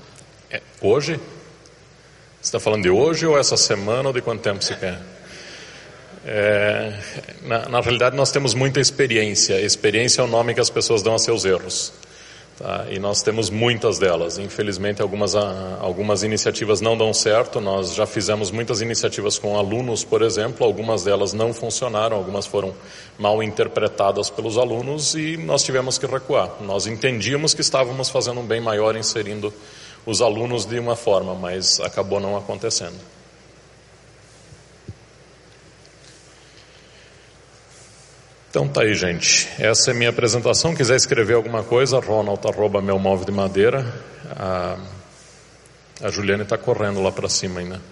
É, 0.50 0.60
hoje? 0.80 1.14
Você 2.40 2.48
está 2.48 2.60
falando 2.60 2.82
de 2.82 2.90
hoje 2.90 3.26
ou 3.26 3.38
essa 3.38 3.56
semana 3.56 4.08
ou 4.08 4.14
de 4.14 4.20
quanto 4.20 4.40
tempo 4.40 4.64
se 4.64 4.74
quer? 4.74 5.00
É, 6.28 6.92
na, 7.42 7.68
na, 7.68 7.80
realidade, 7.80 8.16
nós 8.16 8.32
temos 8.32 8.52
muita 8.52 8.80
experiência. 8.80 9.60
Experiência 9.60 10.20
é 10.20 10.24
o 10.24 10.26
nome 10.26 10.54
que 10.54 10.60
as 10.60 10.68
pessoas 10.68 11.00
dão 11.00 11.14
a 11.14 11.18
seus 11.20 11.44
erros. 11.44 11.92
Tá? 12.58 12.86
E 12.90 12.98
nós 12.98 13.22
temos 13.22 13.48
muitas 13.48 14.00
delas. 14.00 14.36
Infelizmente, 14.36 15.00
algumas, 15.00 15.36
algumas 15.36 16.24
iniciativas 16.24 16.80
não 16.80 16.96
dão 16.96 17.14
certo. 17.14 17.60
Nós 17.60 17.94
já 17.94 18.06
fizemos 18.06 18.50
muitas 18.50 18.80
iniciativas 18.80 19.38
com 19.38 19.56
alunos, 19.56 20.02
por 20.02 20.20
exemplo. 20.20 20.66
Algumas 20.66 21.04
delas 21.04 21.32
não 21.32 21.54
funcionaram, 21.54 22.16
algumas 22.16 22.44
foram 22.44 22.74
mal 23.16 23.40
interpretadas 23.40 24.28
pelos 24.28 24.58
alunos 24.58 25.14
e 25.14 25.36
nós 25.36 25.62
tivemos 25.62 25.96
que 25.96 26.06
recuar. 26.06 26.50
Nós 26.60 26.88
entendíamos 26.88 27.54
que 27.54 27.60
estávamos 27.60 28.10
fazendo 28.10 28.40
um 28.40 28.46
bem 28.46 28.60
maior 28.60 28.96
inserindo 28.96 29.54
os 30.04 30.20
alunos 30.20 30.64
de 30.66 30.78
uma 30.80 30.96
forma, 30.96 31.36
mas 31.36 31.78
acabou 31.78 32.18
não 32.18 32.36
acontecendo. 32.36 33.15
Então 38.56 38.66
tá 38.66 38.80
aí, 38.80 38.94
gente. 38.94 39.46
Essa 39.58 39.90
é 39.90 39.94
minha 39.94 40.08
apresentação. 40.08 40.74
Quiser 40.74 40.96
escrever 40.96 41.34
alguma 41.34 41.62
coisa, 41.62 42.00
ronald 42.00 42.40
arroba 42.48 42.80
meu 42.80 42.98
móvel 42.98 43.26
de 43.26 43.30
madeira. 43.30 43.84
A, 44.30 44.78
a 46.00 46.10
Juliane 46.10 46.42
está 46.42 46.56
correndo 46.56 47.02
lá 47.02 47.12
para 47.12 47.28
cima 47.28 47.60
ainda. 47.60 47.82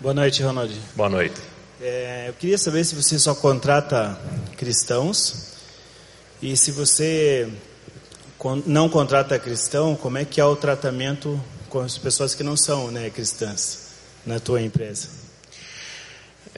Boa 0.00 0.14
noite, 0.14 0.42
Ronald. 0.42 0.74
Boa 0.96 1.10
noite. 1.10 1.34
É, 1.82 2.28
eu 2.28 2.32
queria 2.32 2.56
saber 2.56 2.82
se 2.82 2.94
você 2.94 3.18
só 3.18 3.34
contrata 3.34 4.18
cristãos 4.56 5.58
e 6.40 6.56
se 6.56 6.72
você 6.72 7.46
não 8.64 8.88
contrata 8.88 9.38
cristão, 9.38 9.94
como 9.94 10.16
é 10.16 10.24
que 10.24 10.40
é 10.40 10.44
o 10.46 10.56
tratamento 10.56 11.38
com 11.68 11.80
as 11.80 11.98
pessoas 11.98 12.34
que 12.34 12.42
não 12.42 12.56
são 12.56 12.90
né, 12.90 13.10
cristãs 13.10 13.80
na 14.24 14.40
tua 14.40 14.62
empresa? 14.62 15.19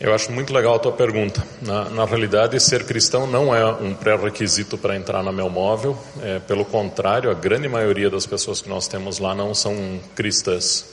Eu 0.03 0.13
acho 0.13 0.33
muito 0.33 0.53
legal 0.53 0.75
a 0.75 0.79
tua 0.81 0.91
pergunta. 0.91 1.47
Na, 1.61 1.89
na 1.89 2.05
realidade, 2.05 2.59
ser 2.59 2.85
cristão 2.85 3.25
não 3.25 3.55
é 3.55 3.65
um 3.65 3.95
pré-requisito 3.95 4.77
para 4.77 4.97
entrar 4.97 5.23
na 5.23 5.31
Meu 5.31 5.49
Móvel. 5.49 5.97
É, 6.21 6.41
pelo 6.41 6.65
contrário, 6.65 7.31
a 7.31 7.35
grande 7.35 7.69
maioria 7.69 8.11
das 8.11 8.27
pessoas 8.27 8.61
que 8.61 8.69
nós 8.69 8.89
temos 8.89 9.21
lá 9.21 9.33
não 9.33 9.55
são 9.55 10.01
cristãs. 10.17 10.93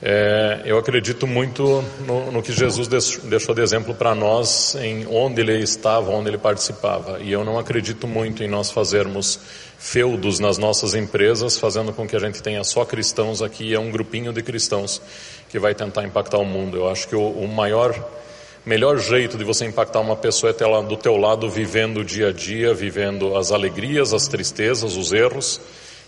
É, 0.00 0.62
eu 0.64 0.78
acredito 0.78 1.26
muito 1.26 1.82
no, 2.06 2.30
no 2.30 2.40
que 2.40 2.52
Jesus 2.52 2.86
deixou 2.86 3.52
de 3.52 3.62
exemplo 3.62 3.96
para 3.96 4.14
nós 4.14 4.76
em 4.76 5.04
onde 5.08 5.40
ele 5.40 5.58
estava, 5.58 6.12
onde 6.12 6.30
ele 6.30 6.38
participava. 6.38 7.18
E 7.18 7.32
eu 7.32 7.44
não 7.44 7.58
acredito 7.58 8.06
muito 8.06 8.44
em 8.44 8.48
nós 8.48 8.70
fazermos 8.70 9.40
feudos 9.76 10.38
nas 10.38 10.56
nossas 10.56 10.94
empresas, 10.94 11.58
fazendo 11.58 11.92
com 11.92 12.06
que 12.06 12.14
a 12.14 12.20
gente 12.20 12.40
tenha 12.40 12.62
só 12.62 12.84
cristãos 12.84 13.42
aqui, 13.42 13.74
é 13.74 13.80
um 13.80 13.90
grupinho 13.90 14.32
de 14.32 14.40
cristãos 14.40 15.02
que 15.48 15.58
vai 15.58 15.74
tentar 15.74 16.04
impactar 16.04 16.38
o 16.38 16.44
mundo. 16.44 16.76
Eu 16.76 16.88
acho 16.88 17.08
que 17.08 17.16
o, 17.16 17.28
o 17.28 17.48
maior 17.48 17.92
melhor 18.66 18.98
jeito 18.98 19.38
de 19.38 19.44
você 19.44 19.64
impactar 19.64 20.00
uma 20.00 20.16
pessoa 20.16 20.50
é 20.50 20.52
ter 20.52 20.64
ela 20.64 20.82
do 20.82 20.96
teu 20.96 21.16
lado 21.16 21.48
vivendo 21.48 21.98
o 21.98 22.04
dia 22.04 22.30
a 22.30 22.32
dia, 22.32 22.74
vivendo 22.74 23.36
as 23.36 23.52
alegrias, 23.52 24.12
as 24.12 24.26
tristezas, 24.26 24.96
os 24.96 25.12
erros 25.12 25.60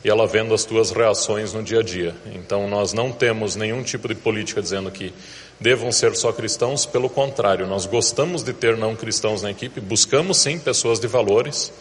e 0.05 0.11
ela 0.11 0.27
vendo 0.27 0.53
as 0.53 0.65
tuas 0.65 0.91
reações 0.91 1.53
no 1.53 1.63
dia 1.63 1.79
a 1.79 1.83
dia. 1.85 2.17
Então 2.35 2.69
nós 2.69 2.93
não 2.93 3.13
temos 3.13 3.55
nenhum 3.55 3.85
tipo 3.85 4.09
de 4.09 4.17
política 4.17 4.61
dizendo 4.61 4.91
que 4.91 5.15
devam 5.61 5.93
ser 5.93 6.17
só 6.17 6.33
cristãos, 6.33 6.85
pelo 6.85 7.09
contrário, 7.09 7.65
nós 7.65 7.87
gostamos 7.87 8.43
de 8.43 8.53
ter 8.53 8.77
não 8.77 8.97
cristãos 8.97 9.41
na 9.41 9.53
equipe, 9.53 9.81
buscamos 9.81 10.39
sim 10.39 10.59
pessoas 10.59 10.99
de 10.99 11.07
valores, 11.07 11.73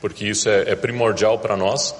porque 0.00 0.26
isso 0.26 0.48
é, 0.48 0.70
é 0.70 0.76
primordial 0.76 1.40
para 1.40 1.56
nós, 1.56 1.92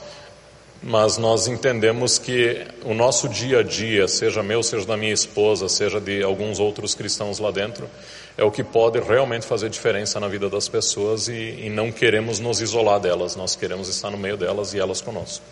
mas 0.82 1.18
nós 1.18 1.46
entendemos 1.46 2.18
que 2.18 2.66
o 2.84 2.94
nosso 2.94 3.28
dia 3.28 3.58
a 3.58 3.62
dia, 3.62 4.08
seja 4.08 4.42
meu, 4.42 4.62
seja 4.62 4.86
da 4.86 4.96
minha 4.96 5.12
esposa, 5.12 5.68
seja 5.68 6.00
de 6.00 6.22
alguns 6.22 6.58
outros 6.58 6.94
cristãos 6.94 7.38
lá 7.38 7.50
dentro, 7.50 7.88
é 8.36 8.42
o 8.44 8.50
que 8.50 8.64
pode 8.64 8.98
realmente 8.98 9.44
fazer 9.44 9.68
diferença 9.68 10.18
na 10.18 10.28
vida 10.28 10.48
das 10.48 10.68
pessoas 10.68 11.28
e, 11.28 11.32
e 11.32 11.70
não 11.70 11.92
queremos 11.92 12.40
nos 12.40 12.60
isolar 12.60 12.98
delas, 12.98 13.36
nós 13.36 13.54
queremos 13.54 13.88
estar 13.88 14.10
no 14.10 14.16
meio 14.16 14.36
delas 14.36 14.72
e 14.72 14.78
elas 14.78 15.00
conosco. 15.02 15.44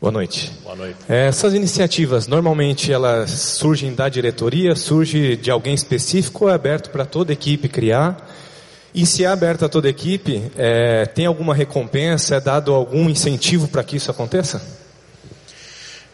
Boa 0.00 0.12
noite. 0.12 0.52
Boa 0.62 0.76
noite. 0.76 0.98
Essas 1.08 1.54
iniciativas, 1.54 2.26
normalmente 2.26 2.92
elas 2.92 3.30
surgem 3.30 3.94
da 3.94 4.08
diretoria, 4.08 4.76
surge 4.76 5.36
de 5.36 5.50
alguém 5.50 5.74
específico 5.74 6.48
é 6.48 6.54
aberto 6.54 6.90
para 6.90 7.04
toda 7.04 7.32
a 7.32 7.34
equipe 7.34 7.68
criar? 7.68 8.16
E 8.96 9.04
se 9.04 9.24
é 9.24 9.26
aberto 9.26 9.62
a 9.62 9.68
toda 9.68 9.88
a 9.88 9.90
equipe, 9.90 10.50
é, 10.56 11.04
tem 11.04 11.26
alguma 11.26 11.54
recompensa, 11.54 12.36
é 12.36 12.40
dado 12.40 12.72
algum 12.72 13.10
incentivo 13.10 13.68
para 13.68 13.84
que 13.84 13.96
isso 13.96 14.10
aconteça? 14.10 14.62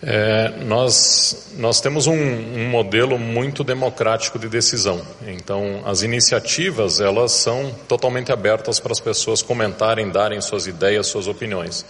É, 0.02 0.52
nós, 0.64 1.52
nós 1.58 1.80
temos 1.80 2.08
um, 2.08 2.12
um, 2.12 2.68
modelo 2.68 3.16
muito 3.20 3.62
democrático 3.62 4.36
de 4.36 4.48
decisão. 4.48 5.00
Então, 5.28 5.82
as 5.86 6.02
iniciativas, 6.02 7.00
elas 7.00 7.30
são 7.30 7.72
totalmente 7.86 8.32
abertas 8.32 8.80
para 8.80 8.90
as 8.90 8.98
pessoas 8.98 9.42
comentarem, 9.42 10.10
darem 10.10 10.40
suas 10.40 10.66
ideias, 10.66 11.06
suas 11.06 11.28
opiniões. 11.28 11.86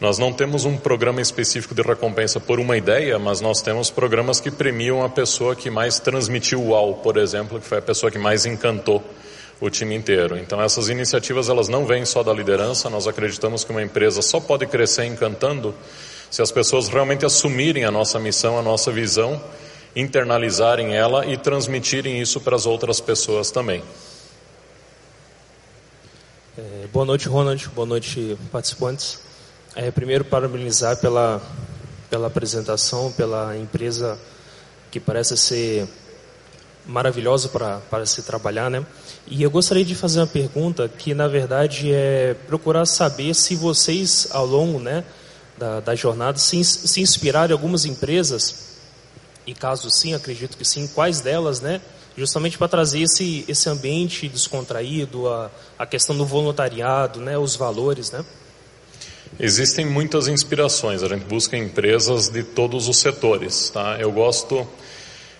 Nós 0.00 0.18
não 0.18 0.32
temos 0.32 0.64
um 0.64 0.76
programa 0.76 1.20
específico 1.20 1.72
de 1.72 1.82
recompensa 1.82 2.40
por 2.40 2.58
uma 2.58 2.76
ideia, 2.76 3.16
mas 3.16 3.40
nós 3.40 3.62
temos 3.62 3.90
programas 3.90 4.40
que 4.40 4.50
premiam 4.50 5.04
a 5.04 5.08
pessoa 5.08 5.54
que 5.54 5.70
mais 5.70 6.00
transmitiu 6.00 6.62
o 6.62 6.70
UAU, 6.70 6.94
por 6.94 7.16
exemplo, 7.16 7.60
que 7.60 7.66
foi 7.66 7.78
a 7.78 7.82
pessoa 7.82 8.10
que 8.10 8.18
mais 8.18 8.44
encantou 8.44 9.04
o 9.60 9.70
time 9.70 9.94
inteiro. 9.94 10.36
Então 10.36 10.60
essas 10.60 10.88
iniciativas 10.88 11.48
elas 11.48 11.68
não 11.68 11.86
vêm 11.86 12.04
só 12.04 12.22
da 12.22 12.32
liderança, 12.32 12.90
nós 12.90 13.06
acreditamos 13.06 13.64
que 13.64 13.70
uma 13.70 13.82
empresa 13.82 14.22
só 14.22 14.40
pode 14.40 14.66
crescer 14.66 15.04
encantando 15.04 15.74
se 16.30 16.42
as 16.42 16.50
pessoas 16.50 16.88
realmente 16.88 17.24
assumirem 17.24 17.84
a 17.84 17.90
nossa 17.90 18.18
missão, 18.18 18.58
a 18.58 18.62
nossa 18.62 18.90
visão, 18.90 19.40
internalizarem 19.94 20.94
ela 20.94 21.24
e 21.24 21.36
transmitirem 21.36 22.20
isso 22.20 22.40
para 22.40 22.56
as 22.56 22.66
outras 22.66 23.00
pessoas 23.00 23.50
também. 23.50 23.82
É, 26.58 26.86
boa 26.92 27.04
noite, 27.04 27.28
Ronald. 27.28 27.68
Boa 27.74 27.86
noite, 27.86 28.36
participantes. 28.50 29.20
É, 29.74 29.90
primeiro, 29.90 30.24
parabenizar 30.24 30.96
pela, 30.98 31.40
pela 32.08 32.26
apresentação, 32.26 33.12
pela 33.12 33.56
empresa 33.56 34.18
que 34.90 34.98
parece 34.98 35.36
ser 35.36 35.86
maravilhosa 36.86 37.48
para, 37.48 38.06
se 38.06 38.22
trabalhar, 38.22 38.70
né? 38.70 38.84
E 39.26 39.42
eu 39.42 39.50
gostaria 39.50 39.84
de 39.84 39.94
fazer 39.94 40.20
uma 40.20 40.26
pergunta 40.26 40.88
que, 40.88 41.12
na 41.12 41.26
verdade, 41.26 41.92
é 41.92 42.34
procurar 42.46 42.86
saber 42.86 43.34
se 43.34 43.56
vocês, 43.56 44.28
ao 44.30 44.46
longo 44.46 44.78
né, 44.78 45.04
da, 45.58 45.80
da 45.80 45.94
jornada, 45.94 46.38
se, 46.38 46.62
se 46.62 47.00
inspiraram 47.00 47.50
em 47.50 47.52
algumas 47.52 47.84
empresas, 47.84 48.76
e 49.46 49.52
caso 49.52 49.90
sim, 49.90 50.14
acredito 50.14 50.56
que 50.56 50.64
sim, 50.64 50.86
quais 50.88 51.20
delas, 51.20 51.60
né? 51.60 51.80
Justamente 52.16 52.56
para 52.56 52.68
trazer 52.68 53.02
esse, 53.02 53.44
esse 53.46 53.68
ambiente 53.68 54.28
descontraído, 54.28 55.28
a, 55.28 55.50
a 55.78 55.86
questão 55.86 56.16
do 56.16 56.24
voluntariado, 56.24 57.20
né, 57.20 57.36
os 57.36 57.56
valores, 57.56 58.10
né? 58.10 58.24
Existem 59.38 59.84
muitas 59.84 60.28
inspirações, 60.28 61.02
a 61.02 61.08
gente 61.08 61.24
busca 61.24 61.56
empresas 61.56 62.28
de 62.28 62.42
todos 62.42 62.88
os 62.88 62.98
setores. 62.98 63.70
Tá? 63.70 63.98
Eu 64.00 64.10
gosto, 64.10 64.66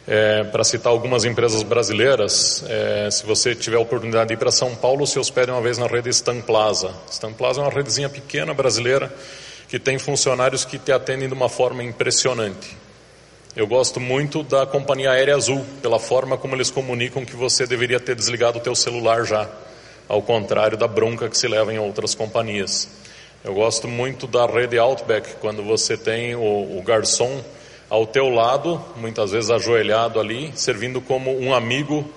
é, 0.06 0.44
para 0.44 0.62
citar 0.62 0.92
algumas 0.92 1.24
empresas 1.24 1.62
brasileiras, 1.64 2.64
é, 2.68 3.10
se 3.10 3.26
você 3.26 3.54
tiver 3.54 3.76
a 3.76 3.80
oportunidade 3.80 4.28
de 4.28 4.34
ir 4.34 4.36
para 4.36 4.52
São 4.52 4.74
Paulo, 4.74 5.06
se 5.06 5.18
hospede 5.18 5.50
uma 5.50 5.60
vez 5.60 5.78
na 5.78 5.86
rede 5.86 6.10
Stan 6.10 6.40
Plaza. 6.40 6.94
Stan 7.10 7.32
Plaza 7.32 7.60
é 7.60 7.64
uma 7.64 7.72
redezinha 7.72 8.08
pequena 8.08 8.54
brasileira 8.54 9.12
que 9.68 9.80
tem 9.80 9.98
funcionários 9.98 10.64
que 10.64 10.78
te 10.78 10.92
atendem 10.92 11.26
de 11.26 11.34
uma 11.34 11.48
forma 11.48 11.82
impressionante. 11.82 12.76
Eu 13.56 13.66
gosto 13.66 13.98
muito 13.98 14.44
da 14.44 14.64
companhia 14.64 15.10
aérea 15.10 15.34
Azul, 15.34 15.64
pela 15.82 15.98
forma 15.98 16.36
como 16.36 16.54
eles 16.54 16.70
comunicam 16.70 17.24
que 17.24 17.34
você 17.34 17.66
deveria 17.66 17.98
ter 17.98 18.14
desligado 18.14 18.58
o 18.58 18.60
teu 18.60 18.76
celular 18.76 19.24
já, 19.24 19.48
ao 20.08 20.22
contrário 20.22 20.76
da 20.76 20.86
bronca 20.86 21.28
que 21.28 21.36
se 21.36 21.48
leva 21.48 21.72
em 21.72 21.78
outras 21.78 22.14
companhias. 22.14 22.88
Eu 23.42 23.54
gosto 23.54 23.88
muito 23.88 24.26
da 24.26 24.46
rede 24.46 24.78
Outback, 24.78 25.36
quando 25.40 25.64
você 25.64 25.96
tem 25.96 26.36
o, 26.36 26.78
o 26.78 26.82
garçom 26.82 27.42
ao 27.88 28.06
teu 28.06 28.28
lado, 28.28 28.82
muitas 28.96 29.30
vezes 29.30 29.50
ajoelhado 29.50 30.18
ali, 30.18 30.52
servindo 30.54 31.00
como 31.00 31.38
um 31.38 31.54
amigo 31.54 32.08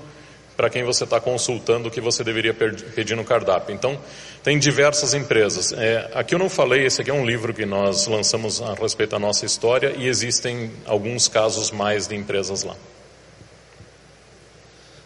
para 0.57 0.69
quem 0.69 0.83
você 0.83 1.05
está 1.05 1.21
consultando 1.21 1.87
o 1.87 1.91
que 1.91 2.01
você 2.01 2.21
deveria 2.21 2.53
pedir 2.53 3.15
no 3.15 3.23
cardápio. 3.23 3.73
Então, 3.73 3.97
tem 4.43 4.59
diversas 4.59 5.13
empresas. 5.13 5.71
É, 5.71 6.11
aqui 6.13 6.35
eu 6.35 6.39
não 6.39 6.49
falei, 6.49 6.85
esse 6.85 7.01
aqui 7.01 7.09
é 7.09 7.13
um 7.13 7.25
livro 7.25 7.53
que 7.53 7.65
nós 7.65 8.07
lançamos 8.07 8.61
a 8.61 8.73
respeito 8.73 9.11
da 9.11 9.19
nossa 9.19 9.45
história 9.45 9.93
e 9.97 10.05
existem 10.05 10.69
alguns 10.85 11.29
casos 11.29 11.71
mais 11.71 12.07
de 12.07 12.15
empresas 12.15 12.63
lá. 12.63 12.75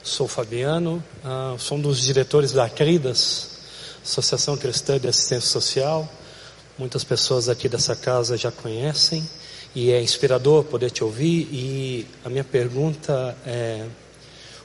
Sou 0.02 0.28
Fabiano, 0.28 1.04
uh, 1.24 1.60
sou 1.60 1.78
um 1.78 1.82
dos 1.82 2.02
diretores 2.02 2.52
da 2.52 2.68
Cridas, 2.68 3.52
Associação 4.04 4.58
Cristã 4.58 5.00
de 5.00 5.08
Assistência 5.08 5.50
Social. 5.50 6.10
Muitas 6.80 7.04
pessoas 7.04 7.48
aqui 7.48 7.70
dessa 7.70 7.96
casa 7.96 8.36
já 8.36 8.52
conhecem 8.52 9.24
e 9.76 9.92
é 9.92 10.02
inspirador 10.02 10.64
poder 10.64 10.92
te 10.92 11.04
ouvir. 11.04 11.48
E 11.52 12.08
a 12.24 12.30
minha 12.30 12.44
pergunta 12.44 13.36
é: 13.46 13.86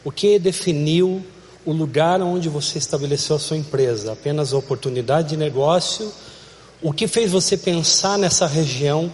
o 0.05 0.11
que 0.11 0.39
definiu 0.39 1.25
o 1.65 1.73
lugar 1.73 2.21
onde 2.21 2.49
você 2.49 2.79
estabeleceu 2.79 3.37
a 3.37 3.39
sua 3.39 3.57
empresa? 3.57 4.13
Apenas 4.13 4.53
a 4.53 4.57
oportunidade 4.57 5.31
de 5.31 5.37
negócio? 5.37 6.13
O 6.81 6.93
que 6.93 7.09
fez 7.09 7.33
você 7.33 7.57
pensar 7.57 8.19
nessa 8.19 8.47
região 8.47 9.13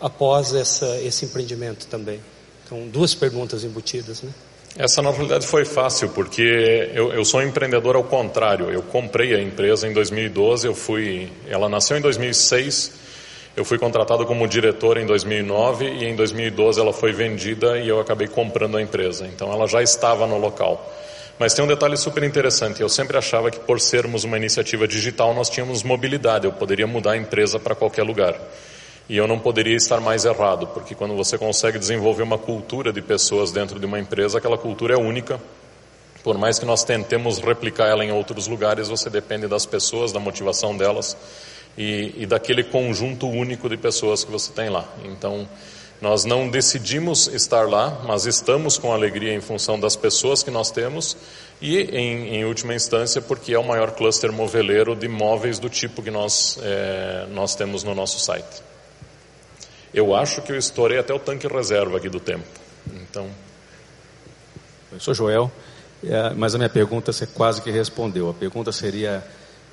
após 0.00 0.54
essa, 0.54 1.00
esse 1.00 1.24
empreendimento 1.24 1.86
também? 1.86 2.20
Então, 2.64 2.86
duas 2.88 3.14
perguntas 3.14 3.64
embutidas, 3.64 4.22
né? 4.22 4.30
Essa 4.78 5.00
na 5.00 5.10
realidade 5.10 5.46
foi 5.46 5.64
fácil, 5.64 6.10
porque 6.10 6.90
eu, 6.92 7.10
eu, 7.10 7.24
sou 7.24 7.40
um 7.40 7.42
empreendedor 7.42 7.96
ao 7.96 8.04
contrário. 8.04 8.70
Eu 8.70 8.82
comprei 8.82 9.34
a 9.34 9.40
empresa 9.40 9.88
em 9.88 9.92
2012, 9.94 10.66
eu 10.66 10.74
fui, 10.74 11.32
ela 11.48 11.66
nasceu 11.66 11.96
em 11.96 12.00
2006, 12.02 12.92
eu 13.56 13.64
fui 13.64 13.78
contratado 13.78 14.26
como 14.26 14.46
diretor 14.46 14.98
em 14.98 15.06
2009 15.06 15.86
e 15.86 16.04
em 16.04 16.14
2012 16.14 16.78
ela 16.78 16.92
foi 16.92 17.12
vendida 17.12 17.78
e 17.78 17.88
eu 17.88 17.98
acabei 17.98 18.28
comprando 18.28 18.76
a 18.76 18.82
empresa. 18.82 19.26
Então 19.26 19.50
ela 19.50 19.66
já 19.66 19.82
estava 19.82 20.26
no 20.26 20.36
local. 20.36 20.92
Mas 21.38 21.54
tem 21.54 21.64
um 21.64 21.68
detalhe 21.68 21.96
super 21.96 22.22
interessante. 22.22 22.82
Eu 22.82 22.88
sempre 22.90 23.16
achava 23.16 23.50
que 23.50 23.58
por 23.58 23.80
sermos 23.80 24.24
uma 24.24 24.36
iniciativa 24.36 24.86
digital 24.86 25.32
nós 25.32 25.48
tínhamos 25.48 25.82
mobilidade. 25.82 26.44
Eu 26.44 26.52
poderia 26.52 26.86
mudar 26.86 27.12
a 27.12 27.16
empresa 27.16 27.58
para 27.58 27.74
qualquer 27.74 28.02
lugar. 28.02 28.38
E 29.08 29.16
eu 29.16 29.26
não 29.26 29.38
poderia 29.38 29.76
estar 29.76 30.00
mais 30.00 30.24
errado, 30.24 30.66
porque 30.66 30.94
quando 30.94 31.14
você 31.14 31.38
consegue 31.38 31.78
desenvolver 31.78 32.24
uma 32.24 32.36
cultura 32.36 32.92
de 32.92 33.00
pessoas 33.00 33.52
dentro 33.52 33.78
de 33.78 33.86
uma 33.86 33.98
empresa, 33.98 34.36
aquela 34.36 34.58
cultura 34.58 34.94
é 34.94 34.98
única. 34.98 35.40
Por 36.24 36.36
mais 36.36 36.58
que 36.58 36.66
nós 36.66 36.82
tentemos 36.82 37.38
replicar 37.38 37.86
ela 37.86 38.04
em 38.04 38.10
outros 38.10 38.48
lugares, 38.48 38.88
você 38.88 39.08
depende 39.08 39.46
das 39.46 39.64
pessoas, 39.64 40.12
da 40.12 40.18
motivação 40.18 40.76
delas 40.76 41.16
e, 41.76 42.14
e 42.16 42.26
daquele 42.26 42.64
conjunto 42.64 43.28
único 43.28 43.68
de 43.68 43.76
pessoas 43.76 44.24
que 44.24 44.30
você 44.30 44.52
tem 44.52 44.68
lá. 44.68 44.88
Então, 45.04 45.48
nós 46.00 46.24
não 46.24 46.48
decidimos 46.48 47.26
estar 47.28 47.68
lá, 47.68 48.02
mas 48.04 48.26
estamos 48.26 48.76
com 48.76 48.92
alegria 48.92 49.32
em 49.32 49.40
função 49.40 49.80
das 49.80 49.96
pessoas 49.96 50.42
que 50.42 50.50
nós 50.50 50.70
temos 50.70 51.16
e, 51.60 51.78
em, 51.78 52.36
em 52.36 52.44
última 52.44 52.74
instância, 52.74 53.22
porque 53.22 53.54
é 53.54 53.58
o 53.58 53.64
maior 53.64 53.92
cluster 53.92 54.30
moveleiro 54.30 54.94
de 54.94 55.08
móveis 55.08 55.58
do 55.58 55.70
tipo 55.70 56.02
que 56.02 56.10
nós, 56.10 56.58
é, 56.62 57.26
nós 57.30 57.54
temos 57.54 57.82
no 57.82 57.94
nosso 57.94 58.20
site. 58.20 58.62
Eu 59.92 60.14
acho 60.14 60.42
que 60.42 60.52
eu 60.52 60.58
estourei 60.58 60.98
até 60.98 61.14
o 61.14 61.18
tanque 61.18 61.46
reserva 61.46 61.96
aqui 61.96 62.10
do 62.10 62.20
tempo. 62.20 62.46
Então. 62.94 63.30
Eu 64.92 65.00
sou 65.00 65.14
Joel, 65.14 65.50
é, 66.04 66.34
mas 66.34 66.54
a 66.54 66.58
minha 66.58 66.68
pergunta 66.68 67.12
você 67.12 67.26
quase 67.26 67.62
que 67.62 67.70
respondeu. 67.70 68.28
A 68.28 68.34
pergunta 68.34 68.70
seria: 68.70 69.24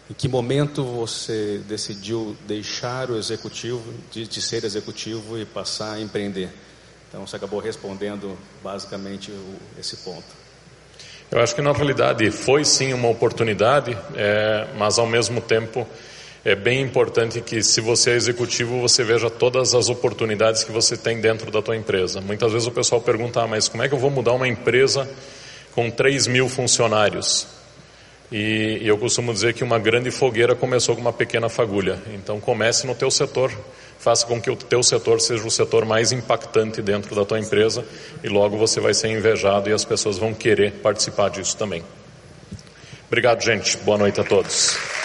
em 0.10 0.14
que 0.14 0.28
momento 0.28 0.84
você 0.84 1.62
decidiu 1.68 2.36
deixar 2.47 3.10
o 3.10 3.18
executivo, 3.18 3.82
de, 4.12 4.28
de 4.28 4.41
ser 4.41 4.64
executivo 4.64 5.38
e 5.39 5.45
passar 5.45 5.93
a 5.93 6.01
empreender? 6.01 6.49
Então 7.10 7.26
você 7.26 7.36
acabou 7.36 7.60
respondendo 7.60 8.38
basicamente 8.64 9.32
o, 9.32 9.56
esse 9.80 9.97
ponto. 9.97 10.26
Eu 11.32 11.39
acho 11.39 11.56
que 11.56 11.62
na 11.62 11.72
realidade 11.72 12.30
foi 12.32 12.66
sim 12.66 12.93
uma 12.93 13.08
oportunidade, 13.08 13.97
é, 14.16 14.68
mas 14.78 14.99
ao 14.99 15.08
mesmo 15.08 15.39
tempo 15.39 15.88
é 16.45 16.56
bem 16.56 16.82
importante 16.82 17.39
que 17.39 17.64
se 17.64 17.80
você 17.80 18.12
é 18.12 18.16
executivo, 18.16 18.82
você 18.82 19.04
veja 19.04 19.30
todas 19.30 19.74
as 19.74 19.88
oportunidades 19.88 20.64
que 20.64 20.72
você 20.72 20.97
tem 20.97 21.22
dentro 21.22 21.49
da 21.49 21.62
tua 21.62 21.76
empresa. 21.76 22.20
Muitas 22.20 22.51
vezes 22.51 22.68
o 22.68 22.72
pessoal 22.72 22.99
pergunta, 22.99 23.41
ah, 23.41 23.47
mas 23.47 23.70
como 23.70 23.82
é 23.82 23.88
que 23.88 23.95
eu 23.95 23.99
vou 23.99 24.12
mudar 24.12 24.34
uma 24.34 24.47
empresa 24.47 25.10
com 25.74 25.89
3 25.89 26.28
mil 26.28 26.49
funcionários? 26.49 27.47
E, 28.34 28.80
e 28.82 28.88
eu 28.88 28.98
costumo 28.98 29.32
dizer 29.32 29.54
que 29.54 29.64
uma 29.64 29.78
grande 29.78 30.10
fogueira 30.10 30.56
começou 30.56 30.96
com 30.96 31.02
uma 31.02 31.14
pequena 31.14 31.50
fagulha. 31.50 32.00
Então 32.16 32.40
comece 32.40 32.88
no 32.88 32.96
teu 32.96 33.12
setor, 33.12 33.52
faça 34.00 34.26
com 34.26 34.42
que 34.42 34.50
o 34.50 34.56
teu 34.56 34.82
setor 34.82 35.22
seja 35.22 35.46
o 35.46 35.52
setor 35.52 35.86
mais 35.86 36.12
impactante 36.12 36.82
dentro 36.82 37.16
da 37.16 37.24
tua 37.24 37.40
empresa 37.40 37.86
e 38.24 38.28
logo 38.28 38.58
você 38.58 38.80
vai 38.80 38.96
ser 38.96 39.10
invejado 39.10 39.70
e 39.70 39.74
as 39.74 39.86
pessoas 39.86 40.18
vão 40.18 40.34
querer 40.34 40.72
participar 40.72 41.30
disso 41.30 41.56
também. 41.56 41.84
Obrigado, 43.06 43.44
gente. 43.44 43.78
Boa 43.78 44.00
noite 44.00 44.20
a 44.20 44.24
todos. 44.24 45.03